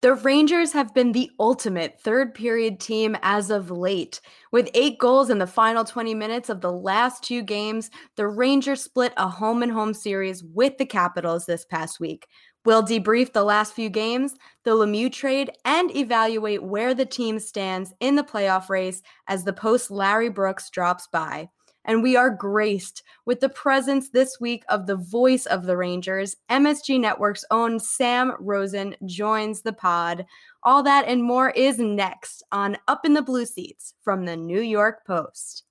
The 0.00 0.14
Rangers 0.14 0.72
have 0.74 0.94
been 0.94 1.10
the 1.10 1.28
ultimate 1.40 1.98
third 2.00 2.32
period 2.32 2.78
team 2.78 3.16
as 3.20 3.50
of 3.50 3.68
late. 3.68 4.20
With 4.52 4.70
eight 4.72 4.96
goals 5.00 5.28
in 5.28 5.38
the 5.38 5.46
final 5.46 5.82
20 5.82 6.14
minutes 6.14 6.48
of 6.48 6.60
the 6.60 6.70
last 6.70 7.24
two 7.24 7.42
games, 7.42 7.90
the 8.14 8.28
Rangers 8.28 8.80
split 8.80 9.12
a 9.16 9.28
home 9.28 9.60
and 9.60 9.72
home 9.72 9.92
series 9.92 10.44
with 10.44 10.78
the 10.78 10.86
Capitals 10.86 11.46
this 11.46 11.64
past 11.64 11.98
week. 11.98 12.28
We'll 12.64 12.84
debrief 12.84 13.32
the 13.32 13.42
last 13.42 13.72
few 13.72 13.88
games, 13.88 14.36
the 14.62 14.70
Lemieux 14.70 15.10
trade, 15.10 15.50
and 15.64 15.94
evaluate 15.96 16.62
where 16.62 16.94
the 16.94 17.06
team 17.06 17.40
stands 17.40 17.92
in 17.98 18.14
the 18.14 18.22
playoff 18.22 18.68
race 18.68 19.02
as 19.26 19.42
the 19.42 19.52
post 19.52 19.90
Larry 19.90 20.28
Brooks 20.28 20.70
drops 20.70 21.08
by 21.08 21.48
and 21.88 22.02
we 22.02 22.14
are 22.16 22.30
graced 22.30 23.02
with 23.24 23.40
the 23.40 23.48
presence 23.48 24.10
this 24.10 24.38
week 24.38 24.62
of 24.68 24.86
the 24.86 24.96
voice 24.96 25.46
of 25.46 25.64
the 25.64 25.76
Rangers. 25.76 26.36
MSG 26.50 27.00
Network's 27.00 27.46
own 27.50 27.80
Sam 27.80 28.34
Rosen 28.38 28.94
joins 29.06 29.62
the 29.62 29.72
pod. 29.72 30.26
All 30.62 30.82
that 30.82 31.06
and 31.08 31.24
more 31.24 31.48
is 31.50 31.78
next 31.78 32.44
on 32.52 32.76
Up 32.86 33.06
in 33.06 33.14
the 33.14 33.22
Blue 33.22 33.46
Seats 33.46 33.94
from 34.02 34.26
the 34.26 34.36
New 34.36 34.60
York 34.60 35.06
Post. 35.06 35.64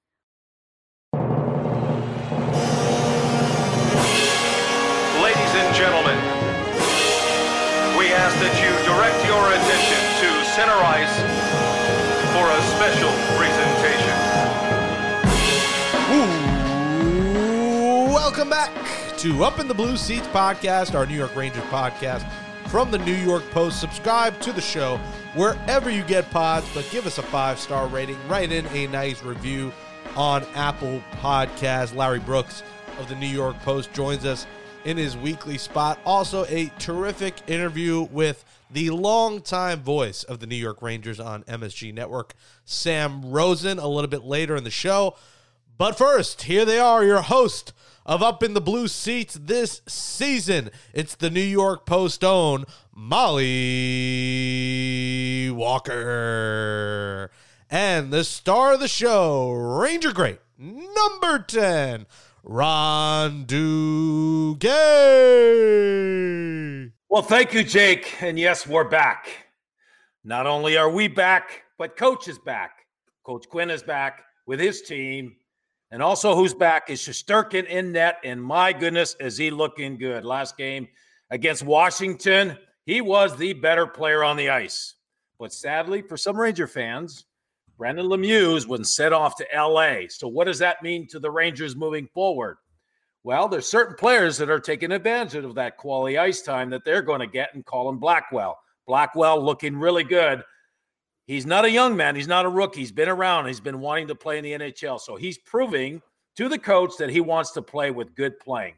Ladies 5.22 5.54
and 5.54 5.76
gentlemen, 5.76 6.18
we 7.96 8.10
ask 8.10 8.34
that 8.42 8.58
you 8.58 8.74
direct 8.90 9.22
your 9.30 9.54
attention 9.54 10.02
to 10.22 10.30
center 10.58 10.82
ice 10.82 11.16
for 12.34 12.50
a 12.50 12.62
special 12.74 13.14
presentation. 13.38 14.47
Welcome 18.28 18.50
back 18.50 18.74
to 19.20 19.46
Up 19.46 19.58
in 19.58 19.70
the 19.70 19.74
Blue 19.74 19.96
Seats 19.96 20.28
podcast, 20.28 20.96
our 20.96 21.06
New 21.06 21.16
York 21.16 21.34
Rangers 21.34 21.64
podcast 21.64 22.30
from 22.68 22.92
the 22.92 22.98
New 22.98 23.16
York 23.16 23.50
Post. 23.52 23.80
Subscribe 23.80 24.38
to 24.42 24.52
the 24.52 24.60
show 24.60 24.98
wherever 25.34 25.90
you 25.90 26.04
get 26.04 26.30
pods, 26.30 26.68
but 26.74 26.86
give 26.92 27.08
us 27.08 27.20
a 27.20 27.24
five 27.24 27.58
star 27.58 27.88
rating. 27.88 28.18
Write 28.28 28.52
in 28.52 28.68
a 28.68 28.88
nice 28.88 29.24
review 29.24 29.72
on 30.18 30.44
Apple 30.56 31.02
Podcasts. 31.22 31.96
Larry 31.96 32.20
Brooks 32.20 32.64
of 33.00 33.08
the 33.08 33.16
New 33.16 33.28
York 33.28 33.58
Post 33.62 33.94
joins 33.94 34.26
us 34.26 34.46
in 34.84 34.98
his 34.98 35.16
weekly 35.16 35.58
spot. 35.58 35.98
Also, 36.06 36.44
a 36.50 36.70
terrific 36.80 37.34
interview 37.48 38.02
with 38.12 38.44
the 38.70 38.90
longtime 38.90 39.80
voice 39.80 40.24
of 40.24 40.42
the 40.42 40.48
New 40.48 40.58
York 40.58 40.82
Rangers 40.82 41.22
on 41.22 41.44
MSG 41.44 41.94
Network, 41.94 42.34
Sam 42.66 43.32
Rosen, 43.32 43.80
a 43.80 43.88
little 43.88 44.10
bit 44.10 44.26
later 44.26 44.58
in 44.58 44.66
the 44.66 44.70
show. 44.70 45.16
But 45.78 45.96
first, 45.96 46.44
here 46.44 46.66
they 46.66 46.80
are, 46.80 47.04
your 47.06 47.22
host 47.22 47.72
of 48.04 48.24
Up 48.24 48.42
in 48.42 48.56
the 48.56 48.62
Blue 48.62 48.88
Seats 48.88 49.38
this 49.40 49.82
season. 49.88 50.72
It's 50.92 51.14
the 51.14 51.30
New 51.30 51.40
York 51.40 51.86
Post 51.86 52.24
own 52.24 52.66
Molly 52.96 53.46
Walker. 55.52 57.30
And 57.70 58.12
the 58.12 58.24
star 58.24 58.74
of 58.74 58.80
the 58.80 58.88
show, 58.88 59.52
Ranger 59.52 60.14
Great, 60.14 60.40
number 60.58 61.38
10, 61.38 62.08
Ron 62.44 63.46
Duguay. 63.46 64.64
Well, 67.08 67.22
thank 67.22 67.54
you, 67.54 67.64
Jake. 67.64 68.16
And 68.24 68.40
yes, 68.40 68.66
we're 68.66 68.90
back. 68.90 69.28
Not 70.24 70.48
only 70.48 70.76
are 70.76 70.90
we 70.90 71.08
back, 71.08 71.66
but 71.78 71.96
Coach 71.96 72.28
is 72.28 72.40
back. 72.40 72.72
Coach 73.24 73.48
Quinn 73.48 73.70
is 73.70 73.84
back 73.84 74.24
with 74.48 74.60
his 74.60 74.82
team. 74.82 75.36
And 75.92 76.04
also, 76.04 76.36
who's 76.36 76.54
back 76.54 76.90
is 76.90 77.00
Shesterkin 77.00 77.66
in 77.66 77.94
net. 77.94 78.18
And 78.24 78.42
my 78.42 78.74
goodness, 78.74 79.16
is 79.20 79.38
he 79.38 79.52
looking 79.52 79.98
good? 79.98 80.26
Last 80.26 80.58
game 80.58 80.88
against 81.30 81.64
Washington, 81.64 82.58
he 82.86 83.02
was 83.02 83.36
the 83.38 83.54
better 83.54 83.88
player 83.88 84.24
on 84.24 84.38
the 84.38 84.50
ice. 84.50 84.96
But 85.40 85.54
sadly, 85.54 86.02
for 86.02 86.18
some 86.18 86.38
Ranger 86.38 86.68
fans, 86.68 87.26
Brendan 87.78 88.08
Lemieux 88.08 88.66
was 88.66 88.96
sent 88.96 89.14
off 89.14 89.36
to 89.38 89.48
LA. 89.56 90.08
So, 90.10 90.28
what 90.28 90.46
does 90.46 90.60
that 90.60 90.84
mean 90.84 91.08
to 91.10 91.20
the 91.20 91.32
Rangers 91.32 91.76
moving 91.76 92.08
forward? 92.14 92.58
Well, 93.24 93.48
there's 93.48 93.68
certain 93.68 93.96
players 93.96 94.38
that 94.38 94.50
are 94.50 94.60
taking 94.60 94.92
advantage 94.92 95.44
of 95.44 95.56
that 95.56 95.78
quality 95.78 96.18
ice 96.18 96.42
time 96.42 96.70
that 96.72 96.86
they're 96.86 97.02
going 97.02 97.20
to 97.20 97.28
get 97.28 97.54
and 97.54 97.66
Colin 97.66 97.98
Blackwell. 97.98 98.58
Blackwell 98.88 99.44
looking 99.44 99.78
really 99.78 100.04
good. 100.04 100.44
He's 101.28 101.46
not 101.46 101.66
a 101.66 101.70
young 101.70 101.96
man. 101.98 102.16
He's 102.16 102.28
not 102.28 102.46
a 102.46 102.50
rookie. 102.50 102.80
He's 102.80 102.92
been 102.92 103.10
around. 103.10 103.48
He's 103.48 103.60
been 103.60 103.82
wanting 103.82 104.08
to 104.08 104.16
play 104.16 104.38
in 104.38 104.46
the 104.46 104.54
NHL. 104.54 105.00
So 105.00 105.18
he's 105.18 105.38
proving 105.38 106.02
to 106.38 106.48
the 106.48 106.58
coach 106.58 106.94
that 107.00 107.10
he 107.10 107.20
wants 107.20 107.52
to 107.52 107.62
play 107.62 107.92
with 107.92 108.16
good 108.16 108.40
playing. 108.40 108.76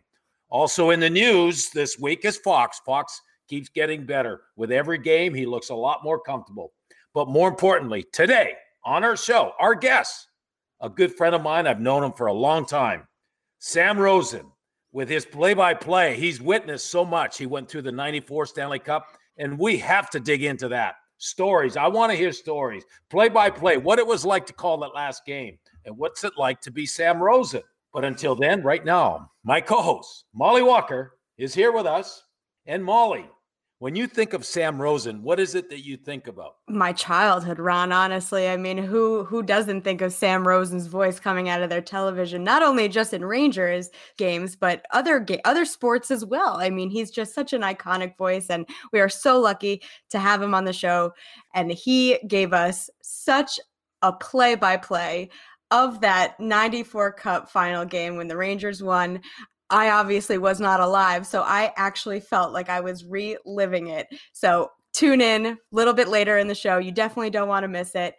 Also 0.50 0.90
in 0.90 1.00
the 1.00 1.10
news 1.10 1.70
this 1.70 2.00
week 2.00 2.26
is 2.26 2.38
Fox. 2.38 2.82
Fox 2.84 3.22
keeps 3.48 3.70
getting 3.70 4.04
better. 4.04 4.42
With 4.56 4.72
every 4.72 4.98
game, 4.98 5.36
he 5.36 5.46
looks 5.46 5.70
a 5.70 5.76
lot 5.76 6.04
more 6.04 6.20
comfortable. 6.20 6.74
But 7.14 7.28
more 7.28 7.48
importantly, 7.48 8.04
today 8.12 8.56
on 8.84 9.04
our 9.04 9.16
show, 9.16 9.54
our 9.60 9.76
guest, 9.76 10.28
a 10.82 10.90
good 10.90 11.14
friend 11.14 11.36
of 11.36 11.44
mine, 11.44 11.68
I've 11.68 11.80
known 11.80 12.04
him 12.04 12.14
for 12.14 12.28
a 12.28 12.34
long 12.34 12.66
time, 12.66 13.08
Sam 13.60 13.98
Rosen. 14.00 14.46
With 14.92 15.08
his 15.08 15.24
play 15.24 15.54
by 15.54 15.76
play, 15.76 16.16
he's 16.16 16.42
witnessed 16.42 16.90
so 16.90 17.06
much. 17.06 17.38
He 17.38 17.46
went 17.46 17.70
through 17.70 17.84
the 17.84 17.92
94 17.92 18.48
Stanley 18.48 18.80
Cup, 18.80 19.06
and 19.38 19.60
we 19.60 19.78
have 19.78 20.10
to 20.10 20.20
dig 20.20 20.44
into 20.44 20.68
that 20.70 20.96
stories. 21.20 21.78
I 21.78 21.88
want 21.88 22.12
to 22.12 22.18
hear 22.18 22.32
stories, 22.32 22.84
play 23.10 23.30
by 23.30 23.50
play, 23.50 23.78
what 23.78 24.00
it 24.00 24.08
was 24.08 24.26
like 24.26 24.48
to 24.48 24.54
call 24.54 24.80
that 24.80 24.96
last 24.96 25.26
game, 25.26 25.60
and 25.86 25.96
what's 25.96 26.24
it 26.24 26.34
like 26.38 26.60
to 26.62 26.72
be 26.72 26.86
Sam 26.86 27.22
Rosen. 27.22 27.62
But 27.94 28.06
until 28.06 28.36
then, 28.36 28.64
right 28.64 28.84
now, 28.84 29.30
my 29.44 29.62
co 29.62 29.82
host, 29.82 30.26
Molly 30.34 30.64
Walker, 30.64 31.18
is 31.38 31.54
here 31.54 31.72
with 31.72 31.86
us. 31.86 32.24
And 32.66 32.84
Molly, 32.84 33.26
when 33.80 33.96
you 33.96 34.08
think 34.08 34.34
of 34.34 34.46
Sam 34.46 34.82
Rosen, 34.82 35.24
what 35.24 35.40
is 35.40 35.56
it 35.56 35.70
that 35.70 35.86
you 35.86 35.96
think 35.96 36.28
about? 36.28 36.56
My 36.68 36.92
childhood, 36.92 37.60
Ron. 37.60 37.94
Honestly, 37.94 38.50
I 38.50 38.58
mean, 38.58 38.78
who 38.78 39.24
who 39.24 39.42
doesn't 39.42 39.84
think 39.84 40.02
of 40.02 40.12
Sam 40.12 40.46
Rosen's 40.46 40.88
voice 40.88 41.18
coming 41.18 41.48
out 41.48 41.62
of 41.62 41.70
their 41.70 41.82
television? 41.82 42.44
Not 42.44 42.62
only 42.62 42.90
just 42.90 43.14
in 43.14 43.24
Rangers 43.24 43.90
games, 44.18 44.58
but 44.58 44.86
other 44.92 45.22
ga- 45.22 45.42
other 45.46 45.64
sports 45.64 46.12
as 46.12 46.26
well. 46.26 46.58
I 46.60 46.70
mean, 46.70 46.90
he's 46.90 47.10
just 47.10 47.34
such 47.34 47.54
an 47.54 47.62
iconic 47.62 48.18
voice, 48.18 48.48
and 48.50 48.68
we 48.92 49.00
are 49.00 49.10
so 49.10 49.40
lucky 49.40 49.82
to 50.10 50.20
have 50.20 50.42
him 50.42 50.54
on 50.54 50.66
the 50.66 50.74
show. 50.74 51.14
And 51.54 51.72
he 51.72 52.20
gave 52.28 52.52
us 52.52 52.90
such 53.02 53.62
a 54.02 54.12
play 54.12 54.56
by 54.56 54.76
play 54.76 55.30
of 55.72 56.02
that 56.02 56.38
94 56.40 57.14
Cup 57.14 57.50
final 57.50 57.86
game 57.86 58.18
when 58.18 58.28
the 58.28 58.38
Rangers 58.38 58.84
won. 58.84 59.22
I 59.70 59.90
obviously 59.90 60.38
was 60.38 60.60
not 60.60 60.80
alive, 60.80 61.28
so 61.28 61.42
I 61.42 61.74
actually 61.78 62.20
felt 62.20 62.54
like 62.54 62.70
I 62.70 62.80
was 62.80 63.06
reliving 63.06 63.88
it. 63.88 64.08
So 64.34 64.72
tune 64.94 65.22
in 65.22 65.46
a 65.46 65.58
little 65.72 65.94
bit 65.94 66.08
later 66.08 66.38
in 66.38 66.48
the 66.48 66.56
show. 66.56 66.78
You 66.78 66.92
definitely 66.92 67.30
don't 67.30 67.48
want 67.48 67.64
to 67.64 67.68
miss 67.68 67.94
it. 67.96 68.16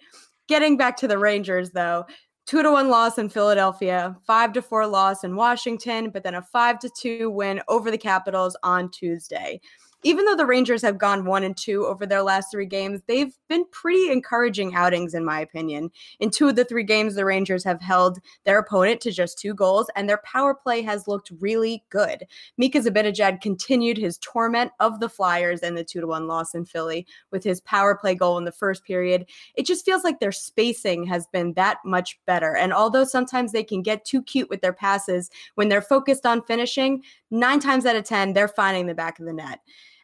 Getting 0.49 0.77
back 0.77 0.97
to 0.99 1.09
the 1.09 1.19
Rangers, 1.19 1.71
though, 1.71 2.07
two 2.47 2.63
to 2.63 2.71
one 2.71 2.89
loss 2.89 3.19
in 3.19 3.29
Philadelphia, 3.29 4.17
five 4.27 4.53
to 4.53 4.63
four 4.63 4.87
loss 4.87 5.25
in 5.25 5.37
Washington, 5.37 6.11
but 6.11 6.23
then 6.23 6.35
a 6.35 6.43
five 6.43 6.79
to 6.81 6.91
two 6.97 7.31
win 7.31 7.61
over 7.69 7.91
the 7.91 7.99
Capitals 7.99 8.57
on 8.63 8.91
Tuesday 8.91 9.61
even 10.03 10.25
though 10.25 10.37
the 10.37 10.47
Rangers 10.47 10.83
have 10.83 10.99
gone 10.99 11.25
one 11.25 11.45
and 11.45 11.57
two 11.57 11.87
over 11.87 12.07
their 12.07 12.23
last 12.23 12.51
three 12.51 12.67
games, 12.67 13.03
they've 13.07 13.37
been 13.49 13.65
pretty 13.71 14.11
encouraging 14.11 14.75
outings, 14.75 15.15
in 15.15 15.25
my 15.25 15.41
opinion. 15.41 15.91
In 16.21 16.31
two 16.31 16.49
of 16.49 16.57
the 16.57 16.65
three 16.65 16.85
games, 16.85 17.15
the 17.15 17.25
Rangers 17.25 17.65
have 17.65 17.81
held 17.81 18.19
their 18.45 18.59
opponent 18.59 19.01
to 19.03 19.11
just 19.11 19.39
two 19.39 19.55
goals, 19.55 19.91
and 19.97 20.09
their 20.09 20.23
power 20.25 20.55
play 20.55 20.83
has 20.83 21.07
looked 21.07 21.31
really 21.41 21.85
good. 21.91 22.25
Mika 22.57 22.81
Zibanejad 22.81 23.41
continued 23.41 23.99
his 23.99 24.19
torment 24.19 24.73
of 24.81 25.01
the 25.01 25.09
Flyers 25.09 25.61
and 25.61 25.77
the 25.77 25.85
two 25.85 26.01
to 26.01 26.07
one 26.07 26.27
loss 26.27 26.55
in 26.55 26.65
Philly 26.65 27.07
with 27.31 27.45
his 27.45 27.61
power 27.61 27.95
play 27.95 28.15
goal 28.15 28.39
in 28.39 28.45
the 28.45 28.53
first 28.53 28.85
period. 28.85 29.27
It 29.55 29.67
just 29.67 29.85
feels 29.85 30.05
like 30.05 30.21
their 30.21 30.33
spacing 30.33 31.05
has 31.07 31.27
been 31.27 31.53
that 31.55 31.79
much 31.85 32.19
better. 32.27 32.57
And 32.57 32.73
although 32.73 33.05
sometimes 33.05 33.53
they 33.53 33.65
can 33.65 33.83
get 33.83 34.05
too 34.05 34.23
cute 34.23 34.49
with 34.49 34.61
their 34.61 34.73
passes 34.73 35.31
when 35.57 35.69
they're 35.69 35.83
focused 35.83 36.27
on 36.27 36.43
finishing, 36.43 37.03
nine 37.31 37.61
times 37.61 37.87
out 37.87 37.97
of 37.97 38.05
10, 38.05 38.33
they're 38.33 38.49
finding 38.49 38.87
the 38.87 38.95
back 38.95 39.19
of 39.19 39.27
the 39.27 39.33
net. 39.33 39.61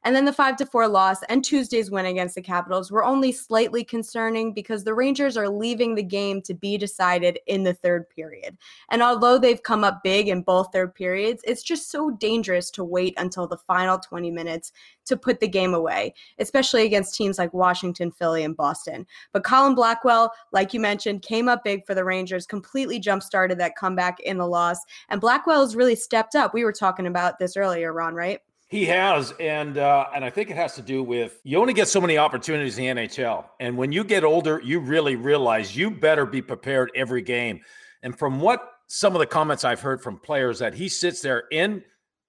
And 0.06 0.14
then 0.14 0.24
the 0.24 0.32
five 0.32 0.54
to 0.58 0.66
four 0.66 0.86
loss 0.86 1.24
and 1.24 1.44
Tuesday's 1.44 1.90
win 1.90 2.06
against 2.06 2.36
the 2.36 2.40
Capitals 2.40 2.92
were 2.92 3.04
only 3.04 3.32
slightly 3.32 3.82
concerning 3.82 4.52
because 4.52 4.84
the 4.84 4.94
Rangers 4.94 5.36
are 5.36 5.48
leaving 5.48 5.96
the 5.96 6.02
game 6.04 6.40
to 6.42 6.54
be 6.54 6.78
decided 6.78 7.40
in 7.48 7.64
the 7.64 7.74
third 7.74 8.08
period. 8.08 8.56
And 8.88 9.02
although 9.02 9.36
they've 9.36 9.60
come 9.60 9.82
up 9.82 10.04
big 10.04 10.28
in 10.28 10.42
both 10.42 10.68
third 10.72 10.94
periods, 10.94 11.42
it's 11.44 11.64
just 11.64 11.90
so 11.90 12.12
dangerous 12.12 12.70
to 12.70 12.84
wait 12.84 13.14
until 13.16 13.48
the 13.48 13.56
final 13.56 13.98
20 13.98 14.30
minutes 14.30 14.70
to 15.06 15.16
put 15.16 15.40
the 15.40 15.48
game 15.48 15.74
away, 15.74 16.14
especially 16.38 16.86
against 16.86 17.16
teams 17.16 17.36
like 17.36 17.52
Washington, 17.52 18.12
Philly, 18.12 18.44
and 18.44 18.56
Boston. 18.56 19.08
But 19.32 19.42
Colin 19.42 19.74
Blackwell, 19.74 20.32
like 20.52 20.72
you 20.72 20.78
mentioned, 20.78 21.22
came 21.22 21.48
up 21.48 21.64
big 21.64 21.84
for 21.84 21.96
the 21.96 22.04
Rangers, 22.04 22.46
completely 22.46 23.00
jump 23.00 23.24
started 23.24 23.58
that 23.58 23.74
comeback 23.74 24.20
in 24.20 24.38
the 24.38 24.46
loss. 24.46 24.78
And 25.08 25.20
Blackwell 25.20 25.62
has 25.62 25.74
really 25.74 25.96
stepped 25.96 26.36
up. 26.36 26.54
We 26.54 26.62
were 26.62 26.72
talking 26.72 27.08
about 27.08 27.40
this 27.40 27.56
earlier, 27.56 27.92
Ron, 27.92 28.14
right? 28.14 28.38
He 28.68 28.86
has, 28.86 29.32
and 29.38 29.78
uh, 29.78 30.06
and 30.12 30.24
I 30.24 30.30
think 30.30 30.50
it 30.50 30.56
has 30.56 30.74
to 30.74 30.82
do 30.82 31.02
with 31.02 31.40
you 31.44 31.58
only 31.58 31.72
get 31.72 31.86
so 31.86 32.00
many 32.00 32.18
opportunities 32.18 32.76
in 32.78 32.96
the 32.96 33.02
NHL, 33.02 33.44
and 33.60 33.76
when 33.76 33.92
you 33.92 34.02
get 34.02 34.24
older, 34.24 34.60
you 34.64 34.80
really 34.80 35.14
realize 35.14 35.76
you 35.76 35.88
better 35.88 36.26
be 36.26 36.42
prepared 36.42 36.90
every 36.96 37.22
game. 37.22 37.60
And 38.02 38.18
from 38.18 38.40
what 38.40 38.68
some 38.88 39.14
of 39.14 39.20
the 39.20 39.26
comments 39.26 39.64
I've 39.64 39.80
heard 39.80 40.02
from 40.02 40.18
players 40.18 40.58
that 40.58 40.74
he 40.74 40.88
sits 40.88 41.20
there 41.20 41.44
in 41.52 41.82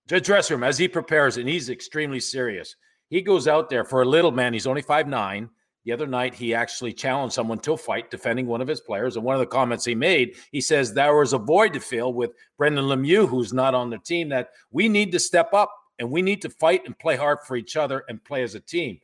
the 0.08 0.22
dressing 0.22 0.56
room 0.56 0.64
as 0.64 0.78
he 0.78 0.88
prepares, 0.88 1.38
and 1.38 1.50
he's 1.50 1.70
extremely 1.70 2.20
serious. 2.20 2.76
He 3.10 3.22
goes 3.22 3.48
out 3.48 3.70
there 3.70 3.84
for 3.84 4.04
a 4.04 4.06
little 4.06 4.32
man. 4.32 4.54
He's 4.54 4.68
only 4.68 4.84
five 4.84 5.08
nine. 5.08 5.50
The 5.86 5.94
other 5.94 6.08
night, 6.08 6.36
he 6.36 6.54
actually 6.54 6.92
challenged 6.92 7.34
someone 7.34 7.60
to 7.60 7.74
a 7.74 7.78
fight 7.78 8.12
defending 8.12 8.46
one 8.46 8.62
of 8.62 8.68
his 8.68 8.82
players. 8.82 9.16
And 9.16 9.24
one 9.24 9.36
of 9.36 9.40
the 9.40 9.46
comments 9.46 9.86
he 9.86 9.96
made, 9.96 10.36
he 10.52 10.60
says 10.60 10.94
there 10.94 11.16
was 11.16 11.32
a 11.32 11.38
void 11.38 11.74
to 11.74 11.80
fill 11.80 12.14
with 12.14 12.32
Brendan 12.58 12.86
Lemieux, 12.86 13.28
who's 13.28 13.54
not 13.54 13.74
on 13.74 13.90
the 13.90 13.98
team, 13.98 14.30
that 14.30 14.50
we 14.70 14.90
need 14.90 15.14
to 15.14 15.20
step 15.20 15.54
up 15.54 15.72
and 16.00 16.10
we 16.10 16.22
need 16.22 16.42
to 16.42 16.50
fight 16.50 16.84
and 16.86 16.98
play 16.98 17.16
hard 17.16 17.40
for 17.46 17.56
each 17.56 17.76
other 17.76 18.04
and 18.10 18.24
play 18.24 18.44
as 18.44 18.56
a 18.56 18.60
team. 18.60 19.00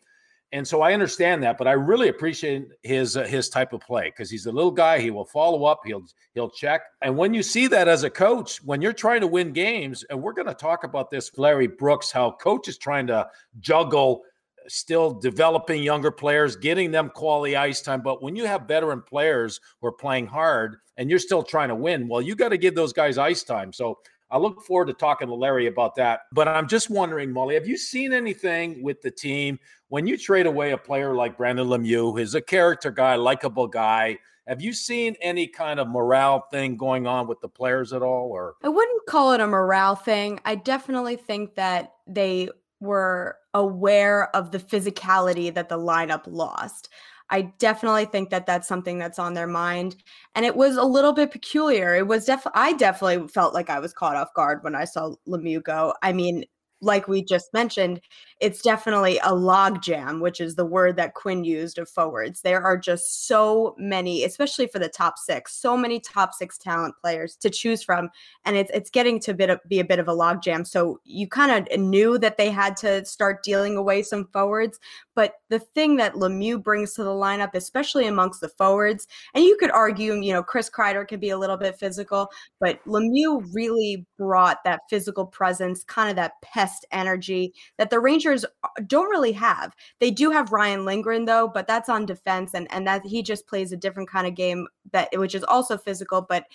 And 0.53 0.67
so 0.67 0.81
I 0.83 0.93
understand 0.93 1.41
that, 1.41 1.57
but 1.57 1.67
I 1.67 1.71
really 1.71 2.09
appreciate 2.09 2.67
his 2.83 3.17
uh, 3.17 3.23
his 3.23 3.49
type 3.49 3.73
of 3.73 3.81
play 3.81 4.11
because 4.11 4.29
he's 4.29 4.45
a 4.45 4.51
little 4.51 4.69
guy. 4.69 4.99
He 4.99 5.09
will 5.09 5.25
follow 5.25 5.65
up. 5.65 5.81
He'll 5.83 6.05
he'll 6.35 6.51
check. 6.51 6.81
And 7.01 7.17
when 7.17 7.33
you 7.33 7.41
see 7.41 7.65
that 7.67 7.87
as 7.87 8.03
a 8.03 8.09
coach, 8.09 8.63
when 8.63 8.79
you're 8.79 8.93
trying 8.93 9.21
to 9.21 9.27
win 9.27 9.51
games, 9.51 10.05
and 10.11 10.21
we're 10.21 10.33
going 10.33 10.47
to 10.47 10.53
talk 10.53 10.83
about 10.83 11.09
this, 11.09 11.35
Larry 11.39 11.65
Brooks, 11.65 12.11
how 12.11 12.33
coach 12.33 12.67
is 12.67 12.77
trying 12.77 13.07
to 13.07 13.27
juggle 13.61 14.21
still 14.67 15.11
developing 15.11 15.83
younger 15.83 16.11
players, 16.11 16.55
getting 16.55 16.91
them 16.91 17.09
quality 17.09 17.55
ice 17.55 17.81
time. 17.81 18.01
But 18.01 18.21
when 18.21 18.35
you 18.35 18.45
have 18.45 18.67
veteran 18.67 19.01
players 19.01 19.59
who 19.81 19.87
are 19.87 19.91
playing 19.91 20.27
hard 20.27 20.77
and 20.97 21.09
you're 21.09 21.19
still 21.19 21.43
trying 21.43 21.69
to 21.69 21.75
win, 21.75 22.07
well, 22.07 22.21
you 22.21 22.35
got 22.35 22.49
to 22.49 22.57
give 22.57 22.75
those 22.75 22.93
guys 22.93 23.17
ice 23.17 23.43
time. 23.43 23.73
So 23.73 23.99
I 24.33 24.37
look 24.37 24.63
forward 24.63 24.87
to 24.87 24.93
talking 24.93 25.27
to 25.27 25.35
Larry 25.35 25.67
about 25.67 25.93
that. 25.95 26.21
But 26.31 26.47
I'm 26.47 26.67
just 26.67 26.89
wondering, 26.89 27.31
Molly, 27.31 27.53
have 27.53 27.67
you 27.67 27.77
seen 27.77 28.13
anything 28.13 28.81
with 28.81 28.99
the 29.03 29.11
team 29.11 29.59
when 29.89 30.07
you 30.07 30.17
trade 30.17 30.47
away 30.47 30.71
a 30.71 30.77
player 30.77 31.13
like 31.13 31.37
Brendan 31.37 31.67
Lemieux, 31.67 32.17
who's 32.17 32.33
a 32.33 32.41
character 32.41 32.89
guy, 32.89 33.13
likable 33.13 33.67
guy? 33.67 34.17
Have 34.47 34.59
you 34.59 34.73
seen 34.73 35.15
any 35.21 35.45
kind 35.45 35.79
of 35.79 35.87
morale 35.87 36.47
thing 36.51 36.77
going 36.77 37.05
on 37.05 37.27
with 37.27 37.41
the 37.41 37.47
players 37.47 37.93
at 37.93 38.01
all? 38.01 38.27
Or 38.27 38.55
I 38.63 38.69
wouldn't 38.69 39.05
call 39.05 39.33
it 39.33 39.39
a 39.39 39.45
morale 39.45 39.95
thing. 39.95 40.39
I 40.45 40.55
definitely 40.55 41.15
think 41.15 41.53
that 41.53 41.93
they 42.07 42.49
were 42.79 43.37
aware 43.53 44.35
of 44.35 44.49
the 44.49 44.57
physicality 44.57 45.53
that 45.53 45.69
the 45.69 45.77
lineup 45.77 46.23
lost. 46.25 46.89
I 47.29 47.43
definitely 47.59 48.05
think 48.05 48.29
that 48.29 48.45
that's 48.45 48.67
something 48.67 48.99
that's 48.99 49.19
on 49.19 49.33
their 49.33 49.47
mind. 49.47 49.95
And 50.35 50.45
it 50.45 50.55
was 50.55 50.77
a 50.77 50.83
little 50.83 51.13
bit 51.13 51.31
peculiar. 51.31 51.95
It 51.95 52.07
was 52.07 52.25
def 52.25 52.45
I 52.53 52.73
definitely 52.73 53.27
felt 53.27 53.53
like 53.53 53.69
I 53.69 53.79
was 53.79 53.93
caught 53.93 54.15
off 54.15 54.33
guard 54.33 54.63
when 54.63 54.75
I 54.75 54.85
saw 54.85 55.15
Lemieux 55.27 55.63
go. 55.63 55.93
I 56.01 56.13
mean, 56.13 56.45
like 56.81 57.07
we 57.07 57.23
just 57.23 57.53
mentioned, 57.53 58.01
it's 58.39 58.61
definitely 58.61 59.17
a 59.19 59.31
logjam, 59.31 60.21
which 60.21 60.41
is 60.41 60.55
the 60.55 60.65
word 60.65 60.95
that 60.97 61.13
Quinn 61.13 61.43
used 61.43 61.77
of 61.77 61.89
forwards. 61.89 62.41
There 62.41 62.61
are 62.61 62.77
just 62.77 63.27
so 63.27 63.75
many, 63.77 64.23
especially 64.23 64.67
for 64.67 64.79
the 64.79 64.89
top 64.89 65.17
six, 65.17 65.55
so 65.55 65.77
many 65.77 65.99
top 65.99 66.33
six 66.33 66.57
talent 66.57 66.95
players 67.01 67.35
to 67.37 67.49
choose 67.49 67.83
from, 67.83 68.09
and 68.45 68.55
it's 68.55 68.71
it's 68.73 68.89
getting 68.89 69.19
to 69.21 69.33
bit 69.33 69.49
of, 69.49 69.59
be 69.67 69.79
a 69.79 69.85
bit 69.85 69.99
of 69.99 70.07
a 70.07 70.15
logjam. 70.15 70.65
So 70.65 70.99
you 71.03 71.27
kind 71.27 71.67
of 71.67 71.79
knew 71.79 72.17
that 72.19 72.37
they 72.37 72.51
had 72.51 72.75
to 72.77 73.05
start 73.05 73.43
dealing 73.43 73.77
away 73.77 74.03
some 74.03 74.27
forwards, 74.33 74.79
but 75.15 75.35
the 75.49 75.59
thing 75.59 75.95
that 75.97 76.15
Lemieux 76.15 76.61
brings 76.61 76.93
to 76.93 77.03
the 77.03 77.11
lineup, 77.11 77.53
especially 77.53 78.07
amongst 78.07 78.41
the 78.41 78.49
forwards, 78.49 79.07
and 79.33 79.43
you 79.43 79.55
could 79.57 79.71
argue, 79.71 80.13
you 80.15 80.33
know, 80.33 80.43
Chris 80.43 80.69
Kreider 80.69 81.07
can 81.07 81.19
be 81.19 81.29
a 81.29 81.37
little 81.37 81.57
bit 81.57 81.77
physical, 81.77 82.29
but 82.59 82.83
Lemieux 82.85 83.45
really 83.53 84.05
brought 84.17 84.63
that 84.63 84.81
physical 84.89 85.25
presence, 85.25 85.83
kind 85.83 86.09
of 86.09 86.15
that 86.15 86.33
pest 86.41 86.85
energy 86.91 87.53
that 87.77 87.89
the 87.89 87.99
Rangers 87.99 88.32
Uh, 88.33 88.67
don't 88.87 89.09
really 89.09 89.31
have. 89.33 89.75
They 89.99 90.11
do 90.11 90.31
have 90.31 90.51
Ryan 90.51 90.85
Lindgren 90.85 91.25
though, 91.25 91.47
but 91.47 91.67
that's 91.67 91.89
on 91.89 92.05
defense, 92.05 92.53
and 92.53 92.67
and 92.71 92.87
that 92.87 93.05
he 93.05 93.21
just 93.21 93.47
plays 93.47 93.71
a 93.71 93.77
different 93.77 94.09
kind 94.09 94.27
of 94.27 94.35
game 94.35 94.67
that 94.91 95.09
which 95.13 95.35
is 95.35 95.43
also 95.43 95.77
physical, 95.77 96.21
but 96.21 96.45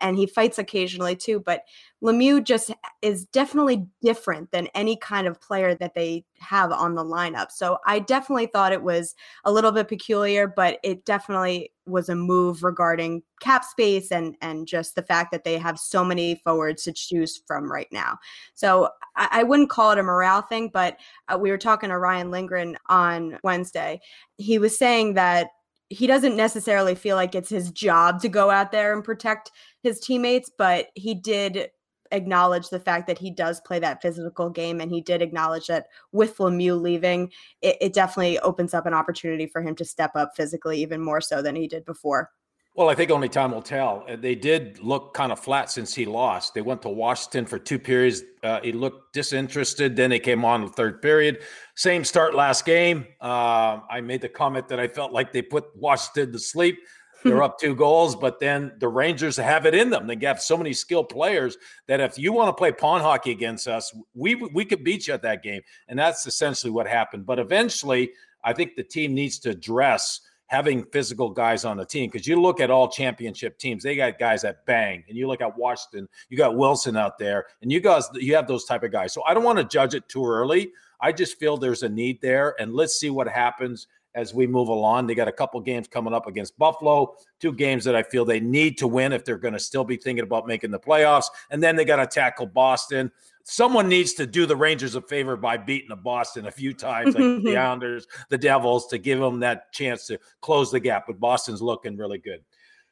and 0.00 0.16
he 0.16 0.26
fights 0.26 0.58
occasionally 0.58 1.16
too. 1.16 1.40
But 1.40 1.62
Lemieux 2.02 2.42
just 2.42 2.72
is 3.02 3.24
definitely 3.26 3.86
different 4.02 4.50
than 4.50 4.68
any 4.74 4.96
kind 4.96 5.26
of 5.26 5.40
player 5.40 5.74
that 5.76 5.94
they 5.94 6.24
have 6.40 6.72
on 6.72 6.94
the 6.94 7.04
lineup. 7.04 7.50
So 7.50 7.78
I 7.86 7.98
definitely 7.98 8.46
thought 8.46 8.72
it 8.72 8.82
was 8.82 9.14
a 9.44 9.52
little 9.52 9.72
bit 9.72 9.88
peculiar, 9.88 10.46
but 10.46 10.78
it 10.82 11.04
definitely 11.04 11.72
was 11.86 12.08
a 12.08 12.14
move 12.14 12.62
regarding 12.62 13.22
cap 13.40 13.64
space 13.64 14.12
and 14.12 14.36
and 14.42 14.66
just 14.66 14.94
the 14.94 15.02
fact 15.02 15.32
that 15.32 15.44
they 15.44 15.56
have 15.58 15.78
so 15.78 16.04
many 16.04 16.34
forwards 16.44 16.82
to 16.84 16.92
choose 16.92 17.40
from 17.46 17.70
right 17.70 17.88
now. 17.90 18.18
So 18.54 18.90
I, 19.16 19.28
I 19.32 19.42
wouldn't 19.42 19.70
call 19.70 19.92
it 19.92 19.98
a 19.98 20.02
morale 20.02 20.42
thing, 20.42 20.70
but 20.72 20.98
uh, 21.28 21.38
we 21.38 21.50
were 21.50 21.58
talking 21.58 21.88
to 21.88 21.98
Ryan 21.98 22.30
Lindgren 22.30 22.76
on 22.88 23.38
Wednesday. 23.42 24.00
He 24.36 24.58
was 24.58 24.76
saying 24.76 25.14
that 25.14 25.48
he 25.90 26.06
doesn't 26.06 26.36
necessarily 26.36 26.94
feel 26.94 27.16
like 27.16 27.34
it's 27.34 27.48
his 27.48 27.70
job 27.70 28.20
to 28.20 28.28
go 28.28 28.50
out 28.50 28.72
there 28.72 28.92
and 28.92 29.04
protect 29.04 29.50
his 29.82 30.00
teammates, 30.00 30.50
but 30.56 30.88
he 30.94 31.14
did 31.14 31.70
acknowledge 32.10 32.68
the 32.68 32.80
fact 32.80 33.06
that 33.06 33.18
he 33.18 33.30
does 33.30 33.60
play 33.60 33.78
that 33.78 34.00
physical 34.02 34.50
game 34.50 34.80
and 34.80 34.90
he 34.90 35.00
did 35.00 35.22
acknowledge 35.22 35.66
that 35.66 35.86
with 36.12 36.36
Lemieux 36.38 36.80
leaving, 36.80 37.30
it, 37.62 37.76
it 37.80 37.92
definitely 37.92 38.38
opens 38.40 38.74
up 38.74 38.86
an 38.86 38.94
opportunity 38.94 39.46
for 39.46 39.62
him 39.62 39.74
to 39.76 39.84
step 39.84 40.12
up 40.14 40.32
physically 40.36 40.80
even 40.80 41.02
more 41.02 41.20
so 41.20 41.42
than 41.42 41.56
he 41.56 41.68
did 41.68 41.84
before. 41.84 42.30
Well, 42.78 42.88
I 42.88 42.94
think 42.94 43.10
only 43.10 43.28
time 43.28 43.50
will 43.50 43.60
tell. 43.60 44.04
Uh, 44.08 44.14
they 44.14 44.36
did 44.36 44.78
look 44.78 45.12
kind 45.12 45.32
of 45.32 45.40
flat 45.40 45.68
since 45.68 45.92
he 45.92 46.04
lost. 46.04 46.54
They 46.54 46.60
went 46.60 46.80
to 46.82 46.88
Washington 46.88 47.44
for 47.44 47.58
two 47.58 47.76
periods. 47.76 48.22
Uh, 48.44 48.60
he 48.60 48.70
looked 48.70 49.12
disinterested. 49.12 49.96
Then 49.96 50.10
they 50.10 50.20
came 50.20 50.44
on 50.44 50.60
the 50.60 50.68
third 50.68 51.02
period. 51.02 51.40
Same 51.74 52.04
start 52.04 52.36
last 52.36 52.64
game. 52.64 53.04
Uh, 53.20 53.80
I 53.90 54.00
made 54.00 54.20
the 54.20 54.28
comment 54.28 54.68
that 54.68 54.78
I 54.78 54.86
felt 54.86 55.10
like 55.10 55.32
they 55.32 55.42
put 55.42 55.64
Washington 55.74 56.30
to 56.30 56.38
sleep. 56.38 56.78
They're 57.24 57.42
up 57.42 57.58
two 57.58 57.74
goals, 57.74 58.14
but 58.14 58.38
then 58.38 58.70
the 58.78 58.86
Rangers 58.86 59.36
have 59.38 59.66
it 59.66 59.74
in 59.74 59.90
them. 59.90 60.06
They 60.06 60.16
have 60.24 60.40
so 60.40 60.56
many 60.56 60.72
skilled 60.72 61.08
players 61.08 61.58
that 61.88 61.98
if 61.98 62.16
you 62.16 62.32
want 62.32 62.46
to 62.46 62.52
play 62.52 62.70
pond 62.70 63.02
hockey 63.02 63.32
against 63.32 63.66
us, 63.66 63.92
we 64.14 64.36
we 64.36 64.64
could 64.64 64.84
beat 64.84 65.08
you 65.08 65.14
at 65.14 65.22
that 65.22 65.42
game. 65.42 65.62
And 65.88 65.98
that's 65.98 66.28
essentially 66.28 66.70
what 66.70 66.86
happened. 66.86 67.26
But 67.26 67.40
eventually, 67.40 68.12
I 68.44 68.52
think 68.52 68.76
the 68.76 68.84
team 68.84 69.14
needs 69.14 69.40
to 69.40 69.50
address 69.50 70.20
having 70.48 70.84
physical 70.86 71.30
guys 71.30 71.64
on 71.64 71.76
the 71.76 71.84
team 71.84 72.10
because 72.10 72.26
you 72.26 72.40
look 72.40 72.60
at 72.60 72.70
all 72.70 72.88
championship 72.88 73.58
teams 73.58 73.82
they 73.82 73.94
got 73.94 74.18
guys 74.18 74.42
that 74.42 74.64
bang 74.66 75.04
and 75.08 75.16
you 75.16 75.28
look 75.28 75.40
at 75.40 75.56
washington 75.56 76.08
you 76.28 76.36
got 76.36 76.56
wilson 76.56 76.96
out 76.96 77.18
there 77.18 77.46
and 77.62 77.70
you 77.70 77.80
guys 77.80 78.08
you 78.14 78.34
have 78.34 78.48
those 78.48 78.64
type 78.64 78.82
of 78.82 78.90
guys. 78.90 79.12
So 79.12 79.22
i 79.24 79.34
don't 79.34 79.44
want 79.44 79.58
to 79.58 79.64
judge 79.64 79.94
it 79.94 80.08
too 80.08 80.26
early. 80.26 80.72
I 81.00 81.12
just 81.12 81.38
feel 81.38 81.56
there's 81.56 81.84
a 81.84 81.88
need 81.88 82.20
there 82.20 82.60
and 82.60 82.74
let's 82.74 82.98
see 82.98 83.10
what 83.10 83.28
happens 83.28 83.86
as 84.18 84.34
we 84.34 84.48
move 84.48 84.68
along. 84.68 85.06
They 85.06 85.14
got 85.14 85.28
a 85.28 85.32
couple 85.32 85.60
games 85.60 85.86
coming 85.86 86.12
up 86.12 86.26
against 86.26 86.58
Buffalo, 86.58 87.14
two 87.38 87.52
games 87.52 87.84
that 87.84 87.94
I 87.94 88.02
feel 88.02 88.24
they 88.24 88.40
need 88.40 88.76
to 88.78 88.88
win 88.88 89.12
if 89.12 89.24
they're 89.24 89.38
going 89.38 89.54
to 89.54 89.60
still 89.60 89.84
be 89.84 89.96
thinking 89.96 90.24
about 90.24 90.48
making 90.48 90.72
the 90.72 90.80
playoffs. 90.80 91.26
And 91.50 91.62
then 91.62 91.76
they 91.76 91.84
got 91.84 91.96
to 91.96 92.06
tackle 92.06 92.46
Boston. 92.46 93.12
Someone 93.44 93.88
needs 93.88 94.14
to 94.14 94.26
do 94.26 94.44
the 94.44 94.56
Rangers 94.56 94.96
a 94.96 95.00
favor 95.00 95.36
by 95.36 95.56
beating 95.56 95.88
the 95.88 95.96
Boston 95.96 96.46
a 96.46 96.50
few 96.50 96.74
times, 96.74 97.14
like 97.14 97.44
the 97.44 97.56
Islanders, 97.58 98.08
the 98.28 98.36
Devils, 98.36 98.88
to 98.88 98.98
give 98.98 99.20
them 99.20 99.38
that 99.40 99.72
chance 99.72 100.06
to 100.08 100.18
close 100.40 100.72
the 100.72 100.80
gap. 100.80 101.04
But 101.06 101.20
Boston's 101.20 101.62
looking 101.62 101.96
really 101.96 102.18
good. 102.18 102.40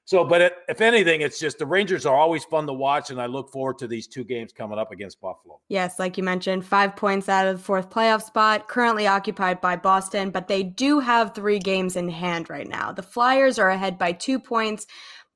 So, 0.06 0.24
but 0.24 0.40
it, 0.40 0.54
if 0.68 0.80
anything, 0.80 1.20
it's 1.20 1.40
just 1.40 1.58
the 1.58 1.66
Rangers 1.66 2.06
are 2.06 2.14
always 2.14 2.44
fun 2.44 2.64
to 2.68 2.72
watch, 2.72 3.10
and 3.10 3.20
I 3.20 3.26
look 3.26 3.50
forward 3.50 3.78
to 3.78 3.88
these 3.88 4.06
two 4.06 4.22
games 4.22 4.52
coming 4.52 4.78
up 4.78 4.92
against 4.92 5.20
Buffalo. 5.20 5.58
Yes, 5.68 5.98
like 5.98 6.16
you 6.16 6.22
mentioned, 6.22 6.64
five 6.64 6.94
points 6.94 7.28
out 7.28 7.48
of 7.48 7.58
the 7.58 7.62
fourth 7.62 7.90
playoff 7.90 8.22
spot, 8.22 8.68
currently 8.68 9.08
occupied 9.08 9.60
by 9.60 9.74
Boston, 9.74 10.30
but 10.30 10.46
they 10.46 10.62
do 10.62 11.00
have 11.00 11.34
three 11.34 11.58
games 11.58 11.96
in 11.96 12.08
hand 12.08 12.48
right 12.48 12.68
now. 12.68 12.92
The 12.92 13.02
Flyers 13.02 13.58
are 13.58 13.68
ahead 13.68 13.98
by 13.98 14.12
two 14.12 14.38
points. 14.38 14.86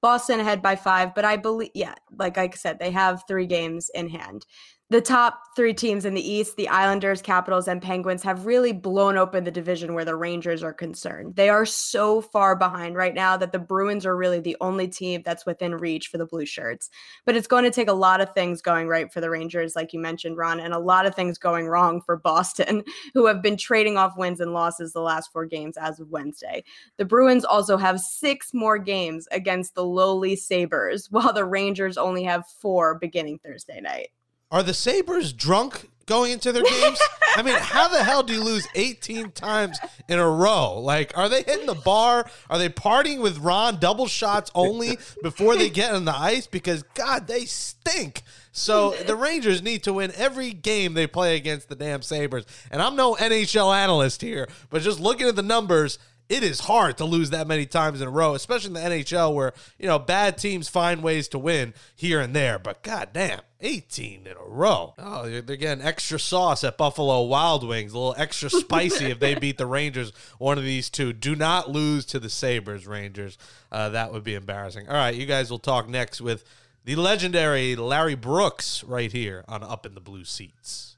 Boston 0.01 0.39
ahead 0.39 0.63
by 0.63 0.77
five, 0.77 1.17
but 1.17 1.25
I 1.25 1.37
believe, 1.37 1.73
yeah, 1.75 1.97
like 2.17 2.39
I 2.39 2.49
said, 2.51 2.79
they 2.79 2.93
have 2.93 3.25
three 3.27 3.47
games 3.47 3.91
in 3.93 4.09
hand 4.09 4.47
the 4.91 5.01
top 5.01 5.43
three 5.55 5.73
teams 5.73 6.05
in 6.05 6.15
the 6.15 6.33
East, 6.33 6.57
the 6.57 6.69
Islanders, 6.69 7.23
Capitals, 7.23 7.69
and 7.69 7.81
Penguins, 7.81 8.25
have 8.25 8.45
really 8.45 8.73
blown 8.73 9.17
open 9.17 9.45
the 9.45 9.51
division 9.53 9.95
where 9.95 10.05
the 10.05 10.17
Rangers 10.17 10.65
are 10.65 10.73
concerned. 10.73 11.37
They 11.37 11.49
are 11.49 11.65
so 11.65 12.21
far 12.21 12.57
behind 12.57 12.97
right 12.97 13.15
now 13.15 13.37
that 13.37 13.53
the 13.53 13.59
Bruins 13.61 14.05
are 14.05 14.17
really 14.17 14.41
the 14.41 14.57
only 14.61 14.89
team 14.89 15.23
that's 15.25 15.47
within 15.47 15.77
reach 15.77 16.09
for 16.09 16.19
the 16.19 16.27
Blue 16.27 16.45
Shirts. 16.45 16.91
But 17.25 17.37
it's 17.37 17.47
going 17.47 17.63
to 17.63 17.71
take 17.71 17.89
a 17.89 17.93
lot 17.93 18.21
of 18.21 18.35
things 18.35 18.61
going 18.61 18.89
right 18.89 19.13
for 19.13 19.21
the 19.21 19.31
Rangers, 19.31 19.77
like 19.77 19.93
you 19.93 20.01
mentioned, 20.01 20.37
Ron, 20.37 20.59
and 20.59 20.75
a 20.75 20.79
lot 20.79 21.07
of 21.07 21.15
things 21.15 21.39
going 21.39 21.69
wrong 21.69 22.01
for 22.01 22.17
Boston, 22.17 22.83
who 23.15 23.27
have 23.27 23.43
been 23.43 23.57
trading 23.57 23.97
off 23.97 24.17
wins 24.17 24.41
and 24.41 24.53
losses 24.53 24.93
the 24.93 25.01
last 25.01 25.31
four 25.33 25.47
games 25.47 25.77
as 25.77 26.01
of 26.01 26.11
Wednesday. 26.11 26.65
The 26.97 27.05
Bruins 27.05 27.45
also 27.45 27.77
have 27.77 28.01
six 28.01 28.53
more 28.53 28.77
games 28.77 29.29
against 29.31 29.77
the 29.77 29.85
lowly 29.85 30.35
Sabres, 30.35 31.07
while 31.13 31.33
the 31.33 31.45
Rangers 31.45 31.97
only 31.97 32.25
have 32.25 32.49
four 32.61 32.97
beginning 32.97 33.39
Thursday 33.39 33.81
night. 33.81 34.09
Are 34.51 34.63
the 34.63 34.75
Sabres 34.75 35.33
drunk 35.33 35.89
going 36.07 36.33
into 36.33 36.51
their 36.51 36.65
games? 36.65 37.01
I 37.37 37.43
mean, 37.43 37.55
how 37.55 37.87
the 37.87 38.03
hell 38.03 38.25
do 38.25 38.33
you 38.33 38.43
lose 38.43 38.67
18 38.75 39.31
times 39.31 39.79
in 40.09 40.19
a 40.19 40.29
row? 40.29 40.81
Like, 40.81 41.17
are 41.17 41.29
they 41.29 41.45
hitting 41.45 41.67
the 41.67 41.77
bar? 41.77 42.29
Are 42.49 42.59
they 42.59 42.69
partying 42.69 43.23
with 43.23 43.39
Ron 43.39 43.79
double 43.79 44.09
shots 44.09 44.51
only 44.55 44.99
before 45.23 45.55
they 45.55 45.71
get 45.71 45.95
on 45.95 46.05
the 46.05 46.17
ice? 46.17 46.49
Because, 46.49 46.83
God, 46.95 47.29
they 47.29 47.45
stink. 47.45 48.23
So 48.51 48.91
the 49.07 49.15
Rangers 49.15 49.63
need 49.63 49.85
to 49.85 49.93
win 49.93 50.13
every 50.17 50.53
game 50.53 50.95
they 50.95 51.07
play 51.07 51.37
against 51.37 51.69
the 51.69 51.77
damn 51.77 52.03
Sabres. 52.03 52.45
And 52.73 52.83
I'm 52.83 52.97
no 52.97 53.15
NHL 53.15 53.73
analyst 53.73 54.23
here, 54.23 54.49
but 54.71 54.83
just 54.83 54.99
looking 54.99 55.29
at 55.29 55.37
the 55.37 55.43
numbers, 55.43 56.01
it 56.31 56.45
is 56.45 56.61
hard 56.61 56.97
to 56.99 57.05
lose 57.05 57.31
that 57.31 57.49
many 57.49 57.67
times 57.67 58.01
in 58.01 58.07
a 58.07 58.11
row, 58.11 58.35
especially 58.35 58.69
in 58.69 58.75
the 58.75 58.81
NHL 58.81 59.35
where, 59.35 59.53
you 59.81 59.89
know, 59.89 59.99
bad 59.99 60.39
teams 60.39 60.69
find 60.69 61.03
ways 61.03 61.27
to 61.29 61.41
win 61.41 61.75
here 61.97 62.21
and 62.21 62.37
there. 62.37 62.57
But 62.57 62.85
goddamn, 62.85 63.41
18 63.61 64.29
in 64.29 64.37
a 64.37 64.45
row. 64.49 64.95
Oh, 64.97 65.29
they're 65.29 65.57
getting 65.57 65.85
extra 65.85 66.21
sauce 66.21 66.63
at 66.63 66.79
Buffalo 66.79 67.23
Wild 67.23 67.67
Wings, 67.67 67.93
a 67.93 67.99
little 67.99 68.15
extra 68.17 68.49
spicy 68.51 69.07
if 69.07 69.19
they 69.19 69.35
beat 69.35 69.59
the 69.59 69.67
Rangers. 69.67 70.13
One 70.39 70.57
of 70.57 70.63
these 70.63 70.89
two. 70.89 71.13
Do 71.13 71.35
not 71.35 71.69
lose 71.69 72.07
to 72.07 72.21
the 72.21 72.31
Sabres, 72.31 72.87
Rangers. 72.87 73.37
Uh, 73.73 73.89
that 73.89 74.13
would 74.13 74.23
be 74.23 74.37
embarrassing. 74.37 74.89
All 74.89 74.95
right, 74.95 75.15
you 75.15 75.27
guys 75.27 75.51
will 75.51 75.59
talk 75.59 75.89
next 75.89 76.21
with 76.21 76.45
the 76.85 76.95
legendary 76.95 77.75
Larry 77.75 78.15
Brooks 78.15 78.85
right 78.85 79.11
here 79.11 79.45
on 79.49 79.65
Up 79.65 79.85
in 79.85 79.95
the 79.95 80.01
Blue 80.01 80.25
Seats. 80.25 80.90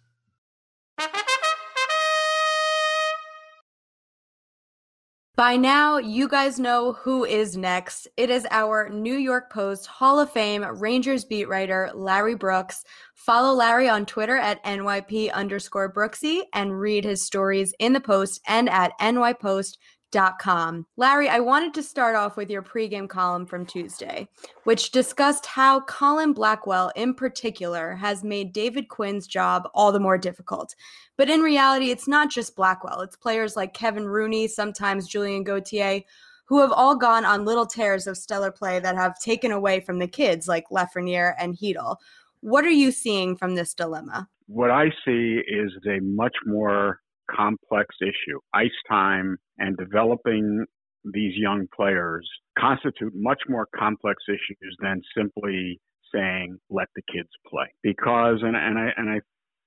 By 5.34 5.56
now, 5.56 5.96
you 5.96 6.28
guys 6.28 6.58
know 6.58 6.92
who 6.92 7.24
is 7.24 7.56
next. 7.56 8.06
It 8.18 8.28
is 8.28 8.46
our 8.50 8.90
New 8.90 9.16
York 9.16 9.50
Post 9.50 9.86
Hall 9.86 10.20
of 10.20 10.30
Fame 10.30 10.62
Rangers 10.62 11.24
beat 11.24 11.48
writer, 11.48 11.90
Larry 11.94 12.34
Brooks. 12.34 12.84
Follow 13.14 13.54
Larry 13.54 13.88
on 13.88 14.04
Twitter 14.04 14.36
at 14.36 14.62
NYP 14.62 15.32
underscore 15.32 15.90
Brooksy 15.90 16.42
and 16.52 16.78
read 16.78 17.04
his 17.04 17.24
stories 17.24 17.72
in 17.78 17.94
the 17.94 18.00
Post 18.00 18.42
and 18.46 18.68
at 18.68 18.92
NYPost 19.00 19.78
Com. 20.12 20.86
Larry, 20.96 21.28
I 21.28 21.40
wanted 21.40 21.72
to 21.74 21.82
start 21.82 22.16
off 22.16 22.36
with 22.36 22.50
your 22.50 22.62
pregame 22.62 23.08
column 23.08 23.46
from 23.46 23.64
Tuesday, 23.64 24.28
which 24.64 24.90
discussed 24.90 25.46
how 25.46 25.80
Colin 25.80 26.34
Blackwell, 26.34 26.92
in 26.96 27.14
particular, 27.14 27.94
has 27.94 28.22
made 28.22 28.52
David 28.52 28.88
Quinn's 28.88 29.26
job 29.26 29.68
all 29.74 29.90
the 29.90 29.98
more 30.00 30.18
difficult. 30.18 30.74
But 31.16 31.30
in 31.30 31.40
reality, 31.40 31.90
it's 31.90 32.06
not 32.06 32.30
just 32.30 32.56
Blackwell, 32.56 33.00
it's 33.00 33.16
players 33.16 33.56
like 33.56 33.74
Kevin 33.74 34.06
Rooney, 34.06 34.48
sometimes 34.48 35.08
Julien 35.08 35.44
Gauthier, 35.44 36.02
who 36.44 36.60
have 36.60 36.72
all 36.72 36.94
gone 36.94 37.24
on 37.24 37.44
little 37.44 37.66
tears 37.66 38.06
of 38.06 38.18
stellar 38.18 38.50
play 38.50 38.78
that 38.80 38.96
have 38.96 39.18
taken 39.18 39.52
away 39.52 39.80
from 39.80 39.98
the 39.98 40.08
kids 40.08 40.46
like 40.46 40.64
Lafreniere 40.70 41.34
and 41.38 41.56
Chytil. 41.56 41.96
What 42.40 42.64
are 42.64 42.70
you 42.70 42.92
seeing 42.92 43.36
from 43.36 43.54
this 43.54 43.72
dilemma? 43.72 44.28
What 44.48 44.70
I 44.70 44.90
see 45.04 45.40
is 45.48 45.72
a 45.86 46.00
much 46.00 46.36
more 46.44 47.01
complex 47.34 47.94
issue. 48.00 48.38
Ice 48.54 48.70
time 48.88 49.38
and 49.58 49.76
developing 49.76 50.64
these 51.04 51.32
young 51.36 51.66
players 51.74 52.28
constitute 52.58 53.12
much 53.14 53.42
more 53.48 53.66
complex 53.76 54.22
issues 54.28 54.76
than 54.80 55.00
simply 55.16 55.80
saying 56.14 56.58
let 56.70 56.88
the 56.94 57.02
kids 57.12 57.30
play. 57.48 57.66
Because 57.82 58.38
and, 58.42 58.56
and 58.56 58.78
I 58.78 58.88
and 58.96 59.10
I 59.10 59.20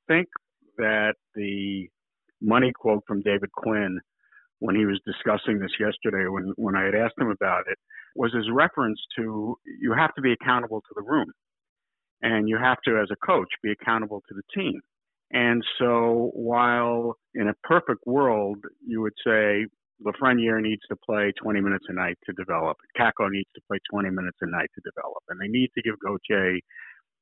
think 0.08 0.28
that 0.78 1.16
the 1.34 1.88
money 2.42 2.72
quote 2.78 3.04
from 3.08 3.22
David 3.22 3.52
Quinn 3.52 4.00
when 4.60 4.76
he 4.76 4.86
was 4.86 5.00
discussing 5.06 5.60
this 5.60 5.72
yesterday 5.80 6.28
when 6.28 6.54
when 6.56 6.76
I 6.76 6.86
had 6.86 6.96
asked 6.96 7.20
him 7.20 7.30
about 7.30 7.64
it 7.68 7.78
was 8.16 8.34
his 8.34 8.50
reference 8.52 9.00
to 9.18 9.58
you 9.66 9.94
have 9.94 10.14
to 10.16 10.22
be 10.22 10.32
accountable 10.32 10.82
to 10.82 10.94
the 10.96 11.04
room. 11.04 11.32
And 12.22 12.48
you 12.48 12.58
have 12.58 12.78
to 12.86 12.98
as 12.98 13.10
a 13.12 13.26
coach 13.26 13.50
be 13.62 13.72
accountable 13.72 14.24
to 14.30 14.36
the 14.36 14.42
team 14.54 14.82
and 15.32 15.64
so 15.80 16.32
while 16.34 17.18
in 17.34 17.50
a 17.50 17.54
perfect 17.64 18.06
world, 18.06 18.58
you 18.86 19.02
would 19.02 19.14
say 19.26 19.66
Lafreniere 20.06 20.62
needs 20.62 20.82
to 20.90 20.96
play 20.96 21.32
20 21.42 21.62
minutes 21.62 21.86
a 21.88 21.94
night 21.94 22.18
to 22.26 22.34
develop. 22.34 22.78
Kakko 23.00 23.30
needs 23.30 23.50
to 23.56 23.62
play 23.68 23.80
20 23.90 24.10
minutes 24.10 24.38
a 24.42 24.48
night 24.48 24.70
to 24.76 24.82
develop. 24.84 25.24
And 25.30 25.40
they 25.40 25.48
need 25.48 25.70
to 25.76 25.82
give 25.82 25.96
Gauthier 26.00 26.60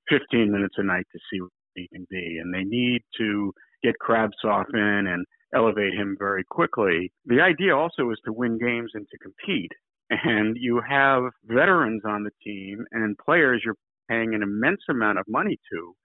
15 0.10 0.52
minutes 0.52 0.76
a 0.78 0.84
night 0.84 1.06
to 1.12 1.20
see 1.32 1.42
what 1.42 1.52
he 1.76 1.88
can 1.94 2.08
be. 2.10 2.40
And 2.42 2.54
they 2.54 2.64
need 2.64 3.02
to 3.18 3.54
get 3.84 3.96
Kravtsov 4.02 4.66
in 4.74 5.08
and 5.08 5.26
elevate 5.56 5.94
him 5.94 6.16
very 6.18 6.44
quickly. 6.50 7.12
The 7.26 7.42
idea 7.42 7.76
also 7.76 8.10
is 8.12 8.20
to 8.26 8.34
win 8.34 8.58
games 8.58 8.92
and 8.94 9.08
to 9.10 9.18
compete. 9.20 9.72
And 10.10 10.58
you 10.60 10.82
have 10.88 11.24
veterans 11.46 12.02
on 12.06 12.24
the 12.24 12.32
team 12.44 12.86
and 12.92 13.18
players 13.18 13.62
you're 13.64 13.78
paying 14.10 14.36
an 14.36 14.44
immense 14.44 14.82
amount 14.90 15.18
of 15.18 15.26
money 15.28 15.58
to 15.72 15.96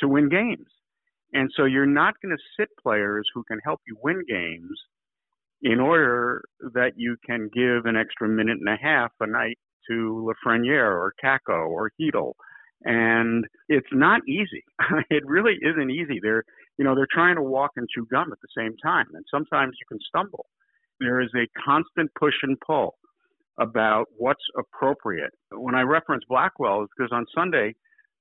to 0.00 0.08
win 0.08 0.28
games. 0.28 0.66
And 1.32 1.50
so 1.56 1.64
you're 1.64 1.86
not 1.86 2.14
going 2.22 2.36
to 2.36 2.42
sit 2.58 2.68
players 2.82 3.28
who 3.34 3.44
can 3.44 3.58
help 3.64 3.80
you 3.86 3.96
win 4.02 4.22
games 4.28 4.78
in 5.62 5.78
order 5.78 6.42
that 6.74 6.92
you 6.96 7.16
can 7.24 7.50
give 7.52 7.84
an 7.84 7.96
extra 7.96 8.28
minute 8.28 8.58
and 8.58 8.68
a 8.68 8.76
half 8.80 9.12
a 9.20 9.26
night 9.26 9.58
to 9.88 10.32
Lafreniere 10.46 10.90
or 10.90 11.12
Kakko 11.22 11.68
or 11.68 11.90
Chytil. 12.00 12.32
And 12.82 13.44
it's 13.68 13.86
not 13.92 14.22
easy. 14.26 14.64
it 15.10 15.22
really 15.26 15.56
isn't 15.62 15.90
easy. 15.90 16.18
They're, 16.22 16.44
you 16.78 16.84
know, 16.84 16.94
they're 16.94 17.06
trying 17.12 17.36
to 17.36 17.42
walk 17.42 17.72
and 17.76 17.86
chew 17.94 18.06
gum 18.10 18.32
at 18.32 18.38
the 18.40 18.48
same 18.56 18.74
time. 18.82 19.06
And 19.12 19.24
sometimes 19.30 19.76
you 19.78 19.86
can 19.88 19.98
stumble. 20.08 20.46
There 20.98 21.20
is 21.20 21.30
a 21.36 21.48
constant 21.62 22.10
push 22.18 22.34
and 22.42 22.56
pull 22.66 22.94
about 23.58 24.06
what's 24.16 24.44
appropriate. 24.58 25.30
When 25.52 25.74
I 25.74 25.82
reference 25.82 26.24
Blackwell, 26.28 26.82
it's 26.82 26.92
because 26.96 27.12
on 27.12 27.26
Sunday, 27.34 27.74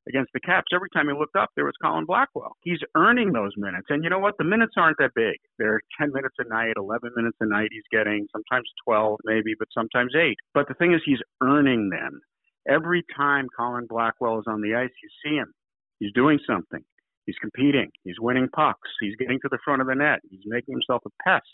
against 0.08 0.32
the 0.34 0.40
Caps, 0.40 0.68
every 0.74 0.90
time 0.94 1.08
he 1.08 1.14
looked 1.14 1.36
up, 1.36 1.50
there 1.56 1.66
was 1.66 1.74
Colin 1.82 2.06
Blackwell. 2.06 2.56
He's 2.64 2.80
earning 2.96 3.34
those 3.34 3.52
minutes. 3.58 3.88
And 3.90 4.04
you 4.04 4.10
know 4.10 4.20
what? 4.20 4.36
The 4.38 4.44
minutes 4.44 4.74
aren't 4.78 4.98
that 5.00 5.12
big. 5.16 5.36
They're 5.58 5.82
10 6.00 6.12
minutes 6.14 6.36
a 6.40 6.48
night, 6.48 6.74
11 6.78 7.12
minutes 7.16 7.38
a 7.42 7.46
night 7.46 7.70
he's 7.72 7.84
getting, 7.92 8.28
sometimes 8.32 8.70
12 8.86 9.20
maybe, 9.26 9.54
but 9.58 9.68
sometimes 9.74 10.14
8. 10.16 10.36
But 10.54 10.68
the 10.68 10.74
thing 10.76 10.94
is, 10.94 11.02
he's 11.06 11.22
earning 11.42 11.90
them. 11.90 12.22
Every 12.68 13.04
time 13.16 13.48
Colin 13.58 13.88
Blackwell 13.90 14.40
is 14.40 14.46
on 14.48 14.62
the 14.62 14.76
ice, 14.76 14.92
you 15.02 15.10
see 15.24 15.36
him. 15.36 15.54
He's 16.00 16.14
doing 16.14 16.40
something. 16.48 16.84
He's 17.26 17.36
competing. 17.42 17.90
He's 18.04 18.20
winning 18.20 18.48
pucks. 18.56 18.90
He's 19.00 19.16
getting 19.16 19.40
to 19.42 19.50
the 19.50 19.60
front 19.64 19.82
of 19.82 19.88
the 19.88 19.96
net. 19.96 20.20
He's 20.30 20.42
making 20.46 20.74
himself 20.74 21.04
a 21.06 21.10
pest. 21.24 21.46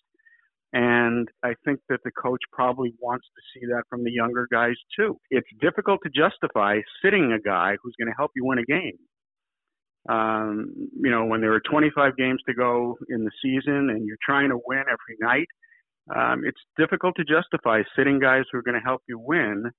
And 0.76 1.30
I 1.42 1.54
think 1.64 1.80
that 1.88 2.02
the 2.04 2.12
coach 2.12 2.42
probably 2.52 2.94
wants 3.00 3.26
to 3.28 3.42
see 3.54 3.66
that 3.68 3.84
from 3.90 4.04
the 4.04 4.12
younger 4.12 4.46
guys 4.52 4.76
too. 4.94 5.18
It's 5.32 5.48
difficult 5.62 6.02
to 6.04 6.10
justify 6.10 6.82
sitting 7.02 7.32
a 7.32 7.40
guy 7.40 7.78
who's 7.82 7.96
going 7.98 8.12
to 8.12 8.18
help 8.18 8.32
you 8.36 8.44
win 8.44 8.60
a 8.60 8.66
game. 8.66 8.98
Um, 10.10 10.74
you 11.02 11.10
know, 11.10 11.24
when 11.24 11.40
there 11.40 11.54
are 11.54 11.62
25 11.62 12.18
games 12.18 12.42
to 12.50 12.54
go 12.54 12.98
in 13.08 13.24
the 13.24 13.32
season 13.42 13.90
and 13.90 14.06
you're 14.06 14.18
trying 14.22 14.50
to 14.50 14.60
win 14.68 14.82
every 14.82 15.18
night, 15.22 15.48
um, 16.14 16.44
it's 16.46 16.60
difficult 16.78 17.16
to 17.16 17.24
justify 17.24 17.82
sitting 17.98 18.20
guys 18.20 18.44
who 18.52 18.58
are 18.58 18.62
going 18.62 18.76
to 18.76 18.86
help 18.86 19.02
you 19.08 19.18
win 19.18 19.72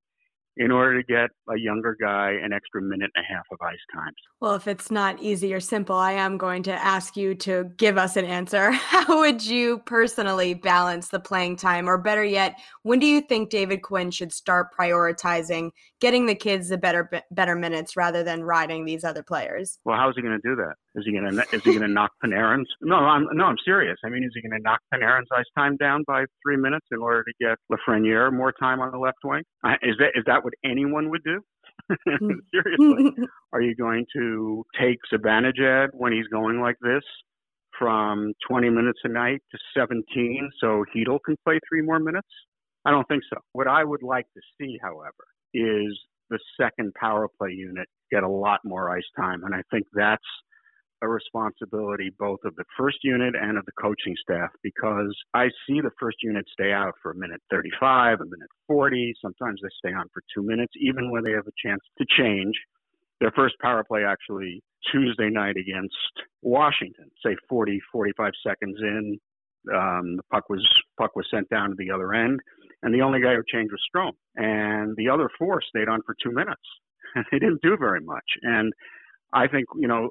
in 0.56 0.70
order 0.70 1.00
to 1.00 1.06
get 1.06 1.30
a 1.54 1.58
younger 1.58 1.96
guy 2.00 2.32
an 2.42 2.52
extra 2.52 2.80
minute 2.80 3.10
and 3.14 3.24
a 3.24 3.32
half 3.32 3.44
of 3.52 3.58
ice 3.60 3.78
times. 3.94 4.16
Well, 4.40 4.54
if 4.54 4.66
it's 4.66 4.90
not 4.90 5.22
easy 5.22 5.52
or 5.52 5.60
simple, 5.60 5.96
I 5.96 6.12
am 6.12 6.38
going 6.38 6.62
to 6.64 6.72
ask 6.72 7.16
you 7.16 7.34
to 7.36 7.70
give 7.76 7.98
us 7.98 8.16
an 8.16 8.24
answer. 8.24 8.70
How 8.72 9.20
would 9.20 9.44
you 9.44 9.78
personally 9.80 10.54
balance 10.54 11.08
the 11.08 11.20
playing 11.20 11.56
time? 11.56 11.88
Or 11.88 11.98
better 11.98 12.24
yet, 12.24 12.58
when 12.82 12.98
do 12.98 13.06
you 13.06 13.20
think 13.20 13.50
David 13.50 13.82
Quinn 13.82 14.10
should 14.10 14.32
start 14.32 14.68
prioritizing 14.78 15.70
getting 16.00 16.26
the 16.26 16.34
kids 16.34 16.68
the 16.68 16.78
better 16.78 17.10
better 17.30 17.54
minutes 17.54 17.96
rather 17.96 18.22
than 18.22 18.42
riding 18.42 18.84
these 18.84 19.04
other 19.04 19.22
players? 19.22 19.78
Well, 19.84 19.96
how 19.96 20.08
is 20.08 20.16
he 20.16 20.22
going 20.22 20.40
to 20.40 20.48
do 20.48 20.56
that? 20.56 20.74
Is 20.96 21.04
he 21.04 21.12
going 21.12 21.30
to 21.30 21.42
is 21.54 21.62
he 21.62 21.72
going 21.72 21.82
to 21.82 21.88
knock 21.88 22.12
Panarin's? 22.24 22.68
No, 22.80 22.96
I'm 22.96 23.26
no, 23.32 23.44
I'm 23.44 23.58
serious. 23.64 23.98
I 24.04 24.08
mean, 24.08 24.24
is 24.24 24.32
he 24.34 24.40
going 24.40 24.58
to 24.58 24.62
knock 24.62 24.80
Panarin's 24.92 25.28
ice 25.30 25.44
time 25.56 25.76
down 25.76 26.04
by 26.06 26.24
three 26.42 26.56
minutes 26.56 26.86
in 26.90 27.00
order 27.00 27.22
to 27.22 27.32
get 27.38 27.58
Lafreniere 27.70 28.32
more 28.32 28.52
time 28.52 28.80
on 28.80 28.90
the 28.92 28.98
left 28.98 29.18
wing? 29.22 29.42
Is 29.82 29.96
that 29.98 30.12
is 30.14 30.24
that 30.26 30.42
what 30.42 30.54
anyone 30.64 31.10
would 31.10 31.22
do? 31.22 31.40
Hmm. 32.08 32.30
Seriously, 32.50 33.12
are 33.52 33.60
you 33.60 33.76
going 33.76 34.06
to 34.14 34.64
take 34.80 34.98
Zibanejad 35.12 35.88
when 35.92 36.12
he's 36.12 36.26
going 36.32 36.60
like 36.60 36.76
this 36.80 37.04
from 37.78 38.32
20 38.48 38.70
minutes 38.70 38.98
a 39.04 39.08
night 39.08 39.42
to 39.52 39.58
17 39.76 40.50
so 40.60 40.84
Chytil 40.92 41.18
can 41.24 41.36
play 41.44 41.60
three 41.68 41.82
more 41.82 42.00
minutes? 42.00 42.26
I 42.86 42.90
don't 42.90 43.06
think 43.06 43.22
so. 43.30 43.38
What 43.52 43.68
I 43.68 43.84
would 43.84 44.02
like 44.02 44.26
to 44.34 44.40
see, 44.58 44.78
however, 44.82 45.12
is 45.54 45.96
the 46.30 46.38
second 46.60 46.92
power 46.94 47.28
play 47.38 47.50
unit 47.52 47.86
get 48.10 48.22
a 48.22 48.28
lot 48.28 48.60
more 48.64 48.90
ice 48.90 49.08
time, 49.16 49.44
and 49.44 49.54
I 49.54 49.62
think 49.70 49.86
that's 49.94 50.24
a 51.02 51.08
responsibility 51.08 52.10
both 52.18 52.40
of 52.44 52.54
the 52.56 52.64
first 52.78 52.98
unit 53.02 53.34
and 53.40 53.58
of 53.58 53.64
the 53.66 53.72
coaching 53.80 54.14
staff 54.20 54.50
because 54.62 55.14
I 55.34 55.46
see 55.66 55.80
the 55.80 55.90
first 56.00 56.18
unit 56.22 56.46
stay 56.52 56.72
out 56.72 56.94
for 57.02 57.12
a 57.12 57.16
minute 57.16 57.40
35, 57.50 58.20
a 58.20 58.24
minute 58.24 58.48
40. 58.66 59.14
Sometimes 59.20 59.60
they 59.62 59.68
stay 59.78 59.94
on 59.94 60.06
for 60.12 60.22
two 60.34 60.42
minutes, 60.42 60.72
even 60.80 61.10
when 61.10 61.22
they 61.24 61.32
have 61.32 61.46
a 61.46 61.66
chance 61.66 61.82
to 61.98 62.06
change. 62.18 62.54
Their 63.20 63.32
first 63.32 63.54
power 63.60 63.84
play 63.84 64.04
actually 64.04 64.62
Tuesday 64.92 65.30
night 65.30 65.56
against 65.56 65.94
Washington, 66.42 67.10
say 67.24 67.36
40, 67.48 67.80
45 67.92 68.32
seconds 68.44 68.76
in, 68.80 69.18
um, 69.74 70.16
the 70.16 70.22
puck 70.30 70.48
was 70.48 70.64
puck 70.98 71.16
was 71.16 71.26
sent 71.30 71.48
down 71.48 71.70
to 71.70 71.76
the 71.76 71.90
other 71.90 72.14
end, 72.14 72.40
and 72.82 72.94
the 72.94 73.02
only 73.02 73.20
guy 73.20 73.34
who 73.34 73.42
changed 73.46 73.72
was 73.72 73.82
Strome, 73.90 74.16
and 74.36 74.94
the 74.96 75.08
other 75.08 75.28
four 75.38 75.60
stayed 75.60 75.88
on 75.88 76.00
for 76.06 76.14
two 76.22 76.30
minutes. 76.30 76.62
they 77.32 77.38
didn't 77.38 77.62
do 77.62 77.76
very 77.76 78.00
much, 78.00 78.24
and 78.42 78.72
I 79.32 79.48
think 79.48 79.66
you 79.76 79.88
know 79.88 80.10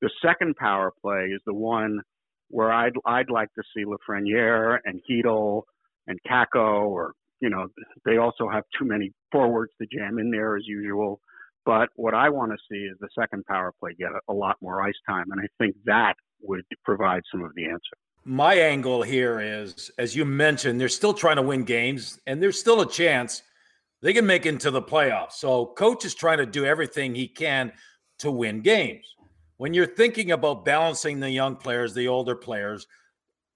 the 0.00 0.10
second 0.24 0.56
power 0.56 0.92
play 1.02 1.26
is 1.34 1.40
the 1.46 1.54
one 1.54 2.00
where 2.48 2.72
I'd 2.72 2.92
I'd 3.04 3.30
like 3.30 3.48
to 3.54 3.62
see 3.74 3.84
Lafreniere 3.84 4.78
and 4.84 5.00
Chytil 5.08 5.62
and 6.06 6.18
Kakko, 6.28 6.86
or 6.86 7.12
you 7.40 7.50
know, 7.50 7.68
they 8.04 8.16
also 8.16 8.48
have 8.48 8.64
too 8.78 8.84
many 8.84 9.12
forwards 9.32 9.72
to 9.80 9.86
jam 9.86 10.18
in 10.18 10.30
there 10.30 10.56
as 10.56 10.62
usual. 10.66 11.20
But 11.64 11.88
what 11.96 12.14
I 12.14 12.28
want 12.28 12.52
to 12.52 12.58
see 12.70 12.84
is 12.84 12.96
the 13.00 13.08
second 13.18 13.44
power 13.46 13.72
play 13.80 13.94
get 13.98 14.10
a, 14.12 14.32
a 14.32 14.34
lot 14.34 14.56
more 14.62 14.82
ice 14.82 14.94
time, 15.08 15.26
and 15.32 15.40
I 15.40 15.46
think 15.58 15.74
that 15.84 16.14
would 16.40 16.62
provide 16.84 17.22
some 17.30 17.42
of 17.42 17.50
the 17.56 17.64
answer. 17.64 17.96
my 18.24 18.54
angle 18.54 19.02
here 19.02 19.40
is, 19.40 19.90
as 19.98 20.14
you 20.14 20.24
mentioned, 20.24 20.80
they're 20.80 20.88
still 20.88 21.14
trying 21.14 21.36
to 21.36 21.42
win 21.42 21.64
games, 21.64 22.20
and 22.26 22.42
there's 22.42 22.58
still 22.58 22.80
a 22.80 22.88
chance 22.88 23.42
they 24.02 24.12
can 24.12 24.26
make 24.26 24.46
it 24.46 24.50
into 24.50 24.70
the 24.70 24.82
playoffs. 24.82 25.32
So, 25.32 25.66
coach 25.66 26.04
is 26.04 26.14
trying 26.14 26.38
to 26.38 26.46
do 26.46 26.64
everything 26.64 27.14
he 27.14 27.26
can 27.26 27.72
to 28.18 28.30
win 28.30 28.60
games. 28.60 29.15
When 29.58 29.72
you're 29.74 29.86
thinking 29.86 30.32
about 30.32 30.64
balancing 30.64 31.20
the 31.20 31.30
young 31.30 31.56
players, 31.56 31.94
the 31.94 32.08
older 32.08 32.34
players, 32.34 32.86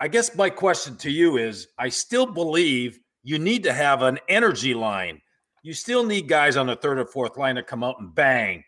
I 0.00 0.08
guess 0.08 0.34
my 0.34 0.48
question 0.48 0.96
to 0.98 1.10
you 1.10 1.36
is 1.36 1.68
I 1.78 1.90
still 1.90 2.26
believe 2.26 2.98
you 3.22 3.38
need 3.38 3.64
to 3.64 3.72
have 3.72 4.02
an 4.02 4.18
energy 4.28 4.72
line. 4.72 5.20
You 5.62 5.74
still 5.74 6.04
need 6.04 6.26
guys 6.26 6.56
on 6.56 6.66
the 6.66 6.76
third 6.76 6.98
or 6.98 7.04
fourth 7.04 7.36
line 7.36 7.56
to 7.56 7.62
come 7.62 7.84
out 7.84 8.00
and 8.00 8.14
bang 8.14 8.64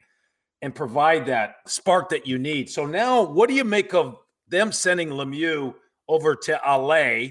and 0.61 0.75
provide 0.75 1.27
that 1.27 1.57
spark 1.67 2.11
that 2.11 2.27
you 2.27 2.39
need. 2.39 2.69
So 2.69 2.85
now, 2.85 3.23
what 3.23 3.49
do 3.49 3.55
you 3.55 3.65
make 3.65 3.95
of 3.95 4.17
them 4.49 4.71
sending 4.71 5.09
Lemieux 5.09 5.75
over 6.09 6.37
to 6.37 6.61
LA, 6.67 7.31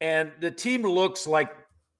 and 0.00 0.32
the 0.40 0.50
team 0.50 0.82
looks 0.82 1.26
like 1.26 1.50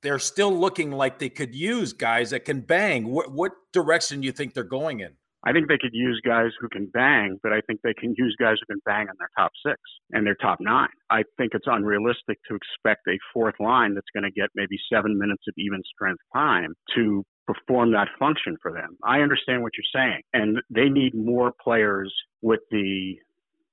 they're 0.02 0.18
still 0.18 0.52
looking 0.52 0.90
like 0.90 1.18
they 1.18 1.28
could 1.28 1.54
use 1.54 1.92
guys 1.92 2.30
that 2.30 2.44
can 2.44 2.60
bang. 2.60 3.08
What, 3.08 3.32
what 3.32 3.52
direction 3.72 4.20
do 4.20 4.26
you 4.26 4.32
think 4.32 4.54
they're 4.54 4.64
going 4.64 5.00
in? 5.00 5.12
I 5.44 5.52
think 5.52 5.68
they 5.68 5.78
could 5.78 5.94
use 5.94 6.20
guys 6.24 6.50
who 6.60 6.68
can 6.68 6.86
bang, 6.86 7.38
but 7.42 7.52
I 7.52 7.60
think 7.66 7.80
they 7.82 7.94
can 7.94 8.14
use 8.18 8.34
guys 8.40 8.56
who 8.60 8.74
can 8.74 8.82
bang 8.84 9.02
in 9.02 9.14
their 9.18 9.30
top 9.38 9.52
six 9.64 9.78
and 10.10 10.26
their 10.26 10.34
top 10.34 10.58
nine. 10.60 10.88
I 11.10 11.22
think 11.36 11.52
it's 11.54 11.66
unrealistic 11.66 12.38
to 12.48 12.56
expect 12.56 13.06
a 13.08 13.18
fourth 13.32 13.54
line 13.60 13.94
that's 13.94 14.10
going 14.12 14.24
to 14.24 14.32
get 14.32 14.50
maybe 14.54 14.76
seven 14.92 15.16
minutes 15.16 15.44
of 15.48 15.54
even 15.56 15.80
strength 15.94 16.22
time 16.34 16.74
to 16.96 17.24
perform 17.46 17.92
that 17.92 18.08
function 18.18 18.56
for 18.60 18.72
them. 18.72 18.98
I 19.04 19.20
understand 19.20 19.62
what 19.62 19.72
you're 19.78 20.02
saying, 20.02 20.22
and 20.32 20.58
they 20.70 20.88
need 20.88 21.14
more 21.14 21.52
players 21.62 22.12
with 22.42 22.60
the 22.70 23.14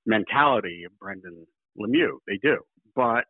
mentality 0.06 0.84
of 0.86 0.98
Brendan 1.00 1.46
Lemieux. 1.80 2.20
They 2.28 2.38
do. 2.42 2.58
But 2.96 3.26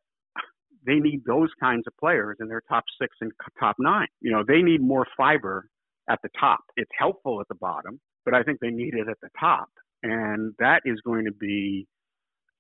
they 0.85 0.95
need 0.95 1.23
those 1.25 1.49
kinds 1.59 1.83
of 1.87 1.93
players 1.99 2.37
in 2.39 2.47
their 2.47 2.61
top 2.69 2.83
six 3.01 3.15
and 3.21 3.31
top 3.59 3.77
nine. 3.79 4.07
You 4.21 4.31
know, 4.31 4.43
they 4.47 4.61
need 4.61 4.81
more 4.81 5.07
fiber 5.17 5.67
at 6.09 6.19
the 6.21 6.29
top. 6.39 6.59
It's 6.75 6.91
helpful 6.97 7.41
at 7.41 7.47
the 7.47 7.55
bottom, 7.55 7.99
but 8.25 8.33
I 8.33 8.43
think 8.43 8.59
they 8.59 8.69
need 8.69 8.93
it 8.93 9.07
at 9.09 9.19
the 9.21 9.29
top. 9.39 9.69
And 10.03 10.53
that 10.59 10.81
is 10.85 10.99
going 11.05 11.25
to 11.25 11.31
be 11.31 11.87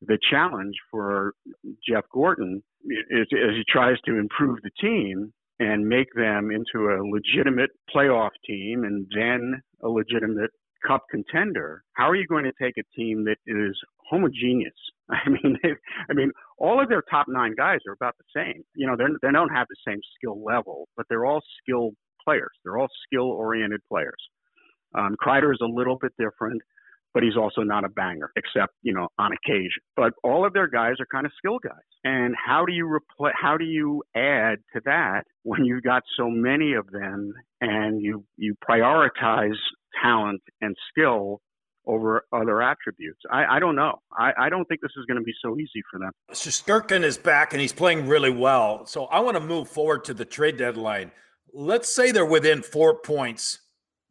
the 0.01 0.17
challenge 0.29 0.75
for 0.91 1.33
Jeff 1.87 2.03
Gorton 2.13 2.63
as, 2.85 3.27
he 3.31 3.63
tries 3.67 3.97
to 4.05 4.17
improve 4.17 4.59
the 4.61 4.71
team 4.79 5.33
and 5.59 5.87
make 5.87 6.07
them 6.15 6.51
into 6.51 6.89
a 6.89 7.03
legitimate 7.03 7.71
playoff 7.95 8.31
team 8.45 8.83
and 8.83 9.07
then 9.15 9.61
a 9.83 9.87
legitimate 9.87 10.51
cup 10.85 11.03
contender. 11.09 11.83
How 11.93 12.09
are 12.09 12.15
you 12.15 12.27
going 12.27 12.43
to 12.43 12.51
take 12.61 12.75
a 12.77 12.83
team 12.95 13.25
that 13.25 13.37
is 13.47 13.75
homogeneous. 14.09 14.73
I 15.09 15.29
mean, 15.29 15.57
they, 15.61 15.69
I 16.09 16.13
mean, 16.13 16.31
all 16.57 16.81
of 16.81 16.89
their 16.89 17.03
top 17.09 17.27
nine 17.27 17.53
guys 17.55 17.79
are 17.87 17.93
about 17.93 18.15
the 18.17 18.25
same. 18.35 18.63
You 18.75 18.87
know, 18.87 18.95
they 18.97 19.05
they 19.21 19.31
don't 19.31 19.49
have 19.49 19.67
the 19.69 19.91
same 19.91 19.99
skill 20.17 20.43
level, 20.43 20.87
but 20.95 21.05
they're 21.09 21.25
all 21.25 21.41
skilled 21.61 21.95
players. 22.23 22.51
They're 22.63 22.77
all 22.77 22.87
skill 23.05 23.29
oriented 23.29 23.81
players. 23.87 24.29
Um, 24.97 25.15
Kreider 25.21 25.51
is 25.51 25.59
a 25.61 25.67
little 25.67 25.97
bit 25.99 26.13
different, 26.17 26.61
but 27.13 27.23
he's 27.23 27.37
also 27.37 27.61
not 27.61 27.83
a 27.83 27.89
banger, 27.89 28.31
except 28.35 28.73
you 28.81 28.93
know 28.93 29.07
on 29.17 29.31
occasion. 29.33 29.81
But 29.95 30.13
all 30.23 30.45
of 30.45 30.53
their 30.53 30.67
guys 30.67 30.93
are 30.99 31.07
kind 31.11 31.25
of 31.25 31.31
skill 31.37 31.59
guys. 31.59 31.73
And 32.03 32.35
how 32.35 32.65
do 32.65 32.73
you 32.73 32.85
repl- 32.85 33.31
How 33.39 33.57
do 33.57 33.65
you 33.65 34.03
add 34.15 34.59
to 34.73 34.81
that 34.85 35.23
when 35.43 35.65
you've 35.65 35.83
got 35.83 36.03
so 36.17 36.29
many 36.29 36.73
of 36.73 36.89
them 36.91 37.33
and 37.61 38.01
you 38.01 38.25
you 38.37 38.55
prioritize 38.67 39.57
talent 40.01 40.41
and 40.61 40.75
skill 40.89 41.41
over 41.87 42.23
other 42.33 42.61
attributes. 42.61 43.19
I, 43.31 43.57
I 43.57 43.59
don't 43.59 43.75
know. 43.75 43.99
I, 44.17 44.31
I, 44.39 44.49
don't 44.49 44.65
think 44.65 44.81
this 44.81 44.91
is 44.97 45.05
going 45.05 45.19
to 45.19 45.23
be 45.23 45.33
so 45.43 45.55
easy 45.57 45.83
for 45.91 45.99
them. 45.99 46.11
Shesterkin 46.31 47.03
is 47.03 47.17
back 47.17 47.53
and 47.53 47.61
he's 47.61 47.73
playing 47.73 48.07
really 48.07 48.31
well. 48.31 48.85
So 48.85 49.05
I 49.05 49.19
want 49.19 49.37
to 49.37 49.43
move 49.43 49.69
forward 49.69 50.03
to 50.05 50.13
the 50.13 50.25
trade 50.25 50.57
deadline. 50.57 51.11
Let's 51.53 51.93
say 51.93 52.11
they're 52.11 52.25
within 52.25 52.63
four 52.63 52.99
points 52.99 53.59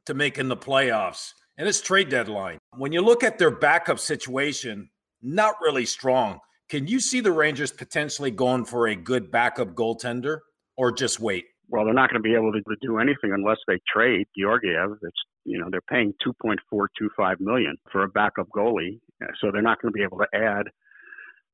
to 0.07 0.15
making 0.15 0.49
the 0.49 0.57
playoffs, 0.57 1.33
and 1.57 1.69
it's 1.69 1.81
trade 1.81 2.09
deadline. 2.09 2.59
When 2.77 2.93
you 2.93 3.01
look 3.01 3.23
at 3.23 3.39
their 3.39 3.51
backup 3.51 3.99
situation, 3.99 4.91
not 5.23 5.55
really 5.61 5.87
strong. 5.87 6.41
Can 6.69 6.87
you 6.87 7.01
see 7.01 7.21
the 7.21 7.33
Rangers 7.33 7.73
potentially 7.73 8.31
going 8.31 8.65
for 8.65 8.89
a 8.89 8.97
good 8.97 9.31
backup 9.31 9.75
goaltender 9.75 10.39
or 10.77 10.93
just 10.93 11.21
wait? 11.21 11.45
Well, 11.69 11.85
they're 11.85 11.95
not 11.95 12.11
going 12.11 12.23
to 12.23 12.29
be 12.29 12.35
able 12.35 12.53
to 12.53 12.61
do 12.83 12.99
anything 12.99 13.33
unless 13.33 13.59
they 13.67 13.81
trade 13.93 14.27
Georgiev. 14.39 14.99
It's 15.03 15.23
you 15.45 15.59
know 15.59 15.69
they're 15.71 15.81
paying 15.83 16.13
2.425 16.27 17.41
million 17.41 17.77
for 17.91 18.05
a 18.05 18.09
backup 18.09 18.49
goalie, 18.55 19.01
so 19.41 19.51
they're 19.51 19.63
not 19.63 19.81
going 19.81 19.93
to 19.93 19.97
be 19.97 20.03
able 20.03 20.19
to 20.19 20.29
add 20.35 20.67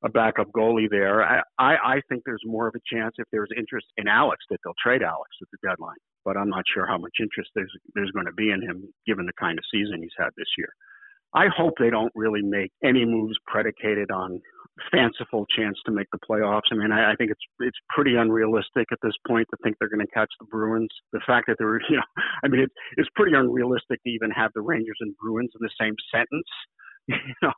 a 0.05 0.09
backup 0.09 0.49
goalie 0.57 0.89
there. 0.91 1.23
I, 1.23 1.43
I, 1.59 1.75
I 1.75 2.01
think 2.09 2.23
there's 2.25 2.43
more 2.45 2.67
of 2.69 2.75
a 2.75 2.95
chance 2.95 3.15
if 3.19 3.27
there's 3.33 3.51
interest 3.57 3.87
in 3.97 4.09
Alex 4.09 4.45
that 4.51 4.59
they'll 4.65 4.75
trade 4.83 5.03
Alex 5.03 5.31
at 5.43 5.49
the 5.53 5.69
deadline, 5.69 6.01
but 6.25 6.37
I'm 6.37 6.49
not 6.49 6.65
sure 6.73 6.87
how 6.87 6.99
much 6.99 7.13
interest 7.21 7.51
there's 7.55 7.73
there's 7.95 8.11
going 8.13 8.27
to 8.27 8.33
be 8.33 8.51
in 8.51 8.63
him 8.63 8.89
given 9.07 9.27
the 9.27 9.37
kind 9.39 9.59
of 9.59 9.65
season 9.71 10.03
he's 10.03 10.17
had 10.19 10.31
this 10.37 10.49
year. 10.57 10.71
I 11.35 11.47
hope 11.47 11.75
they 11.79 11.91
don't 11.91 12.13
really 12.15 12.43
make 12.43 12.73
any 12.83 13.05
moves 13.05 13.37
predicated 13.47 14.11
on 14.11 14.41
fanciful 14.91 15.47
chance 15.55 15.79
to 15.87 15.93
make 15.93 16.09
the 16.13 16.19
playoffs. 16.19 16.73
I 16.73 16.75
mean, 16.75 16.93
I, 16.93 17.13
I 17.13 17.15
think 17.17 17.31
it's 17.31 17.45
it's 17.61 17.79
pretty 17.91 18.17
unrealistic 18.17 18.87
at 18.91 18.99
this 19.03 19.15
point 19.27 19.47
to 19.51 19.57
think 19.63 19.77
they're 19.79 19.91
going 19.91 20.05
to 20.05 20.15
catch 20.15 20.31
the 20.41 20.47
Bruins. 20.47 20.91
The 21.13 21.21
fact 21.27 21.47
that 21.49 21.57
they're, 21.59 21.81
you 21.91 21.97
know, 21.97 22.09
I 22.43 22.49
mean, 22.49 22.63
it's 22.63 22.75
it's 22.97 23.09
pretty 23.15 23.37
unrealistic 23.37 24.03
to 24.03 24.11
even 24.11 24.31
have 24.31 24.51
the 24.55 24.63
Rangers 24.63 24.99
and 25.01 25.15
Bruins 25.17 25.51
in 25.55 25.61
the 25.61 25.71
same 25.81 25.95
sentence. 26.13 26.49
you 27.27 27.35
know, 27.43 27.53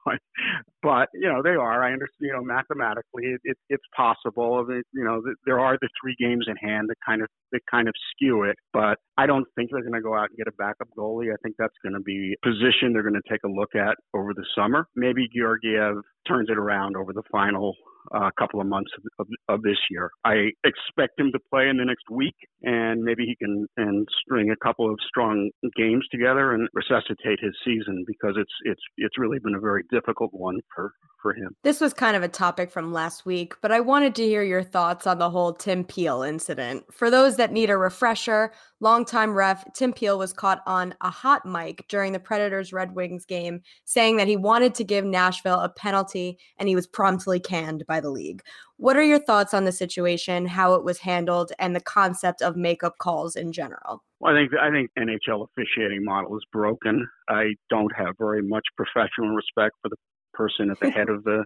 but 0.83 1.09
you 1.15 1.29
know 1.29 1.43
they 1.43 1.51
are. 1.51 1.85
I 1.85 1.93
understand. 1.93 2.21
You 2.21 2.33
know, 2.33 2.43
mathematically, 2.43 3.25
it, 3.25 3.41
it, 3.45 3.57
it's 3.69 3.85
possible. 3.97 4.65
You 4.69 5.05
know, 5.05 5.23
there 5.45 5.61
are 5.61 5.77
the 5.81 5.89
three 6.01 6.17
games 6.19 6.47
in 6.49 6.57
hand 6.57 6.89
that 6.89 6.97
kind 7.05 7.23
of 7.23 7.29
that 7.53 7.61
kind 7.71 7.89
of 7.89 7.95
skew 8.11 8.45
it. 8.45 8.57
But 8.73 8.99
I 9.19 9.27
don't 9.27 9.47
think 9.55 9.71
they're 9.71 9.83
going 9.83 9.93
to 9.93 10.01
go 10.01 10.17
out 10.17 10.29
and 10.31 10.39
get 10.39 10.49
a 10.49 10.57
backup 10.57 10.89
goalie. 10.97 11.33
I 11.33 11.37
think 11.43 11.57
that's 11.59 11.77
going 11.83 11.95
to 11.95 12.01
be 12.01 12.35
a 12.35 12.47
position 12.47 12.93
they're 12.93 13.03
going 13.03 13.21
to 13.21 13.31
take 13.31 13.45
a 13.45 13.49
look 13.49 13.75
at 13.75 13.97
over 14.15 14.33
the 14.35 14.47
summer. 14.57 14.87
Maybe 14.97 15.29
Georgiev 15.37 15.97
turns 16.27 16.49
it 16.51 16.59
around 16.59 16.97
over 16.97 17.13
the 17.13 17.23
final 17.31 17.75
uh, 18.15 18.31
couple 18.39 18.61
of 18.61 18.67
months 18.67 18.91
of, 18.97 19.05
of, 19.21 19.27
of, 19.49 19.63
this 19.63 19.79
year. 19.91 20.11
I 20.25 20.51
expect 20.65 21.19
him 21.19 21.31
to 21.33 21.39
play 21.51 21.69
in 21.69 21.77
the 21.77 21.85
next 21.85 22.11
week, 22.11 22.35
and 22.63 23.03
maybe 23.03 23.25
he 23.25 23.37
can 23.37 23.67
and 23.77 24.07
string 24.25 24.51
a 24.51 24.57
couple 24.57 24.91
of 24.91 24.99
strong 25.07 25.51
games 25.77 26.05
together 26.11 26.53
and 26.53 26.69
resuscitate 26.73 27.39
his 27.41 27.55
season 27.65 28.05
because 28.07 28.35
it's 28.37 28.53
it's 28.65 28.83
it's 28.97 29.19
really 29.19 29.39
been 29.39 29.55
a 29.55 29.61
very 29.61 29.85
difficult 29.91 30.31
one 30.33 30.59
for 30.75 30.93
for 31.21 31.33
him. 31.33 31.55
This 31.63 31.81
was 31.81 31.95
kind 31.95 32.17
of 32.17 32.23
a 32.23 32.29
topic 32.29 32.71
from 32.71 32.93
last 32.93 33.25
week, 33.25 33.55
but 33.63 33.71
I 33.71 33.81
wanted 33.81 34.15
to 34.17 34.25
hear 34.25 34.43
your 34.43 34.65
thoughts 34.65 35.07
on 35.07 35.19
the 35.19 35.31
whole 35.31 35.53
Tim 35.53 35.85
Peel 35.85 36.23
incident. 36.23 36.93
For 36.93 37.11
those 37.11 37.37
that 37.37 37.53
need 37.53 37.71
a 37.71 37.77
refresher, 37.77 38.53
longtime 38.81 39.33
ref 39.33 39.65
Tim 39.75 39.93
Peel 39.93 40.19
was 40.19 40.33
caught 40.33 40.63
on 40.67 40.95
a 41.01 41.11
hot 41.11 41.47
mic 41.47 41.87
during 41.89 42.13
the 42.13 42.19
Predators 42.19 42.73
Red 42.73 42.95
Wings 42.95 43.25
game 43.25 43.61
saying 43.85 44.17
that 44.17 44.27
he 44.27 44.37
wanted 44.37 44.75
to 44.75 44.85
give 44.85 45.05
Nashville 45.05 45.61
a 45.61 45.69
penalty 45.69 46.12
and 46.15 46.69
he 46.69 46.75
was 46.75 46.87
promptly 46.87 47.41
canned 47.41 47.85
by 47.87 48.01
the 48.01 48.11
league. 48.11 48.43
What 48.77 48.97
are 48.97 49.03
your 49.03 49.19
thoughts 49.19 49.55
on 49.55 49.65
the 49.65 49.73
situation, 49.73 50.47
how 50.47 50.75
it 50.75 50.85
was 50.85 50.99
handled, 50.99 51.53
and 51.59 51.75
the 51.75 51.81
concept 51.81 52.43
of 52.43 52.57
makeup 52.57 52.99
calls 52.99 53.37
in 53.37 53.53
general? 53.53 54.03
Well, 54.21 54.35
I 54.35 54.41
think 54.41 54.53
I 54.61 54.71
think 54.71 54.91
NHL 54.99 55.47
officiating 55.49 56.05
model 56.05 56.37
is 56.37 56.45
broken. 56.53 57.09
I 57.29 57.55
don't 57.71 57.93
have 57.97 58.15
very 58.19 58.43
much 58.43 58.65
professional 58.77 59.35
respect 59.35 59.75
for 59.83 59.89
the 59.89 59.97
person 60.35 60.71
at 60.71 60.81
the 60.81 60.91
head 60.91 61.09
of 61.09 61.25
the 61.25 61.45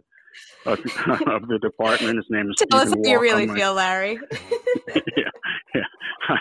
of, 0.65 0.79
of 1.27 1.49
the 1.49 1.59
department. 1.61 2.17
His 2.17 2.27
name 2.31 2.51
is. 2.51 2.57
Tell 2.71 2.81
Stephen 2.81 3.01
us 3.01 3.07
how 3.07 3.13
you 3.13 3.21
really 3.21 3.49
feel, 3.49 3.75
Larry. 3.75 4.19
yeah, 4.95 5.31
yeah. 5.75 5.83
I, 6.29 6.39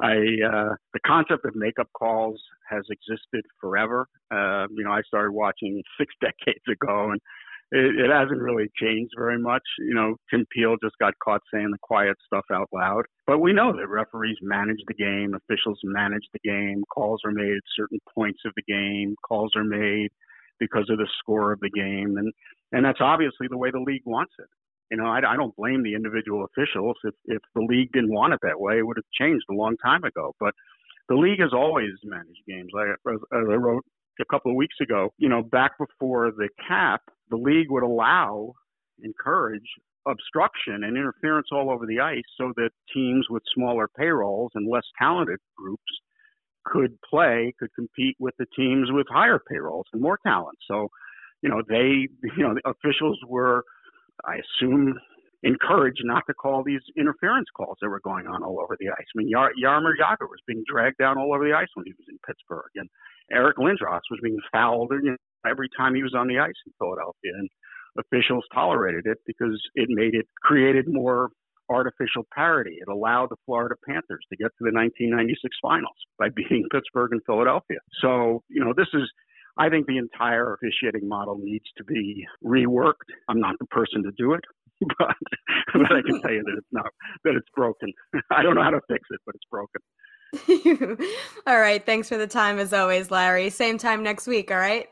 I, 0.00 0.12
uh, 0.12 0.74
the 0.92 1.00
concept 1.06 1.44
of 1.44 1.54
makeup 1.54 1.88
calls 1.98 2.40
has 2.68 2.84
existed 2.90 3.44
forever. 3.60 4.06
Uh, 4.30 4.66
you 4.70 4.84
know, 4.84 4.92
I 4.92 5.02
started 5.06 5.32
watching 5.32 5.82
six 5.98 6.14
decades 6.20 6.64
ago, 6.70 7.10
and 7.10 7.20
it, 7.72 8.06
it 8.06 8.10
hasn't 8.10 8.40
really 8.40 8.70
changed 8.80 9.12
very 9.16 9.38
much. 9.38 9.62
You 9.78 9.94
know, 9.94 10.16
Tim 10.30 10.46
Peel 10.50 10.76
just 10.82 10.98
got 10.98 11.14
caught 11.22 11.42
saying 11.52 11.70
the 11.70 11.78
quiet 11.82 12.16
stuff 12.26 12.44
out 12.52 12.68
loud. 12.72 13.04
But 13.26 13.38
we 13.38 13.52
know 13.52 13.72
that 13.72 13.88
referees 13.88 14.38
manage 14.42 14.80
the 14.86 14.94
game, 14.94 15.34
officials 15.34 15.78
manage 15.82 16.24
the 16.32 16.40
game, 16.44 16.84
calls 16.92 17.20
are 17.24 17.32
made 17.32 17.56
at 17.56 17.62
certain 17.76 17.98
points 18.14 18.40
of 18.44 18.52
the 18.56 18.62
game, 18.62 19.16
calls 19.26 19.52
are 19.56 19.64
made 19.64 20.10
because 20.58 20.88
of 20.90 20.98
the 20.98 21.08
score 21.18 21.52
of 21.52 21.60
the 21.60 21.70
game, 21.70 22.16
and 22.16 22.32
and 22.72 22.84
that's 22.84 23.00
obviously 23.00 23.46
the 23.48 23.58
way 23.58 23.70
the 23.70 23.78
league 23.78 24.02
wants 24.04 24.32
it. 24.38 24.46
You 24.90 24.98
know, 24.98 25.06
I, 25.06 25.18
I 25.18 25.36
don't 25.36 25.56
blame 25.56 25.82
the 25.82 25.94
individual 25.94 26.44
officials. 26.44 26.96
If 27.04 27.14
if 27.26 27.42
the 27.54 27.62
league 27.62 27.92
didn't 27.92 28.12
want 28.12 28.34
it 28.34 28.40
that 28.42 28.60
way, 28.60 28.78
it 28.78 28.86
would 28.86 28.96
have 28.96 29.18
changed 29.18 29.44
a 29.50 29.54
long 29.54 29.76
time 29.78 30.04
ago. 30.04 30.34
But 30.38 30.54
the 31.08 31.16
league 31.16 31.40
has 31.40 31.52
always 31.52 31.90
managed 32.04 32.40
games. 32.46 32.70
I, 32.76 32.92
as 33.10 33.20
I 33.32 33.54
wrote 33.54 33.84
a 34.20 34.24
couple 34.30 34.50
of 34.50 34.56
weeks 34.56 34.76
ago, 34.80 35.10
you 35.18 35.28
know, 35.28 35.42
back 35.42 35.72
before 35.78 36.32
the 36.32 36.48
cap, 36.68 37.02
the 37.30 37.36
league 37.36 37.70
would 37.70 37.82
allow, 37.82 38.52
encourage 39.02 39.66
obstruction 40.06 40.84
and 40.84 40.96
interference 40.96 41.48
all 41.52 41.70
over 41.70 41.86
the 41.86 42.00
ice 42.00 42.22
so 42.38 42.52
that 42.56 42.70
teams 42.92 43.26
with 43.30 43.42
smaller 43.54 43.88
payrolls 43.98 44.50
and 44.54 44.70
less 44.70 44.84
talented 44.98 45.38
groups 45.56 45.82
could 46.64 46.96
play, 47.08 47.54
could 47.58 47.70
compete 47.74 48.16
with 48.18 48.34
the 48.38 48.46
teams 48.56 48.90
with 48.92 49.06
higher 49.10 49.40
payrolls 49.50 49.86
and 49.92 50.02
more 50.02 50.18
talent. 50.26 50.58
So, 50.68 50.88
you 51.42 51.48
know, 51.50 51.62
they, 51.68 52.08
you 52.36 52.42
know, 52.42 52.54
the 52.54 52.70
officials 52.70 53.18
were 53.28 53.64
I 54.24 54.36
assume, 54.38 54.94
encouraged 55.42 56.02
not 56.04 56.24
to 56.28 56.34
call 56.34 56.62
these 56.64 56.80
interference 56.96 57.48
calls 57.56 57.76
that 57.82 57.88
were 57.88 58.00
going 58.00 58.26
on 58.26 58.42
all 58.42 58.60
over 58.60 58.76
the 58.80 58.88
ice. 58.88 59.06
I 59.14 59.18
mean, 59.18 59.28
Yar- 59.28 59.52
Jaromir 59.62 59.94
Jagr 60.00 60.28
was 60.28 60.40
being 60.46 60.64
dragged 60.70 60.98
down 60.98 61.18
all 61.18 61.34
over 61.34 61.44
the 61.44 61.54
ice 61.54 61.68
when 61.74 61.86
he 61.86 61.92
was 61.92 62.06
in 62.08 62.18
Pittsburgh, 62.26 62.70
and 62.76 62.88
Eric 63.32 63.56
Lindros 63.56 64.00
was 64.10 64.20
being 64.22 64.38
fouled 64.52 64.90
you 65.02 65.10
know, 65.12 65.16
every 65.48 65.68
time 65.76 65.94
he 65.94 66.02
was 66.02 66.14
on 66.14 66.28
the 66.28 66.38
ice 66.38 66.54
in 66.66 66.72
Philadelphia, 66.78 67.32
and 67.38 67.48
officials 67.98 68.44
tolerated 68.52 69.06
it 69.06 69.18
because 69.26 69.60
it 69.74 69.88
made 69.90 70.14
it 70.14 70.26
created 70.42 70.86
more 70.88 71.28
artificial 71.70 72.26
parity. 72.34 72.76
It 72.80 72.88
allowed 72.90 73.30
the 73.30 73.36
Florida 73.46 73.74
Panthers 73.88 74.24
to 74.30 74.36
get 74.36 74.48
to 74.58 74.62
the 74.64 74.72
1996 74.74 75.56
finals 75.62 75.96
by 76.18 76.28
beating 76.34 76.66
Pittsburgh 76.70 77.12
and 77.12 77.22
Philadelphia. 77.24 77.78
So, 78.00 78.42
you 78.48 78.64
know, 78.64 78.72
this 78.76 78.88
is 78.92 79.08
I 79.56 79.68
think 79.68 79.86
the 79.86 79.98
entire 79.98 80.54
officiating 80.54 81.08
model 81.08 81.38
needs 81.38 81.66
to 81.78 81.84
be 81.84 82.26
reworked. 82.44 83.06
I'm 83.28 83.40
not 83.40 83.54
the 83.60 83.66
person 83.66 84.02
to 84.02 84.10
do 84.18 84.34
it, 84.34 84.40
but, 84.98 85.14
but 85.72 85.92
I 85.92 86.02
can 86.02 86.20
tell 86.20 86.32
you 86.32 86.42
that 86.42 86.56
it's 86.58 86.72
not 86.72 86.90
that 87.22 87.34
it's 87.36 87.48
broken. 87.54 87.92
I 88.30 88.42
don't 88.42 88.56
know 88.56 88.64
how 88.64 88.70
to 88.70 88.80
fix 88.88 89.06
it, 89.10 89.20
but 89.24 89.34
it's 89.36 89.44
broken. 89.50 89.80
all 91.46 91.58
right. 91.58 91.84
Thanks 91.84 92.08
for 92.08 92.16
the 92.16 92.26
time 92.26 92.58
as 92.58 92.72
always, 92.72 93.10
Larry. 93.10 93.50
Same 93.50 93.78
time 93.78 94.02
next 94.02 94.26
week, 94.26 94.50
all 94.50 94.58
right? 94.58 94.88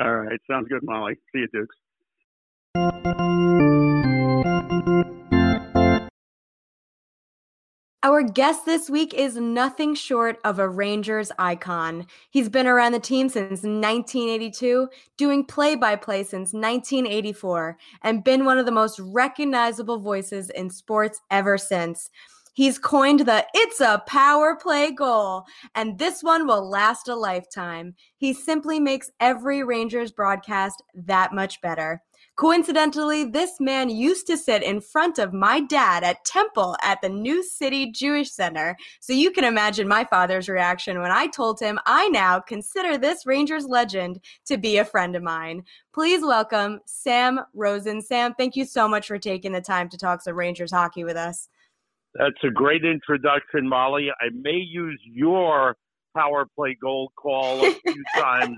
All 0.00 0.14
right. 0.14 0.40
Sounds 0.50 0.68
good, 0.68 0.82
Molly. 0.82 1.14
See 1.32 1.40
you, 1.40 1.48
Dukes. 1.52 1.76
Our 8.04 8.22
guest 8.22 8.66
this 8.66 8.90
week 8.90 9.14
is 9.14 9.36
nothing 9.36 9.94
short 9.94 10.38
of 10.44 10.58
a 10.58 10.68
Rangers 10.68 11.32
icon. 11.38 12.06
He's 12.30 12.50
been 12.50 12.66
around 12.66 12.92
the 12.92 13.00
team 13.00 13.30
since 13.30 13.62
1982, 13.62 14.88
doing 15.16 15.42
play 15.42 15.74
by 15.74 15.96
play 15.96 16.22
since 16.22 16.52
1984, 16.52 17.78
and 18.02 18.22
been 18.22 18.44
one 18.44 18.58
of 18.58 18.66
the 18.66 18.72
most 18.72 19.00
recognizable 19.00 19.98
voices 20.00 20.50
in 20.50 20.68
sports 20.68 21.22
ever 21.30 21.56
since. 21.56 22.10
He's 22.54 22.78
coined 22.78 23.20
the 23.20 23.44
It's 23.52 23.80
a 23.80 24.00
Power 24.06 24.54
Play 24.54 24.92
goal, 24.92 25.44
and 25.74 25.98
this 25.98 26.22
one 26.22 26.46
will 26.46 26.68
last 26.68 27.08
a 27.08 27.16
lifetime. 27.16 27.96
He 28.16 28.32
simply 28.32 28.78
makes 28.78 29.10
every 29.18 29.64
Rangers 29.64 30.12
broadcast 30.12 30.80
that 30.94 31.32
much 31.32 31.60
better. 31.60 32.00
Coincidentally, 32.36 33.24
this 33.24 33.58
man 33.58 33.88
used 33.88 34.28
to 34.28 34.36
sit 34.36 34.62
in 34.62 34.80
front 34.80 35.18
of 35.18 35.32
my 35.32 35.60
dad 35.62 36.04
at 36.04 36.24
Temple 36.24 36.76
at 36.80 37.00
the 37.02 37.08
New 37.08 37.42
City 37.42 37.90
Jewish 37.90 38.30
Center. 38.30 38.76
So 39.00 39.12
you 39.12 39.32
can 39.32 39.42
imagine 39.42 39.88
my 39.88 40.04
father's 40.04 40.48
reaction 40.48 41.00
when 41.00 41.10
I 41.10 41.26
told 41.26 41.58
him 41.58 41.80
I 41.86 42.08
now 42.08 42.38
consider 42.38 42.96
this 42.96 43.26
Rangers 43.26 43.66
legend 43.66 44.20
to 44.46 44.58
be 44.58 44.78
a 44.78 44.84
friend 44.84 45.16
of 45.16 45.24
mine. 45.24 45.64
Please 45.92 46.22
welcome 46.22 46.78
Sam 46.86 47.40
Rosen. 47.52 48.00
Sam, 48.00 48.32
thank 48.34 48.54
you 48.54 48.64
so 48.64 48.86
much 48.86 49.08
for 49.08 49.18
taking 49.18 49.50
the 49.50 49.60
time 49.60 49.88
to 49.88 49.98
talk 49.98 50.22
some 50.22 50.36
Rangers 50.36 50.70
hockey 50.70 51.02
with 51.02 51.16
us. 51.16 51.48
That's 52.14 52.42
a 52.44 52.50
great 52.50 52.84
introduction, 52.84 53.68
Molly. 53.68 54.08
I 54.10 54.28
may 54.32 54.56
use 54.56 55.00
your 55.04 55.76
power 56.16 56.46
play 56.54 56.76
goal 56.80 57.10
call 57.16 57.64
a 57.64 57.74
few 57.74 58.04
times 58.16 58.56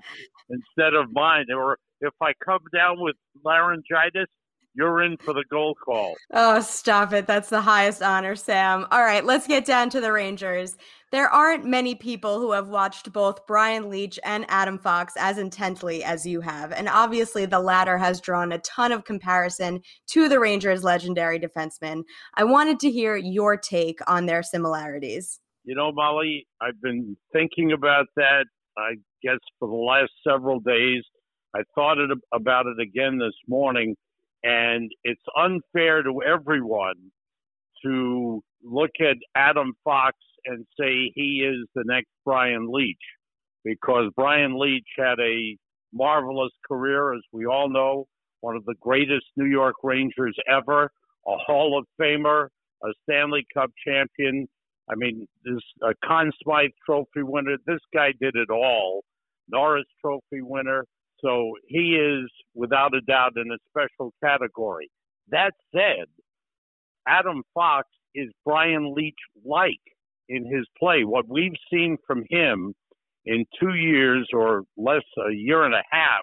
instead 0.50 0.94
of 0.94 1.12
mine. 1.12 1.46
Or 1.54 1.78
if 2.00 2.12
I 2.20 2.32
come 2.44 2.60
down 2.74 3.00
with 3.00 3.16
laryngitis, 3.44 4.28
you're 4.76 5.02
in 5.02 5.16
for 5.16 5.32
the 5.32 5.44
goal 5.50 5.74
call. 5.74 6.14
Oh, 6.32 6.60
stop 6.60 7.12
it. 7.12 7.26
That's 7.26 7.48
the 7.48 7.60
highest 7.60 8.02
honor, 8.02 8.36
Sam. 8.36 8.86
All 8.90 9.02
right, 9.02 9.24
let's 9.24 9.46
get 9.46 9.64
down 9.64 9.90
to 9.90 10.00
the 10.00 10.12
Rangers. 10.12 10.76
There 11.12 11.28
aren't 11.28 11.64
many 11.64 11.94
people 11.94 12.40
who 12.40 12.52
have 12.52 12.68
watched 12.68 13.12
both 13.12 13.46
Brian 13.46 13.84
Leetch 13.84 14.18
and 14.24 14.44
Adam 14.48 14.78
Fox 14.78 15.14
as 15.16 15.38
intently 15.38 16.04
as 16.04 16.26
you 16.26 16.40
have. 16.40 16.72
And 16.72 16.88
obviously, 16.88 17.46
the 17.46 17.60
latter 17.60 17.96
has 17.96 18.20
drawn 18.20 18.52
a 18.52 18.58
ton 18.58 18.92
of 18.92 19.04
comparison 19.04 19.80
to 20.08 20.28
the 20.28 20.40
Rangers' 20.40 20.84
legendary 20.84 21.38
defenseman. 21.38 22.02
I 22.34 22.44
wanted 22.44 22.80
to 22.80 22.90
hear 22.90 23.16
your 23.16 23.56
take 23.56 24.00
on 24.06 24.26
their 24.26 24.42
similarities. 24.42 25.40
You 25.64 25.74
know, 25.74 25.90
Molly, 25.92 26.46
I've 26.60 26.80
been 26.82 27.16
thinking 27.32 27.72
about 27.72 28.06
that, 28.16 28.46
I 28.76 28.96
guess, 29.22 29.38
for 29.58 29.68
the 29.68 29.74
last 29.74 30.12
several 30.26 30.60
days. 30.60 31.02
I 31.54 31.60
thought 31.74 31.98
it, 31.98 32.10
about 32.32 32.66
it 32.66 32.80
again 32.80 33.18
this 33.18 33.34
morning, 33.48 33.96
and 34.46 34.92
it's 35.02 35.20
unfair 35.36 36.04
to 36.04 36.22
everyone 36.22 37.10
to 37.84 38.42
look 38.62 38.92
at 39.00 39.16
Adam 39.34 39.72
Fox 39.82 40.16
and 40.44 40.64
say 40.78 41.10
he 41.14 41.44
is 41.44 41.66
the 41.74 41.82
next 41.84 42.10
Brian 42.24 42.68
Leetch, 42.68 42.94
because 43.64 44.12
Brian 44.14 44.54
Leetch 44.54 44.86
had 44.96 45.18
a 45.18 45.56
marvelous 45.92 46.52
career, 46.68 47.12
as 47.12 47.22
we 47.32 47.46
all 47.46 47.68
know, 47.68 48.06
one 48.40 48.54
of 48.54 48.64
the 48.66 48.76
greatest 48.80 49.26
New 49.36 49.46
York 49.46 49.74
Rangers 49.82 50.36
ever, 50.48 50.84
a 51.26 51.36
Hall 51.46 51.76
of 51.76 51.84
Famer, 52.00 52.48
a 52.84 52.88
Stanley 53.02 53.44
Cup 53.52 53.70
champion. 53.84 54.46
I 54.88 54.94
mean, 54.94 55.26
this 55.44 55.60
a 55.82 55.92
Conn 56.06 56.30
Smythe 56.44 56.70
Trophy 56.84 57.22
winner. 57.22 57.56
This 57.66 57.80
guy 57.92 58.12
did 58.20 58.36
it 58.36 58.50
all. 58.50 59.02
Norris 59.48 59.86
Trophy 60.00 60.42
winner. 60.42 60.84
So 61.20 61.52
he 61.66 61.96
is, 61.96 62.30
without 62.54 62.94
a 62.94 63.00
doubt, 63.00 63.32
in 63.36 63.50
a 63.50 63.58
special 63.68 64.12
category. 64.22 64.90
That 65.30 65.52
said, 65.74 66.06
Adam 67.06 67.42
Fox 67.54 67.88
is 68.14 68.30
Brian 68.44 68.94
Leetch 68.94 69.14
like 69.44 69.80
in 70.28 70.44
his 70.44 70.66
play. 70.78 71.04
What 71.04 71.28
we've 71.28 71.56
seen 71.72 71.96
from 72.06 72.24
him 72.30 72.74
in 73.24 73.44
two 73.60 73.74
years 73.74 74.28
or 74.32 74.62
less, 74.76 75.02
a 75.28 75.32
year 75.32 75.64
and 75.64 75.74
a 75.74 75.82
half 75.90 76.22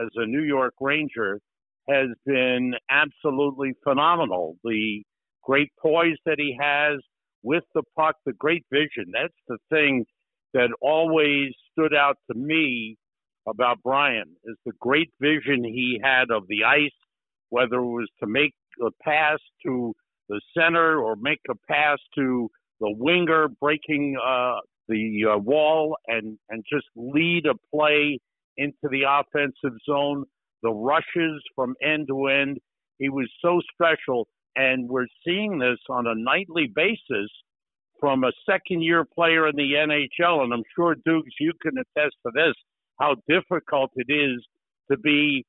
as 0.00 0.08
a 0.16 0.26
New 0.26 0.42
York 0.42 0.74
Ranger 0.80 1.40
has 1.88 2.08
been 2.24 2.74
absolutely 2.90 3.72
phenomenal. 3.84 4.56
The 4.64 5.02
great 5.42 5.70
poise 5.80 6.16
that 6.26 6.38
he 6.38 6.56
has 6.60 6.98
with 7.42 7.64
the 7.74 7.82
puck, 7.96 8.16
the 8.24 8.32
great 8.32 8.64
vision. 8.70 9.12
That's 9.12 9.34
the 9.48 9.58
thing 9.70 10.04
that 10.54 10.68
always 10.80 11.52
stood 11.72 11.94
out 11.94 12.16
to 12.30 12.38
me 12.38 12.96
about 13.46 13.82
Brian 13.82 14.36
is 14.44 14.56
the 14.64 14.72
great 14.80 15.10
vision 15.20 15.64
he 15.64 16.00
had 16.02 16.30
of 16.30 16.44
the 16.48 16.64
ice, 16.64 16.90
whether 17.48 17.76
it 17.76 17.86
was 17.86 18.08
to 18.20 18.26
make 18.26 18.54
a 18.82 18.90
pass 19.02 19.38
to 19.64 19.94
the 20.28 20.40
center 20.56 21.00
or 21.00 21.16
make 21.16 21.40
a 21.50 21.54
pass 21.68 21.98
to 22.14 22.48
the 22.80 22.94
winger 22.96 23.48
breaking 23.60 24.16
uh, 24.24 24.56
the 24.88 25.24
uh, 25.34 25.38
wall 25.38 25.96
and, 26.06 26.38
and 26.48 26.64
just 26.72 26.86
lead 26.96 27.46
a 27.46 27.54
play 27.74 28.18
into 28.56 28.88
the 28.90 29.02
offensive 29.08 29.78
zone, 29.88 30.24
the 30.62 30.70
rushes 30.70 31.42
from 31.54 31.74
end 31.82 32.08
to 32.08 32.26
end. 32.26 32.58
He 32.98 33.08
was 33.08 33.30
so 33.42 33.60
special. 33.72 34.28
And 34.56 34.88
we're 34.88 35.06
seeing 35.24 35.58
this 35.58 35.78
on 35.88 36.06
a 36.06 36.14
nightly 36.14 36.70
basis 36.74 37.30
from 38.00 38.24
a 38.24 38.32
second 38.44 38.82
year 38.82 39.04
player 39.04 39.48
in 39.48 39.56
the 39.56 39.72
NHL. 39.74 40.42
And 40.42 40.52
I'm 40.52 40.64
sure, 40.74 40.96
Dukes, 41.06 41.34
you 41.38 41.52
can 41.62 41.72
attest 41.78 42.16
to 42.26 42.32
this 42.34 42.54
how 43.00 43.16
difficult 43.28 43.90
it 43.96 44.12
is 44.12 44.44
to 44.90 44.98
be, 44.98 45.44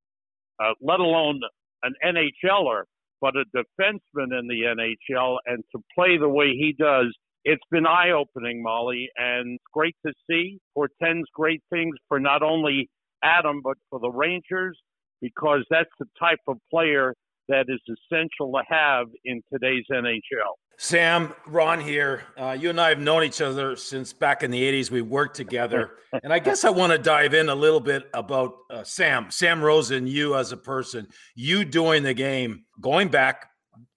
uh, 0.64 0.74
let 0.82 1.00
alone 1.00 1.42
an 1.84 1.94
NHLer, 2.06 2.84
but 3.20 3.36
a 3.36 3.44
defenseman 3.56 4.38
in 4.38 4.48
the 4.48 4.64
NHL 4.64 5.38
and 5.46 5.64
to 5.76 5.82
play 5.94 6.18
the 6.18 6.30
way 6.30 6.50
he 6.50 6.76
does. 6.78 7.14
It's 7.44 7.64
been 7.72 7.88
eye 7.88 8.12
opening, 8.12 8.62
Molly, 8.62 9.10
and 9.18 9.60
great 9.74 9.96
to 10.06 10.14
see. 10.30 10.60
Portends 10.76 11.28
great 11.34 11.62
things 11.72 11.96
for 12.08 12.20
not 12.20 12.44
only 12.44 12.90
Adam, 13.24 13.62
but 13.64 13.78
for 13.90 14.00
the 14.00 14.12
Rangers, 14.12 14.78
because 15.22 15.66
that's 15.70 15.90
the 16.00 16.06
type 16.20 16.40
of 16.48 16.58
player 16.72 17.14
that 17.48 17.66
is 17.68 17.82
essential 17.88 18.52
to 18.54 18.62
have 18.70 19.08
in 19.26 19.42
today's 19.52 19.86
NHL. 19.92 20.56
Sam, 20.84 21.36
Ron 21.46 21.80
here. 21.80 22.24
Uh, 22.36 22.58
you 22.60 22.72
and 22.72 22.82
I 22.82 22.90
have 22.90 22.98
known 22.98 23.24
each 23.24 23.40
other 23.40 23.76
since 23.76 24.14
back 24.14 24.42
in 24.42 24.50
the 24.50 24.60
80s. 24.64 24.90
We 24.90 25.04
worked 25.04 25.36
together. 25.36 25.92
and 26.24 26.34
I 26.34 26.40
guess 26.40 26.66
I 26.66 26.72
want 26.72 26.92
to 26.92 26.98
dive 26.98 27.36
in 27.36 27.50
a 27.50 27.56
little 27.56 27.80
bit 27.80 28.10
about 28.16 28.56
uh, 28.72 28.84
Sam, 28.84 29.30
Sam 29.30 29.62
Rosen, 29.62 30.08
you 30.08 30.36
as 30.36 30.52
a 30.52 30.58
person, 30.58 31.08
you 31.36 31.66
doing 31.66 32.02
the 32.02 32.16
game, 32.16 32.66
going 32.80 33.10
back. 33.10 33.48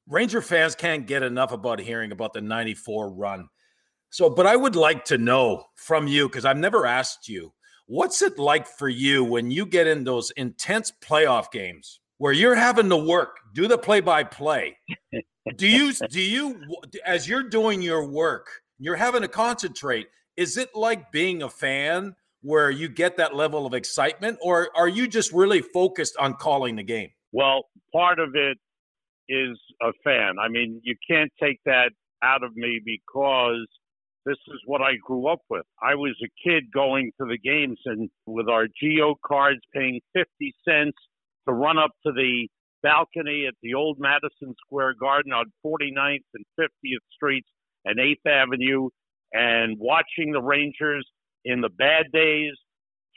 Ranger 0.06 0.42
fans 0.42 0.74
can't 0.74 1.06
get 1.06 1.22
enough 1.22 1.52
about 1.52 1.78
hearing 1.78 2.12
about 2.12 2.34
the 2.34 2.42
94 2.42 3.14
run. 3.14 3.48
So, 4.10 4.28
but 4.28 4.46
I 4.46 4.54
would 4.54 4.76
like 4.76 5.06
to 5.06 5.16
know 5.16 5.64
from 5.76 6.06
you, 6.06 6.28
because 6.28 6.44
I've 6.44 6.58
never 6.58 6.84
asked 6.84 7.30
you, 7.30 7.54
what's 7.86 8.20
it 8.20 8.38
like 8.38 8.66
for 8.66 8.90
you 8.90 9.24
when 9.24 9.50
you 9.50 9.64
get 9.64 9.86
in 9.86 10.04
those 10.04 10.32
intense 10.32 10.92
playoff 11.02 11.50
games 11.50 12.00
where 12.18 12.34
you're 12.34 12.54
having 12.54 12.90
to 12.90 12.96
work, 12.98 13.38
do 13.54 13.68
the 13.68 13.78
play 13.78 14.00
by 14.00 14.22
play? 14.22 14.76
Do 15.56 15.68
you 15.68 15.92
do 15.92 16.20
you 16.20 16.60
as 17.04 17.28
you're 17.28 17.42
doing 17.42 17.82
your 17.82 18.06
work, 18.06 18.48
you're 18.78 18.96
having 18.96 19.22
to 19.22 19.28
concentrate. 19.28 20.08
Is 20.36 20.56
it 20.56 20.74
like 20.74 21.12
being 21.12 21.42
a 21.42 21.50
fan 21.50 22.16
where 22.42 22.70
you 22.70 22.88
get 22.88 23.16
that 23.18 23.34
level 23.34 23.66
of 23.66 23.74
excitement, 23.74 24.38
or 24.42 24.68
are 24.74 24.88
you 24.88 25.06
just 25.06 25.32
really 25.32 25.60
focused 25.60 26.16
on 26.18 26.34
calling 26.34 26.76
the 26.76 26.82
game? 26.82 27.10
Well, 27.32 27.64
part 27.92 28.18
of 28.18 28.34
it 28.34 28.58
is 29.28 29.58
a 29.82 29.92
fan. 30.02 30.36
I 30.40 30.48
mean, 30.48 30.80
you 30.82 30.96
can't 31.08 31.30
take 31.40 31.58
that 31.66 31.90
out 32.22 32.42
of 32.42 32.54
me 32.56 32.80
because 32.84 33.66
this 34.26 34.36
is 34.48 34.60
what 34.66 34.80
I 34.80 34.96
grew 35.04 35.28
up 35.28 35.40
with. 35.50 35.64
I 35.82 35.94
was 35.94 36.16
a 36.22 36.48
kid 36.48 36.64
going 36.72 37.12
to 37.20 37.26
the 37.26 37.38
games 37.38 37.78
and 37.84 38.08
with 38.26 38.48
our 38.48 38.66
G.O. 38.66 39.16
cards 39.26 39.60
paying 39.74 40.00
50 40.14 40.54
cents 40.66 40.96
to 41.46 41.54
run 41.54 41.78
up 41.78 41.90
to 42.06 42.12
the 42.12 42.48
balcony 42.84 43.46
at 43.48 43.54
the 43.62 43.74
old 43.74 43.96
Madison 43.98 44.54
Square 44.66 44.94
Garden 45.00 45.32
on 45.32 45.46
49th 45.66 46.18
and 46.34 46.44
50th 46.60 47.06
Streets 47.12 47.48
and 47.84 47.98
8th 47.98 48.30
Avenue 48.30 48.90
and 49.32 49.76
watching 49.80 50.32
the 50.32 50.42
Rangers 50.42 51.04
in 51.44 51.60
the 51.62 51.70
bad 51.70 52.06
days 52.12 52.52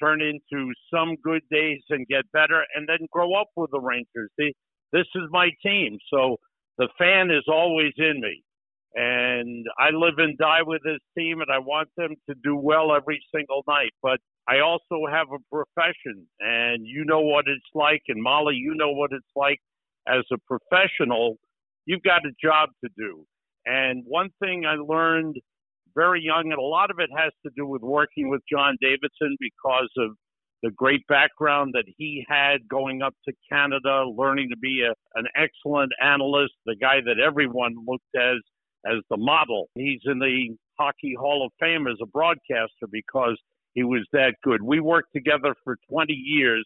turn 0.02 0.22
into 0.22 0.72
some 0.94 1.16
good 1.24 1.42
days 1.52 1.82
and 1.90 2.08
get 2.08 2.24
better 2.32 2.64
and 2.76 2.88
then 2.88 3.08
grow 3.12 3.34
up 3.36 3.48
with 3.56 3.70
the 3.72 3.80
Rangers. 3.80 4.32
See, 4.40 4.54
this 4.94 5.08
is 5.16 5.24
my 5.32 5.50
team. 5.64 5.98
So 6.14 6.38
the 6.78 6.88
fan 6.98 7.30
is 7.30 7.44
always 7.48 7.94
in 7.98 8.22
me. 8.22 8.44
And 8.98 9.68
I 9.78 9.92
live 9.92 10.16
and 10.18 10.36
die 10.40 10.64
with 10.66 10.82
this 10.84 10.98
team 11.16 11.40
and 11.42 11.52
I 11.54 11.60
want 11.60 11.90
them 11.98 12.16
to 12.28 12.36
do 12.44 12.56
well 12.56 12.96
every 12.96 13.24
single 13.34 13.64
night. 13.68 13.92
But 14.02 14.20
I 14.50 14.62
also 14.62 15.06
have 15.08 15.28
a 15.32 15.38
profession 15.54 16.26
and 16.40 16.84
you 16.84 17.06
know 17.06 17.22
what 17.22 17.46
it's 17.48 17.70
like. 17.76 18.02
And 18.08 18.24
Molly, 18.24 18.56
you 18.56 18.74
know 18.74 18.92
what 18.92 19.12
it's 19.14 19.34
like 19.36 19.60
as 20.08 20.24
a 20.34 20.38
professional. 20.48 21.38
You've 21.86 22.02
got 22.02 22.26
a 22.26 22.32
job 22.44 22.70
to 22.84 22.90
do. 22.98 23.24
And 23.68 24.04
one 24.08 24.30
thing 24.42 24.66
I 24.66 24.76
learned 24.76 25.36
very 25.94 26.24
young, 26.24 26.46
and 26.52 26.60
a 26.60 26.62
lot 26.62 26.90
of 26.90 26.98
it 27.00 27.10
has 27.16 27.32
to 27.46 27.52
do 27.56 27.68
with 27.68 27.84
working 27.84 28.30
with 28.30 28.42
John 28.52 28.78
Davidson 28.82 29.38
because 29.40 29.90
of 29.98 30.12
the 30.64 30.72
great 30.72 31.06
background 31.08 31.74
that 31.74 31.86
he 31.98 32.26
had 32.28 32.68
going 32.68 33.04
up 33.04 33.14
to 33.28 33.34
Canada, 33.52 34.06
learning 34.06 34.50
to 34.50 34.58
be 34.58 34.82
a, 34.82 34.94
an 35.20 35.28
excellent 35.36 35.92
analyst, 36.02 36.54
the 36.66 36.76
guy 36.76 36.98
that 37.06 37.20
everyone 37.20 37.76
looked 37.88 38.04
as 38.16 38.38
as 38.86 38.98
the 39.10 39.18
model. 39.18 39.70
He's 39.76 40.02
in 40.06 40.20
the 40.20 40.56
Hockey 40.80 41.16
Hall 41.20 41.46
of 41.46 41.52
Fame 41.60 41.88
as 41.88 41.98
a 42.02 42.06
broadcaster 42.06 42.88
because 42.92 43.38
he 43.74 43.84
was 43.84 44.06
that 44.14 44.36
good. 44.44 44.62
We 44.62 44.80
worked 44.80 45.14
together 45.14 45.54
for 45.64 45.78
20 45.90 46.14
years, 46.14 46.66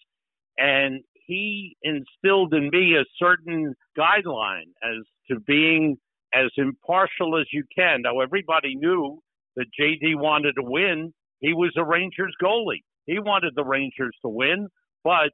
and 0.58 1.02
he 1.26 1.76
instilled 1.84 2.54
in 2.54 2.69
me 2.71 2.95
a 2.95 3.06
certain 3.17 3.74
guideline 3.97 4.69
as 4.84 5.04
to 5.30 5.39
being 5.41 5.97
as 6.34 6.50
impartial 6.58 7.38
as 7.39 7.45
you 7.52 7.63
can. 7.76 8.02
Now, 8.04 8.19
everybody 8.19 8.76
knew 8.76 9.19
that 9.56 9.65
JD 9.80 10.17
wanted 10.17 10.54
to 10.54 10.63
win. 10.63 11.13
He 11.39 11.54
was 11.54 11.74
a 11.78 11.84
Rangers 11.84 12.36
goalie. 12.41 12.84
He 13.06 13.19
wanted 13.19 13.54
the 13.56 13.65
Rangers 13.65 14.15
to 14.21 14.30
win, 14.30 14.67
but 15.04 15.32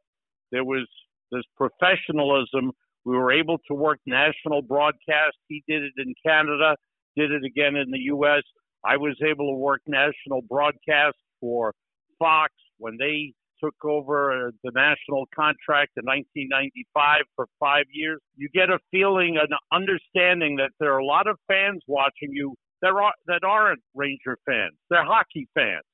there 0.51 0.63
was 0.63 0.87
this 1.31 1.43
professionalism. 1.55 2.71
We 3.07 3.15
were 3.15 3.31
able 3.31 3.57
to 3.69 3.73
work 3.73 3.99
national 4.05 4.63
broadcast. 4.63 5.37
He 5.47 5.63
did 5.65 5.81
it 5.81 5.93
in 5.97 6.13
Canada, 6.25 6.75
did 7.15 7.31
it 7.31 7.45
again 7.45 7.77
in 7.77 7.89
the 7.89 7.99
U.S. 8.11 8.43
I 8.83 8.97
was 8.97 9.15
able 9.25 9.49
to 9.49 9.57
work 9.57 9.79
national 9.87 10.41
broadcast 10.41 11.15
for 11.39 11.73
Fox 12.19 12.51
when 12.79 12.97
they 12.99 13.31
took 13.63 13.75
over 13.85 14.49
uh, 14.49 14.51
the 14.61 14.71
national 14.75 15.23
contract 15.33 15.93
in 15.95 16.03
1995 16.03 17.21
for 17.33 17.47
five 17.61 17.85
years. 17.93 18.19
You 18.35 18.49
get 18.53 18.69
a 18.69 18.77
feeling, 18.91 19.37
an 19.37 19.55
understanding 19.71 20.57
that 20.57 20.71
there 20.81 20.93
are 20.93 20.99
a 20.99 21.05
lot 21.05 21.27
of 21.27 21.37
fans 21.47 21.81
watching 21.87 22.31
you 22.33 22.55
that 22.81 22.91
are 22.91 23.13
that 23.27 23.45
aren't 23.45 23.79
Ranger 23.95 24.37
fans. 24.45 24.75
They're 24.89 25.05
hockey 25.05 25.47
fans, 25.55 25.87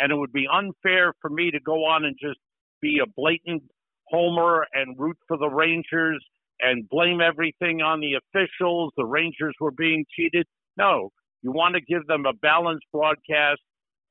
and 0.00 0.10
it 0.10 0.16
would 0.16 0.32
be 0.32 0.48
unfair 0.52 1.12
for 1.20 1.30
me 1.30 1.52
to 1.52 1.60
go 1.60 1.84
on 1.84 2.04
and 2.04 2.16
just 2.20 2.40
be 2.82 2.98
a 2.98 3.06
blatant 3.16 3.62
homer 4.08 4.66
and 4.72 4.98
root 4.98 5.16
for 5.28 5.36
the 5.36 5.48
Rangers 5.48 6.24
and 6.60 6.88
blame 6.88 7.20
everything 7.20 7.82
on 7.82 8.00
the 8.00 8.14
officials. 8.14 8.92
The 8.96 9.04
Rangers 9.04 9.54
were 9.60 9.70
being 9.70 10.04
cheated. 10.14 10.46
No, 10.76 11.10
you 11.42 11.52
want 11.52 11.74
to 11.74 11.80
give 11.80 12.06
them 12.06 12.24
a 12.26 12.32
balanced 12.32 12.86
broadcast 12.92 13.60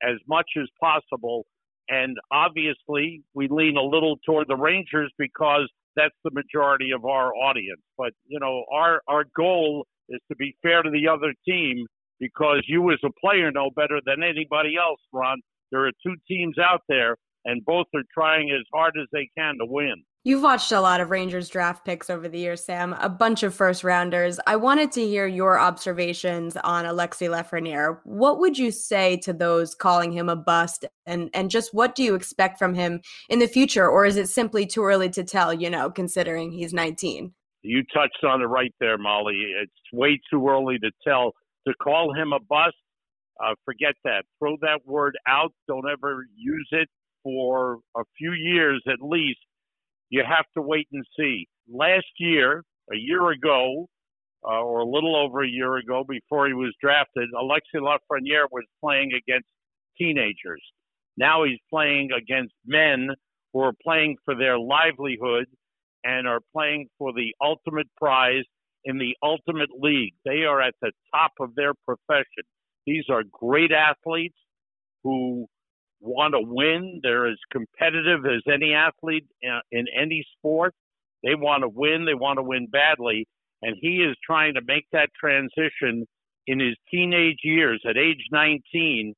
as 0.04 0.18
much 0.28 0.50
as 0.60 0.68
possible. 0.80 1.46
And 1.90 2.18
obviously, 2.32 3.22
we 3.34 3.48
lean 3.50 3.78
a 3.78 3.84
little 3.84 4.18
toward 4.26 4.48
the 4.48 4.56
Rangers 4.56 5.12
because 5.18 5.70
that's 5.96 6.16
the 6.24 6.32
majority 6.32 6.92
of 6.92 7.06
our 7.06 7.34
audience. 7.36 7.82
But 7.98 8.14
you 8.28 8.40
know, 8.40 8.66
our 8.72 9.02
our 9.08 9.26
goal 9.36 9.86
is 10.10 10.20
to 10.30 10.36
be 10.36 10.56
fair 10.62 10.84
to 10.84 10.90
the 10.90 11.08
other 11.08 11.34
team 11.48 11.86
because 12.20 12.64
you 12.68 12.92
as 12.92 13.00
a 13.04 13.10
player 13.22 13.52
know 13.52 13.70
better 13.76 14.00
than 14.06 14.24
anybody 14.24 14.76
else, 14.78 15.00
Ron. 15.14 15.40
There 15.72 15.86
are 15.86 15.92
two 16.06 16.16
teams 16.28 16.58
out 16.58 16.82
there, 16.88 17.18
and 17.44 17.64
both 17.66 17.88
are 17.96 18.04
trying 18.14 18.52
as 18.52 18.66
hard 18.74 18.94
as 19.02 19.08
they 19.12 19.30
can 19.38 19.58
to 19.60 19.66
win. 19.66 20.04
You've 20.28 20.42
watched 20.42 20.72
a 20.72 20.82
lot 20.82 21.02
of 21.02 21.12
Rangers 21.12 21.50
draft 21.50 21.86
picks 21.86 22.10
over 22.10 22.28
the 22.28 22.40
years, 22.40 22.66
Sam, 22.66 22.94
a 22.94 23.08
bunch 23.08 23.44
of 23.44 23.54
first 23.54 23.84
rounders. 23.84 24.40
I 24.48 24.56
wanted 24.56 24.92
to 24.94 25.06
hear 25.06 25.28
your 25.28 25.60
observations 25.60 26.58
on 26.58 26.86
Alexi 26.86 27.30
Lafreniere. 27.30 28.00
What 28.06 28.40
would 28.40 28.58
you 28.58 28.72
say 28.72 29.18
to 29.18 29.34
those 29.34 29.76
calling 29.76 30.12
him 30.12 30.28
a 30.28 30.36
bust 30.36 30.84
and 31.06 31.30
and 31.36 31.52
just 31.52 31.76
what 31.76 31.94
do 31.94 32.02
you 32.02 32.16
expect 32.16 32.58
from 32.58 32.74
him 32.74 33.02
in 33.30 33.38
the 33.38 33.48
future 33.48 33.88
or 33.88 34.04
is 34.04 34.18
it 34.18 34.28
simply 34.28 34.66
too 34.66 34.84
early 34.84 35.12
to 35.12 35.24
tell, 35.24 35.54
you 35.54 35.70
know, 35.70 35.92
considering 35.92 36.52
he's 36.52 36.74
19? 36.74 37.32
You 37.62 37.84
touched 37.94 38.24
on 38.24 38.42
it 38.42 38.46
right 38.46 38.74
there, 38.80 38.98
Molly. 38.98 39.54
It's 39.62 39.94
way 39.94 40.20
too 40.32 40.50
early 40.50 40.80
to 40.80 40.90
tell 41.08 41.34
to 41.68 41.74
call 41.76 42.16
him 42.16 42.34
a 42.34 42.40
bust, 42.40 42.74
uh, 43.40 43.54
forget 43.64 43.94
that. 44.04 44.24
Throw 44.40 44.58
that 44.62 44.80
word 44.88 45.20
out. 45.28 45.54
Don't 45.68 45.86
ever 45.88 46.26
use 46.36 46.70
it 46.72 46.90
for 47.22 47.78
a 47.96 48.02
few 48.18 48.32
years 48.32 48.82
at 48.88 49.08
least. 49.08 49.38
You 50.10 50.24
have 50.28 50.46
to 50.56 50.62
wait 50.62 50.88
and 50.92 51.06
see. 51.18 51.48
Last 51.72 52.06
year, 52.20 52.64
a 52.92 52.96
year 52.96 53.32
ago, 53.32 53.88
uh, 54.44 54.62
or 54.62 54.82
a 54.82 54.86
little 54.86 55.16
over 55.16 55.44
a 55.44 55.48
year 55.48 55.78
ago, 55.78 56.04
before 56.08 56.48
he 56.48 56.54
was 56.54 56.74
drafted, 56.82 57.30
Alexi 57.34 57.82
Lafreniere 57.82 58.48
was 58.52 58.66
playing 58.84 59.12
against 59.14 59.48
teenagers. 59.98 60.62
Now 61.18 61.44
he's 61.44 61.60
playing 61.70 62.10
against 62.12 62.54
men 62.66 63.10
who 63.54 63.62
are 63.62 63.74
playing 63.84 64.18
for 64.26 64.36
their 64.36 64.60
livelihood 64.60 65.46
and 66.04 66.28
are 66.28 66.42
playing 66.54 66.88
for 67.00 67.14
the 67.14 67.34
ultimate 67.42 67.88
prize 67.98 68.44
in 68.84 69.00
the 69.00 69.16
ultimate 69.24 69.70
league. 69.80 70.14
They 70.24 70.44
are 70.44 70.62
at 70.62 70.76
the 70.82 70.92
top 71.14 71.32
of 71.40 71.56
their 71.56 71.74
profession. 71.86 72.44
These 72.86 73.06
are 73.10 73.24
great 73.32 73.72
athletes 73.72 74.38
who 75.04 75.48
want 76.06 76.34
to 76.34 76.42
win. 76.42 77.00
They're 77.04 77.28
as 77.28 77.38
competitive 77.52 78.26
as 78.26 78.42
any 78.52 78.74
athlete 78.74 79.26
in 79.72 79.86
any 80.00 80.26
sport. 80.38 80.74
They 81.24 81.36
want 81.36 81.64
to 81.64 81.70
win. 81.70 82.06
They 82.06 82.14
want 82.14 82.38
to 82.38 82.44
win 82.44 82.68
badly. 82.68 83.28
And 83.62 83.76
he 83.82 83.98
is 83.98 84.16
trying 84.24 84.54
to 84.56 84.62
make 84.66 84.86
that 84.92 85.10
transition 85.20 86.06
in 86.48 86.60
his 86.60 86.76
teenage 86.92 87.40
years 87.44 87.82
at 87.90 87.98
age 87.98 88.24
19 88.32 89.14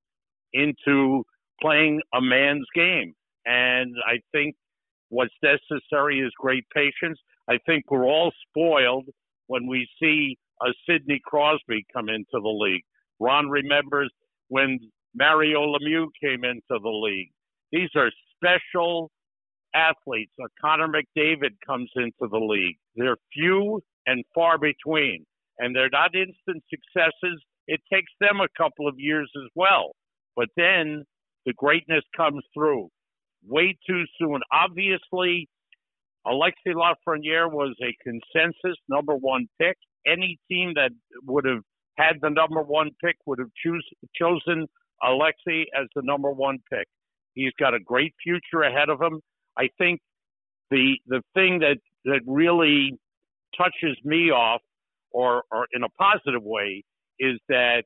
into 0.53 1.23
playing 1.61 2.01
a 2.13 2.21
man's 2.21 2.65
game. 2.73 3.13
And 3.45 3.95
I 4.05 4.19
think 4.31 4.55
what's 5.09 5.33
necessary 5.43 6.19
is 6.19 6.31
great 6.39 6.65
patience. 6.73 7.19
I 7.49 7.57
think 7.65 7.89
we're 7.89 8.05
all 8.05 8.31
spoiled 8.49 9.07
when 9.47 9.67
we 9.67 9.87
see 10.01 10.37
a 10.61 10.67
Sidney 10.87 11.21
Crosby 11.25 11.85
come 11.93 12.09
into 12.09 12.25
the 12.33 12.39
league. 12.39 12.83
Ron 13.19 13.49
remembers 13.49 14.11
when 14.49 14.79
Mario 15.15 15.61
Lemieux 15.65 16.07
came 16.21 16.43
into 16.43 16.61
the 16.69 16.89
league. 16.89 17.31
These 17.71 17.89
are 17.95 18.11
special 18.35 19.11
athletes. 19.73 20.31
A 20.39 20.47
Connor 20.61 20.87
McDavid 20.87 21.55
comes 21.65 21.91
into 21.95 22.27
the 22.31 22.39
league. 22.39 22.77
They're 22.95 23.17
few 23.33 23.81
and 24.05 24.23
far 24.33 24.57
between, 24.57 25.25
and 25.59 25.75
they're 25.75 25.89
not 25.91 26.15
instant 26.15 26.63
successes. 26.69 27.41
It 27.67 27.81
takes 27.91 28.11
them 28.21 28.39
a 28.39 28.47
couple 28.57 28.87
of 28.87 28.95
years 28.97 29.29
as 29.43 29.49
well, 29.55 29.91
but 30.35 30.47
then 30.55 31.03
the 31.45 31.53
greatness 31.53 32.03
comes 32.15 32.43
through. 32.53 32.89
Way 33.45 33.77
too 33.87 34.03
soon. 34.19 34.39
Obviously, 34.51 35.47
Alexi 36.25 36.73
Lafreniere 36.73 37.51
was 37.51 37.75
a 37.81 37.95
consensus 38.03 38.77
number 38.89 39.15
one 39.15 39.47
pick. 39.59 39.77
Any 40.05 40.37
team 40.49 40.73
that 40.75 40.91
would 41.25 41.45
have 41.45 41.61
had 41.97 42.17
the 42.21 42.29
number 42.29 42.61
one 42.61 42.91
pick 43.03 43.15
would 43.25 43.39
have 43.39 43.49
choose, 43.63 43.85
chosen 44.15 44.67
Alexi 45.03 45.63
as 45.79 45.87
the 45.95 46.01
number 46.03 46.31
one 46.31 46.59
pick. 46.71 46.87
He's 47.33 47.53
got 47.59 47.73
a 47.73 47.79
great 47.79 48.13
future 48.23 48.63
ahead 48.63 48.89
of 48.89 49.01
him. 49.01 49.21
I 49.57 49.69
think 49.77 49.99
the 50.71 50.95
the 51.07 51.21
thing 51.33 51.59
that 51.59 51.77
that 52.05 52.21
really 52.25 52.97
touches 53.57 53.97
me 54.03 54.31
off, 54.31 54.61
or 55.11 55.43
or 55.51 55.67
in 55.73 55.83
a 55.83 55.89
positive 55.89 56.43
way, 56.43 56.83
is 57.19 57.39
that 57.49 57.83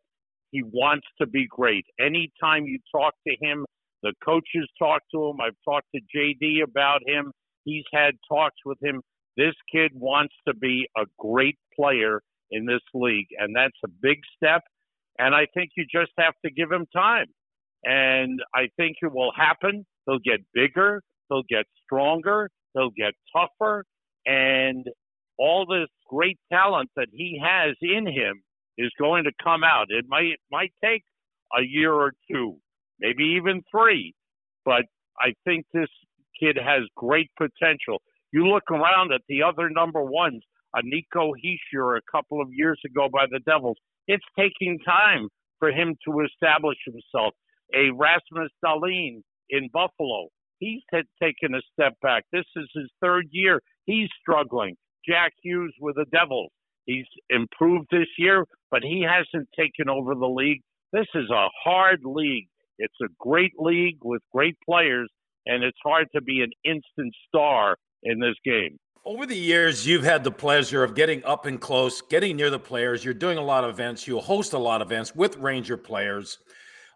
he 0.51 0.63
wants 0.63 1.07
to 1.19 1.27
be 1.27 1.47
great. 1.49 1.85
Anytime 1.99 2.65
you 2.65 2.79
talk 2.93 3.13
to 3.27 3.35
him, 3.41 3.65
the 4.03 4.13
coaches 4.23 4.69
talk 4.79 5.01
to 5.13 5.29
him. 5.29 5.41
I've 5.41 5.55
talked 5.65 5.87
to 5.95 6.01
JD 6.15 6.63
about 6.63 7.01
him. 7.05 7.31
He's 7.63 7.85
had 7.93 8.15
talks 8.29 8.57
with 8.65 8.77
him. 8.81 9.01
This 9.37 9.53
kid 9.71 9.91
wants 9.93 10.33
to 10.47 10.53
be 10.53 10.87
a 10.97 11.05
great 11.17 11.57
player 11.75 12.21
in 12.51 12.65
this 12.65 12.81
league, 12.93 13.27
and 13.37 13.55
that's 13.55 13.77
a 13.85 13.87
big 14.01 14.19
step. 14.35 14.61
And 15.19 15.35
I 15.35 15.47
think 15.53 15.71
you 15.75 15.85
just 15.91 16.11
have 16.17 16.33
to 16.45 16.51
give 16.51 16.71
him 16.71 16.85
time. 16.93 17.27
And 17.83 18.39
I 18.55 18.69
think 18.77 18.97
it 19.01 19.11
will 19.11 19.31
happen. 19.35 19.85
He'll 20.05 20.19
get 20.19 20.39
bigger, 20.53 21.01
He'll 21.29 21.43
get 21.49 21.65
stronger, 21.83 22.49
He'll 22.73 22.91
get 22.91 23.13
tougher, 23.35 23.85
and 24.25 24.85
all 25.37 25.65
this 25.65 25.87
great 26.07 26.37
talent 26.51 26.89
that 26.95 27.07
he 27.11 27.41
has 27.43 27.75
in 27.81 28.05
him 28.05 28.41
is 28.77 28.91
going 28.99 29.23
to 29.23 29.31
come 29.43 29.63
out. 29.63 29.87
It 29.89 30.05
might 30.07 30.39
might 30.51 30.73
take 30.83 31.03
a 31.57 31.63
year 31.63 31.93
or 31.93 32.13
two, 32.31 32.57
maybe 32.99 33.35
even 33.37 33.61
three, 33.71 34.13
but 34.65 34.83
I 35.19 35.33
think 35.45 35.65
this 35.73 35.89
kid 36.39 36.57
has 36.57 36.83
great 36.95 37.29
potential. 37.37 38.01
You 38.31 38.47
look 38.47 38.69
around 38.71 39.11
at 39.11 39.21
the 39.27 39.43
other 39.43 39.69
number 39.69 40.03
ones, 40.03 40.43
a 40.73 40.81
Nico 40.83 41.33
Hischier 41.33 41.97
a 41.97 42.01
couple 42.11 42.41
of 42.41 42.47
years 42.51 42.79
ago 42.85 43.09
by 43.11 43.25
the 43.29 43.39
Devils. 43.39 43.77
It's 44.07 44.25
taking 44.37 44.79
time 44.85 45.27
for 45.59 45.69
him 45.69 45.95
to 46.05 46.21
establish 46.21 46.77
himself. 46.85 47.33
A 47.75 47.91
Rasmus 47.91 48.51
Dahlin 48.65 49.21
in 49.49 49.69
Buffalo, 49.71 50.27
he's 50.59 50.81
taken 51.21 51.55
a 51.55 51.61
step 51.73 51.93
back. 52.01 52.23
This 52.31 52.45
is 52.55 52.69
his 52.73 52.89
third 53.01 53.27
year. 53.31 53.61
He's 53.85 54.09
struggling. 54.21 54.75
Jack 55.07 55.33
Hughes 55.41 55.73
with 55.79 55.95
the 55.95 56.05
Devils. 56.11 56.51
He's 56.85 57.05
improved 57.29 57.87
this 57.91 58.07
year, 58.17 58.45
but 58.69 58.81
he 58.83 59.05
hasn't 59.07 59.47
taken 59.57 59.89
over 59.89 60.15
the 60.15 60.27
league. 60.27 60.61
This 60.91 61.07
is 61.15 61.29
a 61.29 61.47
hard 61.63 62.01
league. 62.03 62.47
It's 62.79 63.01
a 63.01 63.13
great 63.19 63.53
league 63.57 63.99
with 64.03 64.21
great 64.33 64.55
players, 64.67 65.09
and 65.45 65.63
it's 65.63 65.77
hard 65.83 66.07
to 66.15 66.21
be 66.21 66.41
an 66.41 66.51
instant 66.65 67.13
star 67.27 67.75
in 68.03 68.19
this 68.19 68.35
game. 68.43 68.77
Over 69.03 69.25
the 69.25 69.35
years, 69.35 69.87
you've 69.87 70.03
had 70.03 70.23
the 70.23 70.31
pleasure 70.31 70.83
of 70.83 70.93
getting 70.93 71.23
up 71.25 71.47
and 71.47 71.59
close, 71.59 72.03
getting 72.03 72.35
near 72.35 72.51
the 72.51 72.59
players. 72.59 73.03
You're 73.03 73.15
doing 73.15 73.39
a 73.39 73.43
lot 73.43 73.63
of 73.63 73.71
events. 73.71 74.05
You 74.05 74.19
host 74.19 74.53
a 74.53 74.59
lot 74.59 74.79
of 74.79 74.89
events 74.89 75.15
with 75.15 75.37
Ranger 75.37 75.75
players. 75.75 76.37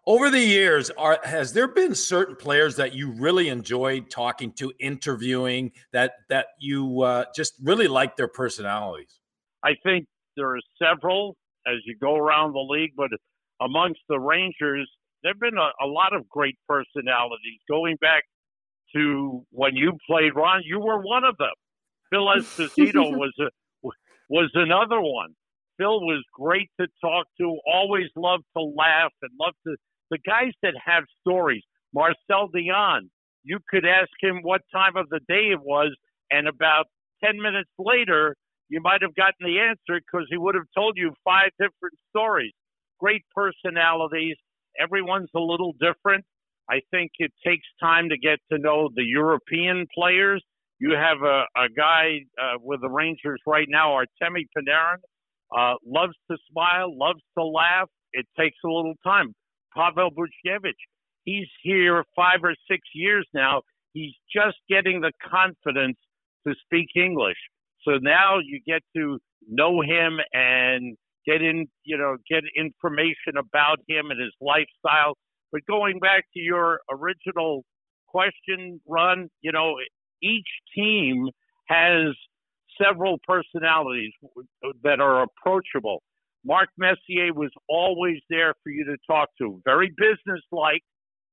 Over 0.06 0.30
the 0.30 0.38
years, 0.38 0.88
are, 0.90 1.18
has 1.24 1.52
there 1.52 1.66
been 1.66 1.96
certain 1.96 2.36
players 2.36 2.76
that 2.76 2.94
you 2.94 3.10
really 3.10 3.48
enjoyed 3.48 4.08
talking 4.08 4.52
to, 4.52 4.72
interviewing 4.78 5.72
that 5.92 6.12
that 6.28 6.46
you 6.60 7.02
uh, 7.02 7.24
just 7.34 7.54
really 7.60 7.88
like 7.88 8.14
their 8.14 8.28
personalities? 8.28 9.18
I 9.64 9.72
think 9.82 10.06
there 10.36 10.54
are 10.54 10.60
several 10.80 11.36
as 11.66 11.78
you 11.86 11.96
go 12.00 12.14
around 12.14 12.52
the 12.52 12.60
league, 12.60 12.92
but 12.96 13.10
amongst 13.60 13.98
the 14.08 14.20
Rangers, 14.20 14.88
there've 15.24 15.40
been 15.40 15.58
a, 15.58 15.84
a 15.84 15.88
lot 15.88 16.14
of 16.14 16.28
great 16.28 16.56
personalities. 16.68 17.58
Going 17.68 17.96
back 18.00 18.22
to 18.94 19.44
when 19.50 19.74
you 19.74 19.98
played, 20.08 20.36
Ron, 20.36 20.62
you 20.64 20.78
were 20.78 21.00
one 21.00 21.24
of 21.24 21.36
them. 21.38 21.50
Phil 22.10 22.26
Esposito 22.26 23.16
was 23.16 23.32
a, 23.40 23.50
was 24.28 24.50
another 24.54 25.00
one. 25.00 25.34
Phil 25.78 26.00
was 26.00 26.22
great 26.32 26.70
to 26.80 26.86
talk 27.00 27.26
to. 27.38 27.58
Always 27.66 28.08
loved 28.16 28.44
to 28.56 28.62
laugh 28.62 29.12
and 29.22 29.30
loved 29.40 29.56
to 29.66 29.76
the 30.10 30.18
guys 30.18 30.52
that 30.62 30.74
have 30.84 31.04
stories. 31.20 31.62
Marcel 31.92 32.48
Dionne, 32.54 33.08
you 33.44 33.58
could 33.68 33.84
ask 33.84 34.10
him 34.20 34.40
what 34.42 34.62
time 34.72 34.96
of 34.96 35.08
the 35.08 35.20
day 35.28 35.50
it 35.50 35.60
was, 35.60 35.94
and 36.30 36.48
about 36.48 36.86
ten 37.22 37.40
minutes 37.40 37.70
later, 37.78 38.34
you 38.68 38.80
might 38.80 39.02
have 39.02 39.14
gotten 39.14 39.46
the 39.46 39.60
answer 39.60 40.00
because 40.00 40.26
he 40.30 40.36
would 40.36 40.54
have 40.54 40.66
told 40.76 40.94
you 40.96 41.12
five 41.24 41.50
different 41.58 41.96
stories. 42.10 42.52
Great 42.98 43.22
personalities. 43.34 44.36
Everyone's 44.80 45.30
a 45.34 45.40
little 45.40 45.74
different. 45.80 46.24
I 46.68 46.80
think 46.90 47.12
it 47.18 47.32
takes 47.44 47.66
time 47.80 48.08
to 48.08 48.18
get 48.18 48.38
to 48.50 48.58
know 48.58 48.90
the 48.94 49.04
European 49.04 49.86
players. 49.94 50.42
You 50.78 50.92
have 50.92 51.22
a, 51.22 51.44
a 51.56 51.68
guy 51.74 52.20
uh, 52.40 52.58
with 52.60 52.80
the 52.82 52.90
Rangers 52.90 53.40
right 53.46 53.66
now, 53.68 53.90
Artemi 53.90 54.44
Panarin, 54.56 54.98
uh, 55.56 55.74
loves 55.86 56.14
to 56.30 56.36
smile, 56.50 56.96
loves 56.96 57.20
to 57.38 57.44
laugh. 57.44 57.88
It 58.12 58.26
takes 58.38 58.56
a 58.64 58.68
little 58.68 58.94
time. 59.04 59.34
Pavel 59.74 60.10
Buchnevich, 60.10 60.72
he's 61.24 61.48
here 61.62 62.04
five 62.14 62.40
or 62.42 62.54
six 62.70 62.80
years 62.94 63.26
now. 63.34 63.62
He's 63.92 64.12
just 64.34 64.56
getting 64.68 65.00
the 65.00 65.12
confidence 65.22 65.98
to 66.46 66.54
speak 66.64 66.88
English. 66.94 67.38
So 67.82 67.92
now 68.00 68.38
you 68.38 68.60
get 68.66 68.82
to 68.96 69.18
know 69.48 69.80
him 69.80 70.18
and 70.32 70.96
get 71.26 71.42
in, 71.42 71.66
you 71.84 71.96
know, 71.96 72.16
get 72.28 72.42
information 72.56 73.36
about 73.38 73.78
him 73.88 74.10
and 74.10 74.20
his 74.20 74.32
lifestyle. 74.40 75.14
But 75.52 75.62
going 75.66 75.98
back 75.98 76.24
to 76.34 76.40
your 76.40 76.80
original 76.90 77.64
question, 78.08 78.80
Ron, 78.86 79.28
you 79.42 79.52
know, 79.52 79.76
each 80.22 80.48
team 80.74 81.28
has 81.68 82.14
several 82.82 83.18
personalities 83.26 84.12
that 84.82 85.00
are 85.00 85.24
approachable. 85.24 86.02
Mark 86.44 86.68
Messier 86.78 87.32
was 87.34 87.50
always 87.68 88.18
there 88.30 88.54
for 88.62 88.70
you 88.70 88.84
to 88.84 88.96
talk 89.06 89.28
to. 89.38 89.60
Very 89.64 89.92
businesslike, 89.96 90.82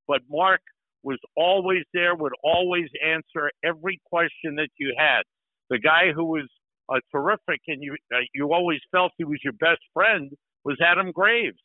but 0.07 0.21
Mark 0.29 0.61
was 1.03 1.19
always 1.35 1.83
there, 1.93 2.15
would 2.15 2.33
always 2.43 2.87
answer 3.05 3.51
every 3.63 4.01
question 4.05 4.55
that 4.55 4.69
you 4.79 4.95
had. 4.97 5.21
The 5.69 5.79
guy 5.79 6.11
who 6.15 6.25
was 6.25 6.47
a 6.89 6.99
terrific 7.11 7.61
and 7.67 7.81
you 7.81 7.95
uh, 8.13 8.19
you 8.33 8.53
always 8.53 8.79
felt 8.91 9.11
he 9.17 9.23
was 9.23 9.39
your 9.43 9.53
best 9.53 9.81
friend 9.93 10.31
was 10.65 10.77
Adam 10.85 11.11
Graves. 11.11 11.59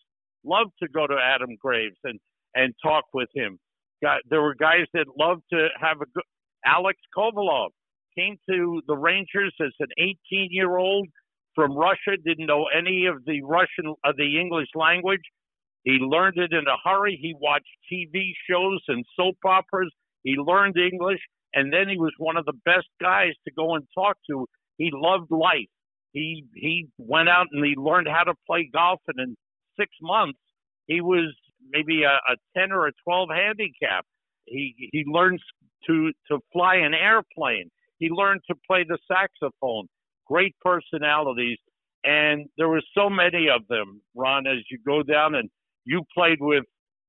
Loved 0.44 0.72
to 0.82 0.88
go 0.88 1.06
to 1.06 1.14
Adam 1.14 1.56
Graves 1.60 1.96
and 2.04 2.18
and 2.54 2.74
talk 2.82 3.04
with 3.14 3.28
him. 3.34 3.58
Got, 4.02 4.20
there 4.30 4.42
were 4.42 4.54
guys 4.54 4.86
that 4.94 5.06
loved 5.18 5.42
to 5.52 5.68
have 5.80 6.00
a 6.00 6.06
good. 6.06 6.24
Alex 6.64 6.98
Kovalev 7.16 7.70
came 8.16 8.36
to 8.48 8.82
the 8.86 8.96
Rangers 8.96 9.54
as 9.60 9.72
an 9.80 9.88
18 9.98 10.16
year 10.50 10.76
old 10.76 11.08
from 11.54 11.76
Russia, 11.76 12.16
didn't 12.24 12.46
know 12.46 12.66
any 12.76 13.06
of 13.06 13.24
the 13.24 13.42
Russian, 13.42 13.86
of 13.88 13.96
uh, 14.04 14.12
the 14.16 14.40
English 14.40 14.68
language. 14.74 15.22
He 15.84 15.92
learned 15.92 16.38
it 16.38 16.52
in 16.52 16.64
a 16.66 16.88
hurry. 16.88 17.18
He 17.20 17.34
watched 17.38 17.66
TV 17.92 18.32
shows 18.48 18.80
and 18.88 19.04
soap 19.16 19.36
operas. 19.44 19.92
He 20.22 20.34
learned 20.36 20.76
English, 20.76 21.20
and 21.54 21.72
then 21.72 21.88
he 21.88 21.96
was 21.96 22.12
one 22.18 22.36
of 22.36 22.44
the 22.44 22.58
best 22.64 22.88
guys 23.00 23.32
to 23.46 23.54
go 23.54 23.74
and 23.74 23.84
talk 23.94 24.16
to. 24.30 24.46
He 24.76 24.90
loved 24.92 25.30
life. 25.30 25.70
He 26.12 26.44
he 26.54 26.88
went 26.98 27.28
out 27.28 27.46
and 27.52 27.64
he 27.64 27.74
learned 27.76 28.08
how 28.08 28.24
to 28.24 28.34
play 28.46 28.68
golf, 28.72 29.00
and 29.08 29.18
in 29.18 29.36
six 29.78 29.90
months 30.00 30.38
he 30.86 31.00
was 31.00 31.34
maybe 31.70 32.02
a, 32.02 32.10
a 32.12 32.36
ten 32.56 32.72
or 32.72 32.86
a 32.86 32.92
twelve 33.04 33.28
handicap. 33.34 34.04
He 34.50 34.90
he 34.92 35.04
learned 35.06 35.40
to 35.86 36.12
to 36.30 36.38
fly 36.52 36.76
an 36.76 36.94
airplane. 36.94 37.70
He 37.98 38.08
learned 38.10 38.42
to 38.48 38.56
play 38.66 38.84
the 38.88 38.98
saxophone. 39.10 39.86
Great 40.26 40.54
personalities, 40.60 41.58
and 42.04 42.46
there 42.56 42.68
were 42.68 42.82
so 42.96 43.08
many 43.08 43.48
of 43.48 43.66
them. 43.68 44.00
Ron, 44.14 44.46
as 44.46 44.58
you 44.70 44.78
go 44.86 45.02
down 45.02 45.34
and 45.34 45.48
you 45.84 46.02
played 46.14 46.38
with 46.40 46.64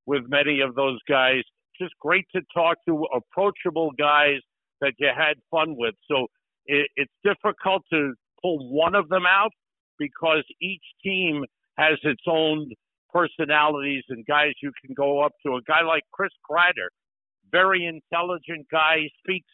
with 0.05 0.23
many 0.27 0.61
of 0.61 0.75
those 0.75 0.99
guys. 1.07 1.43
Just 1.79 1.93
great 1.99 2.25
to 2.35 2.41
talk 2.53 2.77
to, 2.87 3.05
approachable 3.15 3.91
guys 3.97 4.39
that 4.81 4.93
you 4.97 5.09
had 5.15 5.35
fun 5.51 5.75
with. 5.77 5.95
So 6.09 6.27
it, 6.65 6.89
it's 6.95 7.13
difficult 7.23 7.83
to 7.93 8.13
pull 8.41 8.71
one 8.71 8.95
of 8.95 9.07
them 9.09 9.25
out 9.25 9.51
because 9.97 10.43
each 10.61 10.83
team 11.03 11.45
has 11.77 11.97
its 12.03 12.23
own 12.27 12.71
personalities 13.13 14.03
and 14.09 14.25
guys 14.25 14.53
you 14.61 14.71
can 14.83 14.93
go 14.95 15.21
up 15.21 15.33
to. 15.45 15.55
A 15.55 15.61
guy 15.67 15.83
like 15.83 16.03
Chris 16.11 16.31
Kreider, 16.49 16.89
very 17.51 17.85
intelligent 17.85 18.67
guy, 18.71 19.09
speaks 19.19 19.49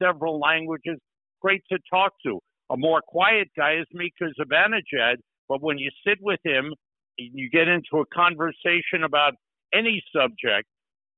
several 0.00 0.38
languages, 0.38 0.98
great 1.40 1.62
to 1.70 1.78
talk 1.90 2.12
to. 2.24 2.38
A 2.70 2.76
more 2.76 3.00
quiet 3.06 3.48
guy 3.56 3.74
is 3.74 3.86
Mika 3.92 4.26
Zibanejad, 4.38 5.16
but 5.48 5.62
when 5.62 5.78
you 5.78 5.90
sit 6.06 6.18
with 6.20 6.40
him, 6.44 6.74
you 7.16 7.50
get 7.50 7.68
into 7.68 8.00
a 8.00 8.06
conversation 8.14 9.04
about 9.04 9.34
any 9.74 10.02
subject. 10.14 10.68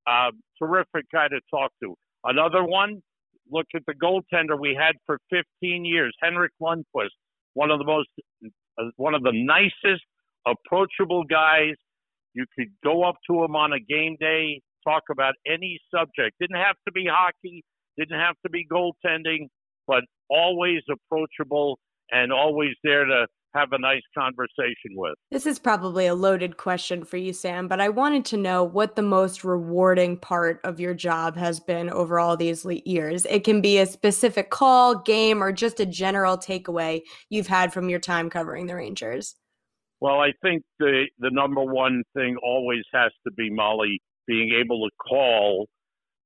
Uh, 0.07 0.31
terrific 0.59 1.05
guy 1.13 1.29
to 1.29 1.41
talk 1.51 1.71
to. 1.83 1.95
Another 2.25 2.65
one, 2.65 3.03
look 3.51 3.67
at 3.75 3.83
the 3.87 3.95
goaltender 3.95 4.59
we 4.59 4.77
had 4.79 4.95
for 5.07 5.19
15 5.31 5.85
years, 5.85 6.15
Henrik 6.23 6.53
Lundqvist, 6.63 7.11
one 7.55 7.71
of 7.71 7.79
the 7.79 7.85
most, 7.85 8.09
uh, 8.79 8.85
one 8.97 9.15
of 9.15 9.23
the 9.23 9.33
nicest, 9.33 10.03
approachable 10.47 11.25
guys. 11.25 11.75
You 12.35 12.47
could 12.57 12.69
go 12.85 13.03
up 13.03 13.17
to 13.29 13.45
him 13.45 13.57
on 13.57 13.73
a 13.73 13.81
game 13.81 14.17
day, 14.21 14.61
talk 14.87 15.05
about 15.11 15.35
any 15.47 15.79
subject. 15.95 16.37
Didn't 16.41 16.57
have 16.57 16.77
to 16.87 16.93
be 16.93 17.07
hockey, 17.11 17.65
didn't 17.99 18.19
have 18.19 18.37
to 18.45 18.51
be 18.51 18.67
goaltending, 18.71 19.49
but 19.87 20.05
always 20.29 20.83
approachable 20.91 21.79
and 22.11 22.33
always 22.33 22.75
there 22.83 23.05
to 23.05 23.27
have 23.55 23.73
a 23.73 23.79
nice 23.79 24.03
conversation 24.17 24.93
with. 24.95 25.15
This 25.31 25.47
is 25.47 25.59
probably 25.59 26.07
a 26.07 26.15
loaded 26.15 26.57
question 26.57 27.05
for 27.05 27.17
you, 27.17 27.33
Sam, 27.33 27.67
but 27.69 27.81
I 27.81 27.89
wanted 27.89 28.25
to 28.27 28.37
know 28.37 28.63
what 28.63 28.95
the 28.97 29.03
most 29.03 29.43
rewarding 29.43 30.17
part 30.17 30.61
of 30.65 30.79
your 30.79 30.95
job 30.95 31.37
has 31.37 31.59
been 31.59 31.91
over 31.91 32.19
all 32.19 32.37
these 32.37 32.65
years. 32.87 33.27
It 33.27 33.45
can 33.45 33.61
be 33.61 33.79
a 33.79 33.87
specific 33.87 34.51
call, 34.51 35.01
game, 35.01 35.43
or 35.43 35.53
just 35.53 35.81
a 35.81 35.87
general 35.87 36.39
takeaway 36.39 37.03
you've 37.29 37.49
had 37.49 37.73
from 37.73 37.89
your 37.89 37.99
time 37.99 38.31
covering 38.31 38.67
the 38.67 38.77
Rangers. 38.77 39.35
Well, 40.01 40.21
I 40.21 40.33
think 40.43 40.63
the 40.79 41.07
the 41.19 41.31
number 41.31 41.63
one 41.63 42.03
thing 42.15 42.37
always 42.43 42.85
has 42.95 43.13
to 43.27 43.33
be 43.33 43.51
Molly 43.51 44.01
being 44.31 44.53
able 44.61 44.89
to 44.89 44.95
call 44.97 45.67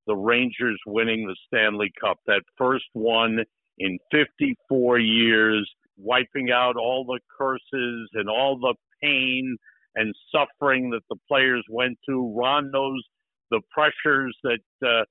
the 0.06 0.14
Rangers 0.14 0.78
winning 0.86 1.26
the 1.26 1.36
Stanley 1.46 1.90
Cup. 1.98 2.18
That 2.26 2.42
first 2.58 2.84
one 2.92 3.38
in 3.78 3.98
54 4.12 4.98
years 4.98 5.68
wiping 5.96 6.50
out 6.52 6.76
all 6.76 7.04
the 7.06 7.20
curses 7.38 8.10
and 8.12 8.28
all 8.28 8.58
the 8.58 8.74
pain 9.02 9.56
and 9.94 10.14
suffering 10.30 10.90
that 10.90 11.02
the 11.08 11.16
players 11.28 11.64
went 11.70 11.96
to. 12.06 12.34
Ron 12.36 12.70
knows 12.70 13.02
the 13.50 13.62
pressures 13.70 14.36
that 14.42 14.86
uh, 14.86 15.04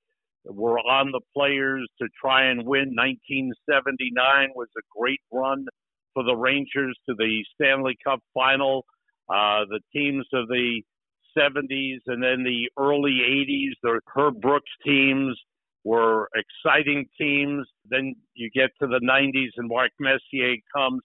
were 0.46 0.78
on 0.80 1.12
the 1.12 1.22
players 1.36 1.90
to 2.00 2.08
try 2.22 2.46
and 2.46 2.60
win. 2.60 2.94
1979 2.96 4.50
was 4.56 4.68
a 4.78 4.82
great 4.96 5.22
run 5.32 5.66
for 6.14 6.24
the 6.24 6.36
Rangers 6.36 6.98
to 7.10 7.16
the 7.18 7.44
Stanley 7.56 7.98
Cup 8.06 8.20
final. 8.34 8.86
Uh, 9.30 9.66
the 9.70 9.80
teams 9.94 10.28
of 10.34 10.48
the 10.48 10.84
70s 11.38 12.00
and 12.08 12.24
then 12.24 12.44
the 12.44 12.70
early 12.78 13.20
80s, 13.22 13.72
the 13.82 14.00
Herb 14.16 14.42
Brooks 14.42 14.72
teams, 14.86 15.38
were 15.84 16.30
exciting 16.36 17.06
teams. 17.20 17.68
Then 17.90 18.16
you 18.34 18.50
get 18.54 18.72
to 18.82 18.88
the 18.88 19.02
90s 19.04 19.50
and 19.58 19.68
Mark 19.68 19.92
Messier 20.00 20.56
comes. 20.76 21.02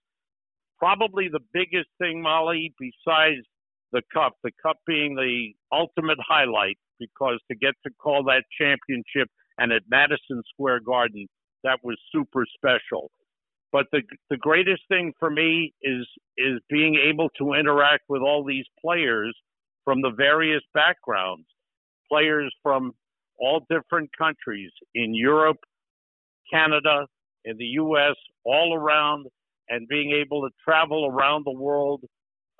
Probably 0.78 1.28
the 1.28 1.40
biggest 1.52 1.88
thing, 1.98 2.22
Molly, 2.22 2.72
besides 2.78 3.44
the 3.92 4.02
cup, 4.12 4.34
the 4.44 4.52
cup 4.62 4.76
being 4.86 5.16
the 5.16 5.52
ultimate 5.72 6.18
highlight, 6.26 6.78
because 7.00 7.40
to 7.50 7.56
get 7.56 7.74
to 7.84 7.92
call 8.00 8.22
that 8.24 8.44
championship 8.60 9.28
and 9.58 9.72
at 9.72 9.82
Madison 9.90 10.42
Square 10.52 10.80
Garden, 10.80 11.26
that 11.64 11.80
was 11.82 11.96
super 12.12 12.44
special. 12.54 13.10
But 13.72 13.86
the 13.92 14.02
the 14.30 14.36
greatest 14.36 14.82
thing 14.88 15.12
for 15.18 15.30
me 15.30 15.74
is 15.82 16.06
is 16.36 16.60
being 16.70 16.96
able 16.96 17.28
to 17.38 17.52
interact 17.54 18.04
with 18.08 18.22
all 18.22 18.44
these 18.44 18.64
players 18.80 19.36
from 19.84 20.02
the 20.02 20.10
various 20.16 20.62
backgrounds, 20.74 21.46
players 22.10 22.54
from 22.62 22.92
all 23.38 23.60
different 23.70 24.10
countries 24.18 24.70
in 24.94 25.14
Europe, 25.14 25.58
Canada, 26.52 27.06
in 27.44 27.56
the 27.56 27.64
U.S., 27.64 28.16
all 28.44 28.74
around, 28.74 29.26
and 29.68 29.86
being 29.88 30.12
able 30.12 30.42
to 30.42 30.50
travel 30.64 31.06
around 31.06 31.44
the 31.44 31.52
world 31.52 32.02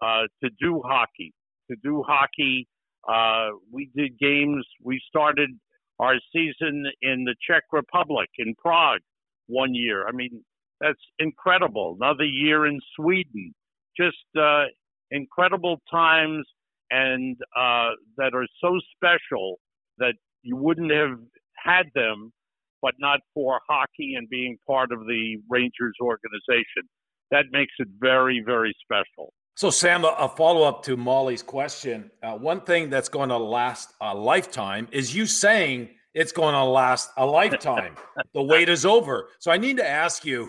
uh, 0.02 0.22
to 0.42 0.50
do 0.60 0.80
hockey. 0.84 1.32
To 1.70 1.76
do 1.82 2.02
hockey, 2.06 2.66
uh, 3.08 3.48
we 3.72 3.90
did 3.96 4.18
games. 4.18 4.64
We 4.82 5.00
started 5.08 5.50
our 5.98 6.14
season 6.32 6.84
in 7.02 7.24
the 7.24 7.34
Czech 7.46 7.64
Republic, 7.72 8.28
in 8.38 8.54
Prague, 8.54 9.00
one 9.46 9.74
year. 9.74 10.06
I 10.06 10.12
mean, 10.12 10.42
that's 10.80 11.00
incredible. 11.18 11.96
Another 12.00 12.24
year 12.24 12.66
in 12.66 12.80
Sweden. 12.96 13.54
Just 13.96 14.16
uh, 14.40 14.64
incredible 15.10 15.80
times 15.90 16.46
and 16.90 17.36
uh, 17.56 17.90
that 18.16 18.34
are 18.34 18.46
so 18.60 18.78
special 18.96 19.58
that 19.98 20.14
you 20.42 20.56
wouldn't 20.56 20.92
have 20.92 21.18
had 21.56 21.86
them, 21.94 22.32
but 22.80 22.94
not 22.98 23.20
for 23.34 23.60
hockey 23.68 24.14
and 24.16 24.28
being 24.28 24.56
part 24.66 24.92
of 24.92 25.00
the 25.00 25.36
Rangers 25.48 25.96
organization. 26.00 26.88
That 27.30 27.46
makes 27.50 27.72
it 27.78 27.88
very, 28.00 28.42
very 28.44 28.74
special. 28.82 29.32
So, 29.56 29.70
Sam, 29.70 30.04
a 30.04 30.28
follow 30.28 30.62
up 30.62 30.84
to 30.84 30.96
Molly's 30.96 31.42
question. 31.42 32.10
Uh, 32.22 32.34
one 32.34 32.60
thing 32.60 32.90
that's 32.90 33.08
going 33.08 33.28
to 33.30 33.36
last 33.36 33.92
a 34.00 34.14
lifetime 34.14 34.86
is 34.92 35.14
you 35.14 35.26
saying 35.26 35.88
it's 36.14 36.30
going 36.30 36.54
to 36.54 36.62
last 36.62 37.10
a 37.16 37.26
lifetime. 37.26 37.96
the 38.34 38.42
wait 38.42 38.68
is 38.68 38.86
over. 38.86 39.30
So, 39.40 39.50
I 39.50 39.58
need 39.58 39.76
to 39.78 39.86
ask 39.86 40.24
you 40.24 40.48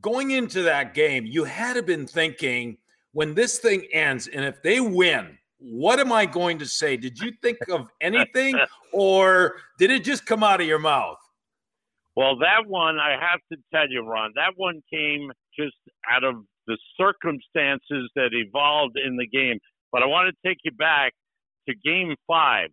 going 0.00 0.32
into 0.32 0.62
that 0.62 0.94
game, 0.94 1.24
you 1.26 1.44
had 1.44 1.72
to 1.72 1.78
have 1.78 1.86
been 1.86 2.06
thinking 2.06 2.76
when 3.12 3.34
this 3.34 3.58
thing 3.58 3.86
ends 3.92 4.28
and 4.28 4.44
if 4.44 4.62
they 4.62 4.78
win, 4.78 5.38
what 5.64 5.98
am 5.98 6.12
I 6.12 6.26
going 6.26 6.58
to 6.58 6.66
say? 6.66 6.96
Did 6.96 7.18
you 7.18 7.32
think 7.42 7.56
of 7.70 7.86
anything 8.00 8.58
or 8.92 9.54
did 9.78 9.90
it 9.90 10.04
just 10.04 10.26
come 10.26 10.44
out 10.44 10.60
of 10.60 10.66
your 10.66 10.78
mouth? 10.78 11.16
Well, 12.16 12.38
that 12.38 12.68
one, 12.68 12.98
I 12.98 13.12
have 13.12 13.40
to 13.50 13.58
tell 13.72 13.88
you, 13.88 14.02
Ron, 14.02 14.32
that 14.36 14.52
one 14.56 14.82
came 14.92 15.32
just 15.58 15.74
out 16.10 16.22
of 16.22 16.36
the 16.66 16.78
circumstances 16.96 18.10
that 18.14 18.30
evolved 18.32 18.96
in 19.04 19.16
the 19.16 19.26
game. 19.26 19.58
But 19.90 20.02
I 20.02 20.06
want 20.06 20.32
to 20.32 20.48
take 20.48 20.58
you 20.64 20.72
back 20.72 21.12
to 21.68 21.74
game 21.84 22.14
five. 22.28 22.68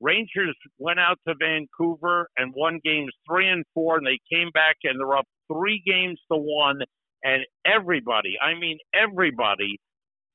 Rangers 0.00 0.56
went 0.78 1.00
out 1.00 1.18
to 1.26 1.34
Vancouver 1.38 2.28
and 2.36 2.52
won 2.54 2.80
games 2.84 3.12
three 3.28 3.48
and 3.48 3.64
four, 3.74 3.96
and 3.96 4.06
they 4.06 4.18
came 4.32 4.50
back 4.52 4.76
and 4.84 5.00
they're 5.00 5.16
up 5.16 5.26
three 5.52 5.82
games 5.84 6.20
to 6.30 6.38
one. 6.38 6.80
And 7.24 7.44
everybody, 7.66 8.36
I 8.40 8.58
mean, 8.58 8.78
everybody 8.94 9.78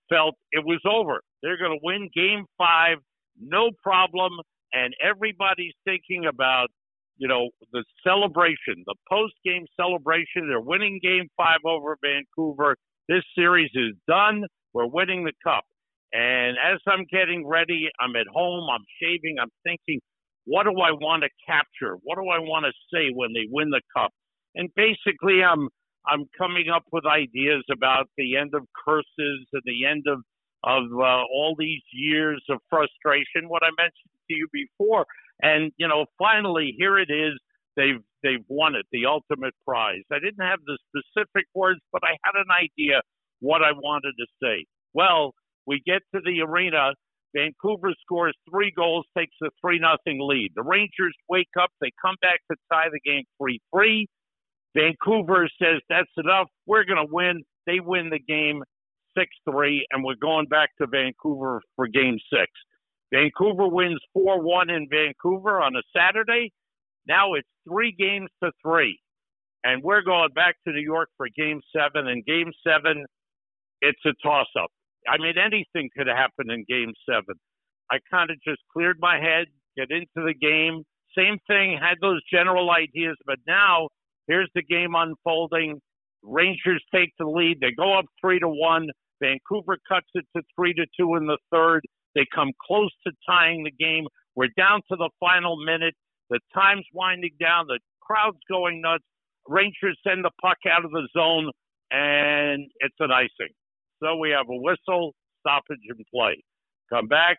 felt 0.09 0.35
it 0.51 0.65
was 0.65 0.81
over. 0.85 1.21
They're 1.41 1.57
going 1.57 1.71
to 1.71 1.79
win 1.83 2.09
game 2.13 2.45
five, 2.57 2.97
no 3.39 3.71
problem. 3.83 4.33
And 4.73 4.93
everybody's 5.03 5.73
thinking 5.85 6.25
about, 6.25 6.67
you 7.17 7.27
know, 7.27 7.49
the 7.73 7.83
celebration, 8.03 8.83
the 8.85 8.95
post 9.09 9.33
game 9.43 9.65
celebration. 9.79 10.47
They're 10.47 10.61
winning 10.61 10.99
game 11.01 11.27
five 11.37 11.59
over 11.65 11.97
Vancouver. 12.03 12.75
This 13.09 13.23
series 13.35 13.71
is 13.73 13.93
done. 14.07 14.43
We're 14.73 14.87
winning 14.87 15.25
the 15.25 15.33
cup. 15.43 15.63
And 16.13 16.57
as 16.57 16.79
I'm 16.87 17.05
getting 17.11 17.47
ready, 17.47 17.89
I'm 17.99 18.15
at 18.15 18.27
home, 18.33 18.67
I'm 18.69 18.83
shaving, 19.01 19.37
I'm 19.41 19.51
thinking, 19.63 20.01
what 20.45 20.63
do 20.63 20.71
I 20.71 20.91
want 20.91 21.23
to 21.23 21.29
capture? 21.47 21.95
What 22.03 22.15
do 22.15 22.27
I 22.29 22.39
want 22.39 22.65
to 22.65 22.71
say 22.93 23.11
when 23.13 23.31
they 23.33 23.47
win 23.49 23.69
the 23.69 23.81
cup? 23.95 24.11
And 24.55 24.69
basically, 24.75 25.43
I'm 25.43 25.69
I'm 26.07 26.25
coming 26.37 26.69
up 26.73 26.83
with 26.91 27.05
ideas 27.05 27.63
about 27.71 28.09
the 28.17 28.35
end 28.35 28.55
of 28.55 28.63
curses 28.85 29.47
and 29.53 29.61
the 29.65 29.85
end 29.85 30.05
of 30.07 30.23
of 30.63 30.83
uh, 30.93 31.23
all 31.25 31.55
these 31.57 31.81
years 31.93 32.43
of 32.49 32.59
frustration. 32.69 33.47
What 33.47 33.63
I 33.63 33.69
mentioned 33.77 34.11
to 34.29 34.35
you 34.35 34.47
before, 34.51 35.05
and 35.41 35.71
you 35.77 35.87
know, 35.87 36.05
finally 36.17 36.75
here 36.77 36.97
it 36.99 37.09
is. 37.09 37.33
They've 37.75 38.01
they've 38.23 38.45
won 38.47 38.75
it, 38.75 38.85
the 38.91 39.05
ultimate 39.05 39.53
prize. 39.65 40.03
I 40.11 40.19
didn't 40.19 40.45
have 40.45 40.59
the 40.65 40.77
specific 40.89 41.45
words, 41.55 41.79
but 41.91 42.01
I 42.03 42.17
had 42.23 42.35
an 42.35 42.51
idea 42.51 43.01
what 43.39 43.63
I 43.63 43.71
wanted 43.71 44.13
to 44.19 44.25
say. 44.41 44.65
Well, 44.93 45.33
we 45.65 45.81
get 45.85 46.01
to 46.13 46.21
the 46.23 46.41
arena. 46.41 46.93
Vancouver 47.33 47.93
scores 48.01 48.35
three 48.49 48.73
goals, 48.75 49.05
takes 49.17 49.35
a 49.41 49.47
three 49.61 49.79
nothing 49.79 50.19
lead. 50.21 50.51
The 50.55 50.63
Rangers 50.63 51.15
wake 51.29 51.47
up. 51.59 51.69
They 51.79 51.91
come 52.03 52.15
back 52.21 52.41
to 52.51 52.57
tie 52.71 52.89
the 52.91 52.99
game 53.09 53.23
three 53.41 53.59
three. 53.73 54.07
Vancouver 54.75 55.49
says 55.61 55.81
that's 55.89 56.11
enough. 56.17 56.47
We're 56.65 56.85
going 56.85 57.05
to 57.05 57.11
win. 57.11 57.43
They 57.65 57.79
win 57.79 58.09
the 58.09 58.19
game 58.19 58.63
6 59.17 59.29
3, 59.49 59.87
and 59.91 60.03
we're 60.03 60.15
going 60.15 60.47
back 60.47 60.69
to 60.79 60.87
Vancouver 60.87 61.61
for 61.75 61.87
game 61.87 62.17
six. 62.31 62.51
Vancouver 63.13 63.67
wins 63.67 63.99
4 64.13 64.41
1 64.41 64.69
in 64.69 64.87
Vancouver 64.89 65.61
on 65.61 65.75
a 65.75 65.81
Saturday. 65.95 66.51
Now 67.07 67.33
it's 67.33 67.47
three 67.67 67.95
games 67.97 68.29
to 68.43 68.51
three. 68.63 68.99
And 69.63 69.83
we're 69.83 70.01
going 70.01 70.29
back 70.33 70.55
to 70.65 70.73
New 70.73 70.81
York 70.81 71.09
for 71.17 71.27
game 71.35 71.61
seven. 71.75 72.07
And 72.07 72.25
game 72.25 72.51
seven, 72.65 73.05
it's 73.81 73.99
a 74.05 74.13
toss 74.23 74.47
up. 74.59 74.71
I 75.07 75.17
mean, 75.17 75.35
anything 75.37 75.89
could 75.95 76.07
happen 76.07 76.49
in 76.49 76.65
game 76.67 76.93
seven. 77.07 77.35
I 77.91 77.97
kind 78.09 78.31
of 78.31 78.37
just 78.47 78.61
cleared 78.73 78.97
my 78.99 79.19
head, 79.19 79.47
get 79.77 79.91
into 79.91 80.25
the 80.25 80.33
game. 80.33 80.83
Same 81.15 81.37
thing, 81.45 81.77
had 81.79 81.97
those 82.01 82.21
general 82.31 82.71
ideas, 82.71 83.17
but 83.25 83.37
now 83.45 83.89
Here's 84.27 84.49
the 84.55 84.63
game 84.63 84.95
unfolding. 84.95 85.81
Rangers 86.23 86.83
take 86.93 87.11
the 87.19 87.25
lead. 87.25 87.59
They 87.61 87.71
go 87.71 87.97
up 87.97 88.05
three 88.21 88.39
to 88.39 88.47
one. 88.49 88.87
Vancouver 89.21 89.77
cuts 89.87 90.07
it 90.15 90.25
to 90.35 90.43
three 90.55 90.73
to 90.73 90.85
two 90.99 91.15
in 91.15 91.27
the 91.27 91.37
third. 91.51 91.81
They 92.15 92.25
come 92.33 92.51
close 92.65 92.91
to 93.07 93.13
tying 93.27 93.63
the 93.63 93.71
game. 93.71 94.05
We're 94.35 94.49
down 94.57 94.81
to 94.91 94.97
the 94.97 95.09
final 95.19 95.57
minute. 95.65 95.95
The 96.29 96.39
time's 96.53 96.85
winding 96.93 97.35
down. 97.39 97.67
The 97.67 97.79
crowd's 98.01 98.39
going 98.49 98.81
nuts. 98.81 99.03
Rangers 99.47 99.97
send 100.05 100.23
the 100.25 100.31
puck 100.41 100.57
out 100.69 100.85
of 100.85 100.91
the 100.91 101.07
zone, 101.17 101.51
and 101.91 102.67
it's 102.79 102.95
an 102.99 103.11
icing. 103.11 103.53
So 104.01 104.17
we 104.17 104.31
have 104.31 104.47
a 104.49 104.57
whistle, 104.57 105.13
stoppage, 105.41 105.79
and 105.89 106.05
play. 106.13 106.43
Come 106.91 107.07
back, 107.07 107.37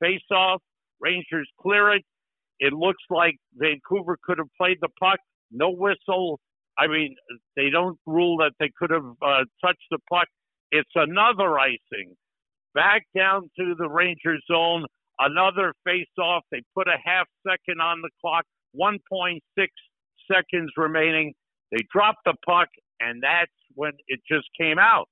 face 0.00 0.20
off. 0.32 0.62
Rangers 1.00 1.48
clear 1.60 1.92
it. 1.94 2.02
It 2.60 2.72
looks 2.72 3.02
like 3.10 3.36
Vancouver 3.56 4.18
could 4.24 4.38
have 4.38 4.48
played 4.58 4.78
the 4.80 4.88
puck 5.00 5.18
no 5.50 5.70
whistle. 5.70 6.40
I 6.80 6.86
mean, 6.86 7.14
they 7.56 7.68
don't 7.70 7.98
rule 8.06 8.38
that 8.38 8.52
they 8.58 8.70
could 8.78 8.90
have 8.90 9.04
uh, 9.20 9.44
touched 9.62 9.84
the 9.90 9.98
puck. 10.08 10.28
It's 10.72 10.90
another 10.94 11.58
icing. 11.58 12.16
Back 12.74 13.02
down 13.14 13.50
to 13.58 13.74
the 13.78 13.88
Ranger 13.88 14.36
zone, 14.50 14.86
another 15.18 15.74
face 15.84 16.08
off. 16.18 16.44
They 16.50 16.62
put 16.74 16.88
a 16.88 16.96
half 17.04 17.26
second 17.46 17.82
on 17.82 18.00
the 18.00 18.08
clock, 18.22 18.44
1.6 18.80 19.40
seconds 20.32 20.70
remaining. 20.78 21.34
They 21.70 21.84
drop 21.92 22.16
the 22.24 22.34
puck, 22.46 22.68
and 22.98 23.22
that's 23.22 23.52
when 23.74 23.92
it 24.08 24.20
just 24.26 24.48
came 24.58 24.78
out. 24.78 25.06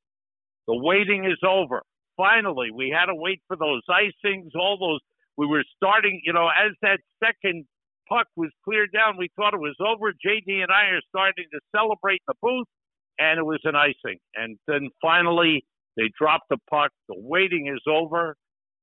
The 0.68 0.76
waiting 0.76 1.26
is 1.26 1.38
over. 1.46 1.82
Finally, 2.16 2.70
we 2.74 2.88
had 2.96 3.06
to 3.06 3.14
wait 3.14 3.42
for 3.46 3.56
those 3.56 3.82
icings, 3.90 4.50
all 4.58 4.78
those. 4.78 5.00
We 5.36 5.46
were 5.46 5.64
starting, 5.76 6.20
you 6.24 6.32
know, 6.32 6.48
as 6.48 6.72
that 6.82 6.98
second 7.22 7.66
puck 8.08 8.26
was 8.36 8.50
cleared 8.64 8.90
down. 8.92 9.16
We 9.18 9.28
thought 9.36 9.54
it 9.54 9.60
was 9.60 9.76
over. 9.80 10.12
JD 10.12 10.62
and 10.62 10.70
I 10.72 10.90
are 10.94 11.02
starting 11.08 11.46
to 11.52 11.60
celebrate 11.74 12.22
in 12.26 12.28
the 12.28 12.34
booth, 12.42 12.66
and 13.18 13.38
it 13.38 13.44
was 13.44 13.60
an 13.64 13.76
icing. 13.76 14.18
And 14.34 14.58
then 14.66 14.88
finally, 15.02 15.64
they 15.96 16.10
dropped 16.18 16.48
the 16.50 16.58
puck. 16.70 16.90
The 17.08 17.16
waiting 17.18 17.68
is 17.68 17.82
over. 17.88 18.36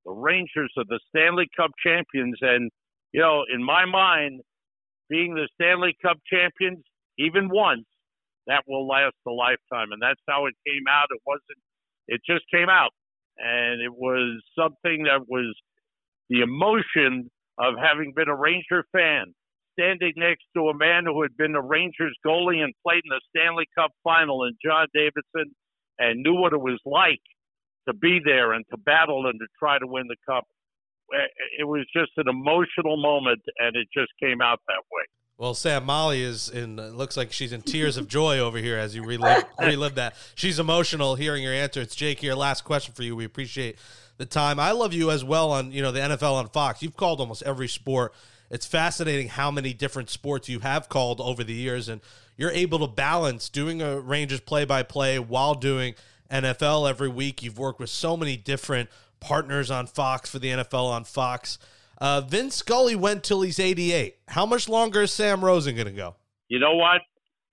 The 0.05 0.11
Rangers 0.11 0.71
are 0.77 0.85
the 0.87 0.99
Stanley 1.09 1.47
Cup 1.55 1.71
champions. 1.83 2.37
And, 2.41 2.69
you 3.11 3.21
know, 3.21 3.43
in 3.53 3.63
my 3.63 3.85
mind, 3.85 4.41
being 5.09 5.33
the 5.33 5.47
Stanley 5.59 5.95
Cup 6.01 6.17
champions, 6.31 6.83
even 7.17 7.49
once, 7.49 7.85
that 8.47 8.63
will 8.67 8.87
last 8.87 9.15
a 9.27 9.31
lifetime. 9.31 9.91
And 9.91 10.01
that's 10.01 10.21
how 10.27 10.45
it 10.45 10.53
came 10.67 10.83
out. 10.89 11.07
It 11.09 11.21
wasn't, 11.25 11.59
it 12.07 12.21
just 12.27 12.43
came 12.53 12.69
out. 12.69 12.91
And 13.37 13.81
it 13.81 13.93
was 13.93 14.41
something 14.57 15.03
that 15.03 15.27
was 15.27 15.55
the 16.29 16.41
emotion 16.41 17.29
of 17.57 17.75
having 17.81 18.13
been 18.15 18.29
a 18.29 18.35
Ranger 18.35 18.85
fan, 18.91 19.33
standing 19.77 20.13
next 20.17 20.43
to 20.55 20.69
a 20.69 20.77
man 20.77 21.05
who 21.05 21.21
had 21.21 21.35
been 21.37 21.55
a 21.55 21.61
Rangers 21.61 22.15
goalie 22.25 22.63
and 22.63 22.73
played 22.85 23.03
in 23.03 23.09
the 23.09 23.21
Stanley 23.29 23.65
Cup 23.77 23.91
final 24.03 24.43
in 24.43 24.53
John 24.63 24.87
Davidson 24.93 25.53
and 25.99 26.23
knew 26.23 26.35
what 26.35 26.53
it 26.53 26.61
was 26.61 26.79
like 26.85 27.21
to 27.87 27.93
be 27.93 28.19
there 28.23 28.53
and 28.53 28.65
to 28.71 28.77
battle 28.77 29.27
and 29.27 29.39
to 29.39 29.47
try 29.59 29.79
to 29.79 29.87
win 29.87 30.07
the 30.07 30.15
cup. 30.27 30.45
It 31.59 31.65
was 31.65 31.85
just 31.95 32.11
an 32.17 32.27
emotional 32.27 32.97
moment, 32.97 33.41
and 33.59 33.75
it 33.75 33.87
just 33.93 34.11
came 34.21 34.41
out 34.41 34.59
that 34.67 34.81
way. 34.91 35.03
Well, 35.37 35.53
Sam 35.53 35.85
Molly 35.85 36.21
is 36.21 36.47
in. 36.49 36.77
Looks 36.77 37.17
like 37.17 37.33
she's 37.33 37.51
in 37.51 37.61
tears 37.61 37.97
of 37.97 38.07
joy 38.07 38.39
over 38.39 38.57
here 38.57 38.77
as 38.77 38.95
you 38.95 39.03
relive, 39.03 39.43
relive 39.59 39.95
that. 39.95 40.15
She's 40.33 40.59
emotional 40.59 41.15
hearing 41.15 41.43
your 41.43 41.53
answer. 41.53 41.81
It's 41.81 41.95
Jake 41.95 42.19
here. 42.19 42.35
Last 42.35 42.63
question 42.63 42.93
for 42.93 43.03
you. 43.03 43.17
We 43.17 43.25
appreciate 43.25 43.77
the 44.15 44.25
time. 44.25 44.61
I 44.61 44.71
love 44.71 44.93
you 44.93 45.11
as 45.11 45.25
well 45.25 45.51
on 45.51 45.73
you 45.73 45.81
know 45.81 45.91
the 45.91 45.99
NFL 45.99 46.35
on 46.35 46.47
Fox. 46.47 46.81
You've 46.81 46.95
called 46.95 47.19
almost 47.19 47.43
every 47.43 47.67
sport. 47.67 48.13
It's 48.49 48.65
fascinating 48.65 49.27
how 49.27 49.51
many 49.51 49.73
different 49.73 50.09
sports 50.09 50.47
you 50.47 50.59
have 50.59 50.87
called 50.87 51.19
over 51.19 51.43
the 51.43 51.53
years, 51.53 51.89
and 51.89 51.99
you're 52.37 52.51
able 52.51 52.79
to 52.79 52.87
balance 52.87 53.49
doing 53.49 53.81
a 53.81 53.99
Rangers 53.99 54.39
play 54.39 54.63
by 54.63 54.83
play 54.83 55.19
while 55.19 55.55
doing 55.55 55.95
NFL 56.31 56.89
every 56.89 57.09
week. 57.09 57.43
You've 57.43 57.59
worked 57.59 57.81
with 57.81 57.89
so 57.89 58.15
many 58.15 58.37
different 58.37 58.89
partners 59.19 59.69
on 59.69 59.87
Fox 59.87 60.29
for 60.29 60.39
the 60.39 60.49
NFL 60.49 60.85
on 60.85 61.03
Fox. 61.03 61.57
Uh, 61.99 62.21
Vin 62.21 62.51
Scully 62.51 62.95
went 62.95 63.23
till 63.23 63.41
he's 63.41 63.59
88. 63.59 64.15
How 64.27 64.45
much 64.45 64.67
longer 64.67 65.03
is 65.03 65.11
Sam 65.11 65.43
Rosen 65.43 65.75
going 65.75 65.87
to 65.87 65.93
go? 65.93 66.15
You 66.47 66.59
know 66.59 66.75
what? 66.75 67.01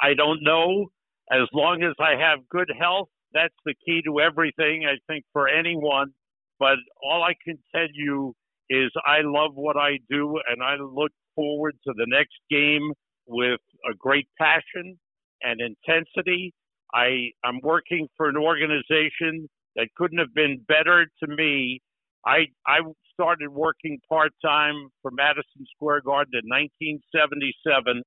I 0.01 0.14
don't 0.14 0.43
know. 0.43 0.90
As 1.30 1.49
long 1.53 1.82
as 1.82 1.95
I 2.01 2.20
have 2.20 2.40
good 2.49 2.70
health, 2.78 3.09
that's 3.32 3.55
the 3.64 3.74
key 3.86 4.03
to 4.07 4.20
everything, 4.20 4.84
I 4.86 4.97
think, 5.07 5.24
for 5.32 5.49
anyone. 5.49 6.12
But 6.59 6.76
all 7.03 7.22
I 7.22 7.34
can 7.45 7.59
tell 7.74 7.88
you 7.93 8.34
is 8.68 8.90
I 9.07 9.18
love 9.22 9.53
what 9.55 9.76
I 9.76 9.99
do 10.11 10.38
and 10.49 10.62
I 10.62 10.76
look 10.76 11.12
forward 11.34 11.74
to 11.86 11.93
the 11.97 12.07
next 12.07 12.36
game 12.51 12.93
with 13.26 13.61
a 13.90 13.95
great 13.97 14.28
passion 14.38 14.99
and 15.43 15.61
intensity. 15.61 16.53
I, 16.95 17.30
I'm 17.45 17.61
working 17.62 18.09
for 18.16 18.28
an 18.28 18.36
organization 18.36 19.49
that 19.76 19.88
couldn't 19.97 20.18
have 20.18 20.34
been 20.34 20.64
better 20.68 21.07
to 21.22 21.26
me. 21.26 21.80
I, 22.25 22.47
I 22.66 22.79
started 23.12 23.51
working 23.51 23.99
part 24.09 24.33
time 24.45 24.89
for 25.03 25.11
Madison 25.11 25.66
Square 25.75 26.03
Garden 26.03 26.33
in 26.35 26.49
1977, 26.49 28.03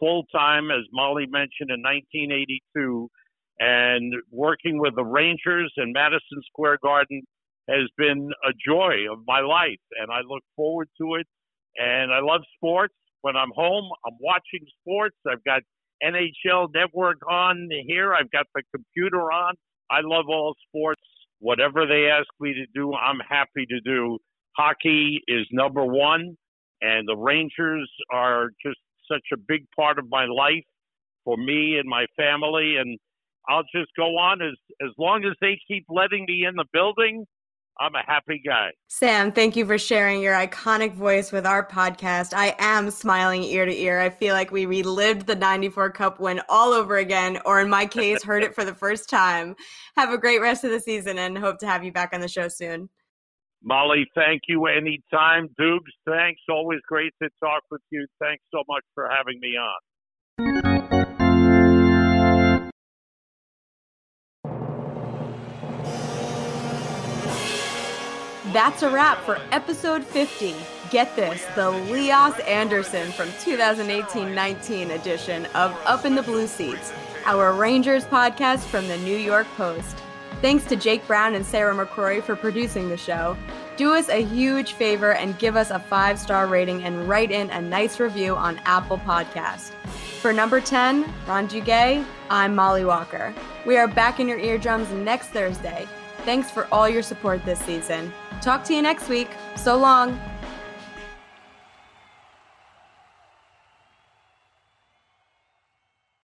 full 0.00 0.24
time, 0.32 0.70
as 0.70 0.84
Molly 0.92 1.26
mentioned, 1.26 1.70
in 1.70 1.82
1982. 1.82 3.08
And 3.60 4.14
working 4.30 4.78
with 4.78 4.94
the 4.94 5.04
Rangers 5.04 5.72
and 5.76 5.92
Madison 5.92 6.40
Square 6.46 6.78
Garden 6.82 7.22
has 7.68 7.88
been 7.98 8.30
a 8.44 8.52
joy 8.64 9.12
of 9.12 9.18
my 9.26 9.40
life. 9.40 9.82
And 10.00 10.10
I 10.10 10.20
look 10.26 10.42
forward 10.56 10.88
to 11.00 11.16
it. 11.16 11.26
And 11.76 12.12
I 12.12 12.20
love 12.20 12.42
sports. 12.56 12.94
When 13.22 13.36
I'm 13.36 13.50
home, 13.54 13.90
I'm 14.06 14.16
watching 14.20 14.64
sports. 14.80 15.16
I've 15.26 15.42
got 15.44 15.62
NHL 16.02 16.68
Network 16.72 17.18
on 17.28 17.68
here, 17.86 18.14
I've 18.14 18.30
got 18.30 18.46
the 18.54 18.62
computer 18.72 19.32
on. 19.32 19.54
I 19.90 20.00
love 20.02 20.26
all 20.28 20.54
sports. 20.68 21.02
Whatever 21.40 21.86
they 21.86 22.08
ask 22.10 22.26
me 22.40 22.54
to 22.54 22.66
do, 22.74 22.94
I'm 22.94 23.20
happy 23.28 23.66
to 23.66 23.80
do 23.80 24.18
hockey 24.58 25.22
is 25.28 25.46
number 25.52 25.84
one, 25.84 26.36
and 26.82 27.08
the 27.08 27.16
Rangers 27.16 27.88
are 28.12 28.50
just 28.64 28.78
such 29.10 29.24
a 29.32 29.36
big 29.36 29.64
part 29.76 29.98
of 29.98 30.06
my 30.10 30.26
life 30.26 30.64
for 31.24 31.36
me 31.36 31.78
and 31.78 31.88
my 31.88 32.06
family. 32.16 32.76
And 32.76 32.98
I'll 33.48 33.64
just 33.74 33.90
go 33.96 34.18
on 34.18 34.42
as 34.42 34.54
as 34.82 34.90
long 34.98 35.24
as 35.24 35.32
they 35.40 35.58
keep 35.66 35.86
letting 35.88 36.26
me 36.28 36.44
in 36.44 36.56
the 36.56 36.66
building. 36.72 37.24
I'm 37.80 37.94
a 37.94 38.02
happy 38.04 38.42
guy. 38.44 38.70
Sam, 38.88 39.30
thank 39.30 39.54
you 39.54 39.64
for 39.64 39.78
sharing 39.78 40.20
your 40.20 40.34
iconic 40.34 40.94
voice 40.94 41.30
with 41.30 41.46
our 41.46 41.66
podcast. 41.66 42.34
I 42.34 42.56
am 42.58 42.90
smiling 42.90 43.44
ear 43.44 43.66
to 43.66 43.74
ear. 43.74 44.00
I 44.00 44.10
feel 44.10 44.34
like 44.34 44.50
we 44.50 44.66
relived 44.66 45.26
the 45.26 45.36
94 45.36 45.90
Cup 45.90 46.18
win 46.18 46.40
all 46.48 46.72
over 46.72 46.96
again, 46.96 47.38
or 47.44 47.60
in 47.60 47.70
my 47.70 47.86
case, 47.86 48.22
heard 48.24 48.42
it 48.42 48.54
for 48.54 48.64
the 48.64 48.74
first 48.74 49.08
time. 49.08 49.54
Have 49.96 50.12
a 50.12 50.18
great 50.18 50.40
rest 50.40 50.64
of 50.64 50.72
the 50.72 50.80
season 50.80 51.18
and 51.18 51.38
hope 51.38 51.58
to 51.58 51.66
have 51.66 51.84
you 51.84 51.92
back 51.92 52.10
on 52.12 52.20
the 52.20 52.28
show 52.28 52.48
soon. 52.48 52.88
Molly, 53.62 54.06
thank 54.14 54.42
you 54.48 54.66
anytime. 54.66 55.48
Dukes, 55.58 55.92
thanks. 56.06 56.40
Always 56.48 56.80
great 56.88 57.12
to 57.22 57.28
talk 57.42 57.62
with 57.70 57.82
you. 57.90 58.06
Thanks 58.20 58.42
so 58.52 58.62
much 58.68 58.84
for 58.94 59.08
having 59.08 59.38
me 59.40 59.56
on. 59.56 59.78
That's 68.52 68.82
a 68.82 68.88
wrap 68.88 69.18
for 69.24 69.38
episode 69.52 70.02
50. 70.02 70.54
Get 70.90 71.14
this 71.16 71.44
the 71.54 71.70
Leos 71.70 72.38
Anderson 72.40 73.12
from 73.12 73.28
2018 73.40 74.34
19 74.34 74.90
edition 74.92 75.44
of 75.54 75.78
Up 75.84 76.06
in 76.06 76.14
the 76.14 76.22
Blue 76.22 76.46
Seats, 76.46 76.90
our 77.26 77.52
Rangers 77.52 78.06
podcast 78.06 78.60
from 78.60 78.88
the 78.88 78.96
New 78.98 79.16
York 79.16 79.46
Post. 79.58 79.98
Thanks 80.40 80.64
to 80.64 80.76
Jake 80.76 81.06
Brown 81.06 81.34
and 81.34 81.44
Sarah 81.44 81.74
McCrory 81.74 82.22
for 82.22 82.36
producing 82.36 82.88
the 82.88 82.96
show. 82.96 83.36
Do 83.76 83.92
us 83.92 84.08
a 84.08 84.24
huge 84.24 84.72
favor 84.72 85.12
and 85.12 85.38
give 85.38 85.54
us 85.54 85.70
a 85.70 85.78
five 85.78 86.18
star 86.18 86.46
rating 86.46 86.84
and 86.84 87.06
write 87.06 87.30
in 87.30 87.50
a 87.50 87.60
nice 87.60 88.00
review 88.00 88.34
on 88.34 88.58
Apple 88.64 88.98
Podcast. 88.98 89.72
For 90.22 90.32
number 90.32 90.62
10, 90.62 91.04
Ron 91.26 91.48
Duguay, 91.48 92.02
I'm 92.30 92.54
Molly 92.54 92.86
Walker. 92.86 93.34
We 93.66 93.76
are 93.76 93.88
back 93.88 94.20
in 94.20 94.26
your 94.26 94.38
eardrums 94.38 94.90
next 94.90 95.28
Thursday. 95.28 95.86
Thanks 96.24 96.50
for 96.50 96.66
all 96.72 96.88
your 96.88 97.02
support 97.02 97.44
this 97.44 97.58
season. 97.60 98.10
Talk 98.40 98.64
to 98.64 98.74
you 98.74 98.82
next 98.82 99.08
week. 99.08 99.30
So 99.56 99.76
long. 99.76 100.20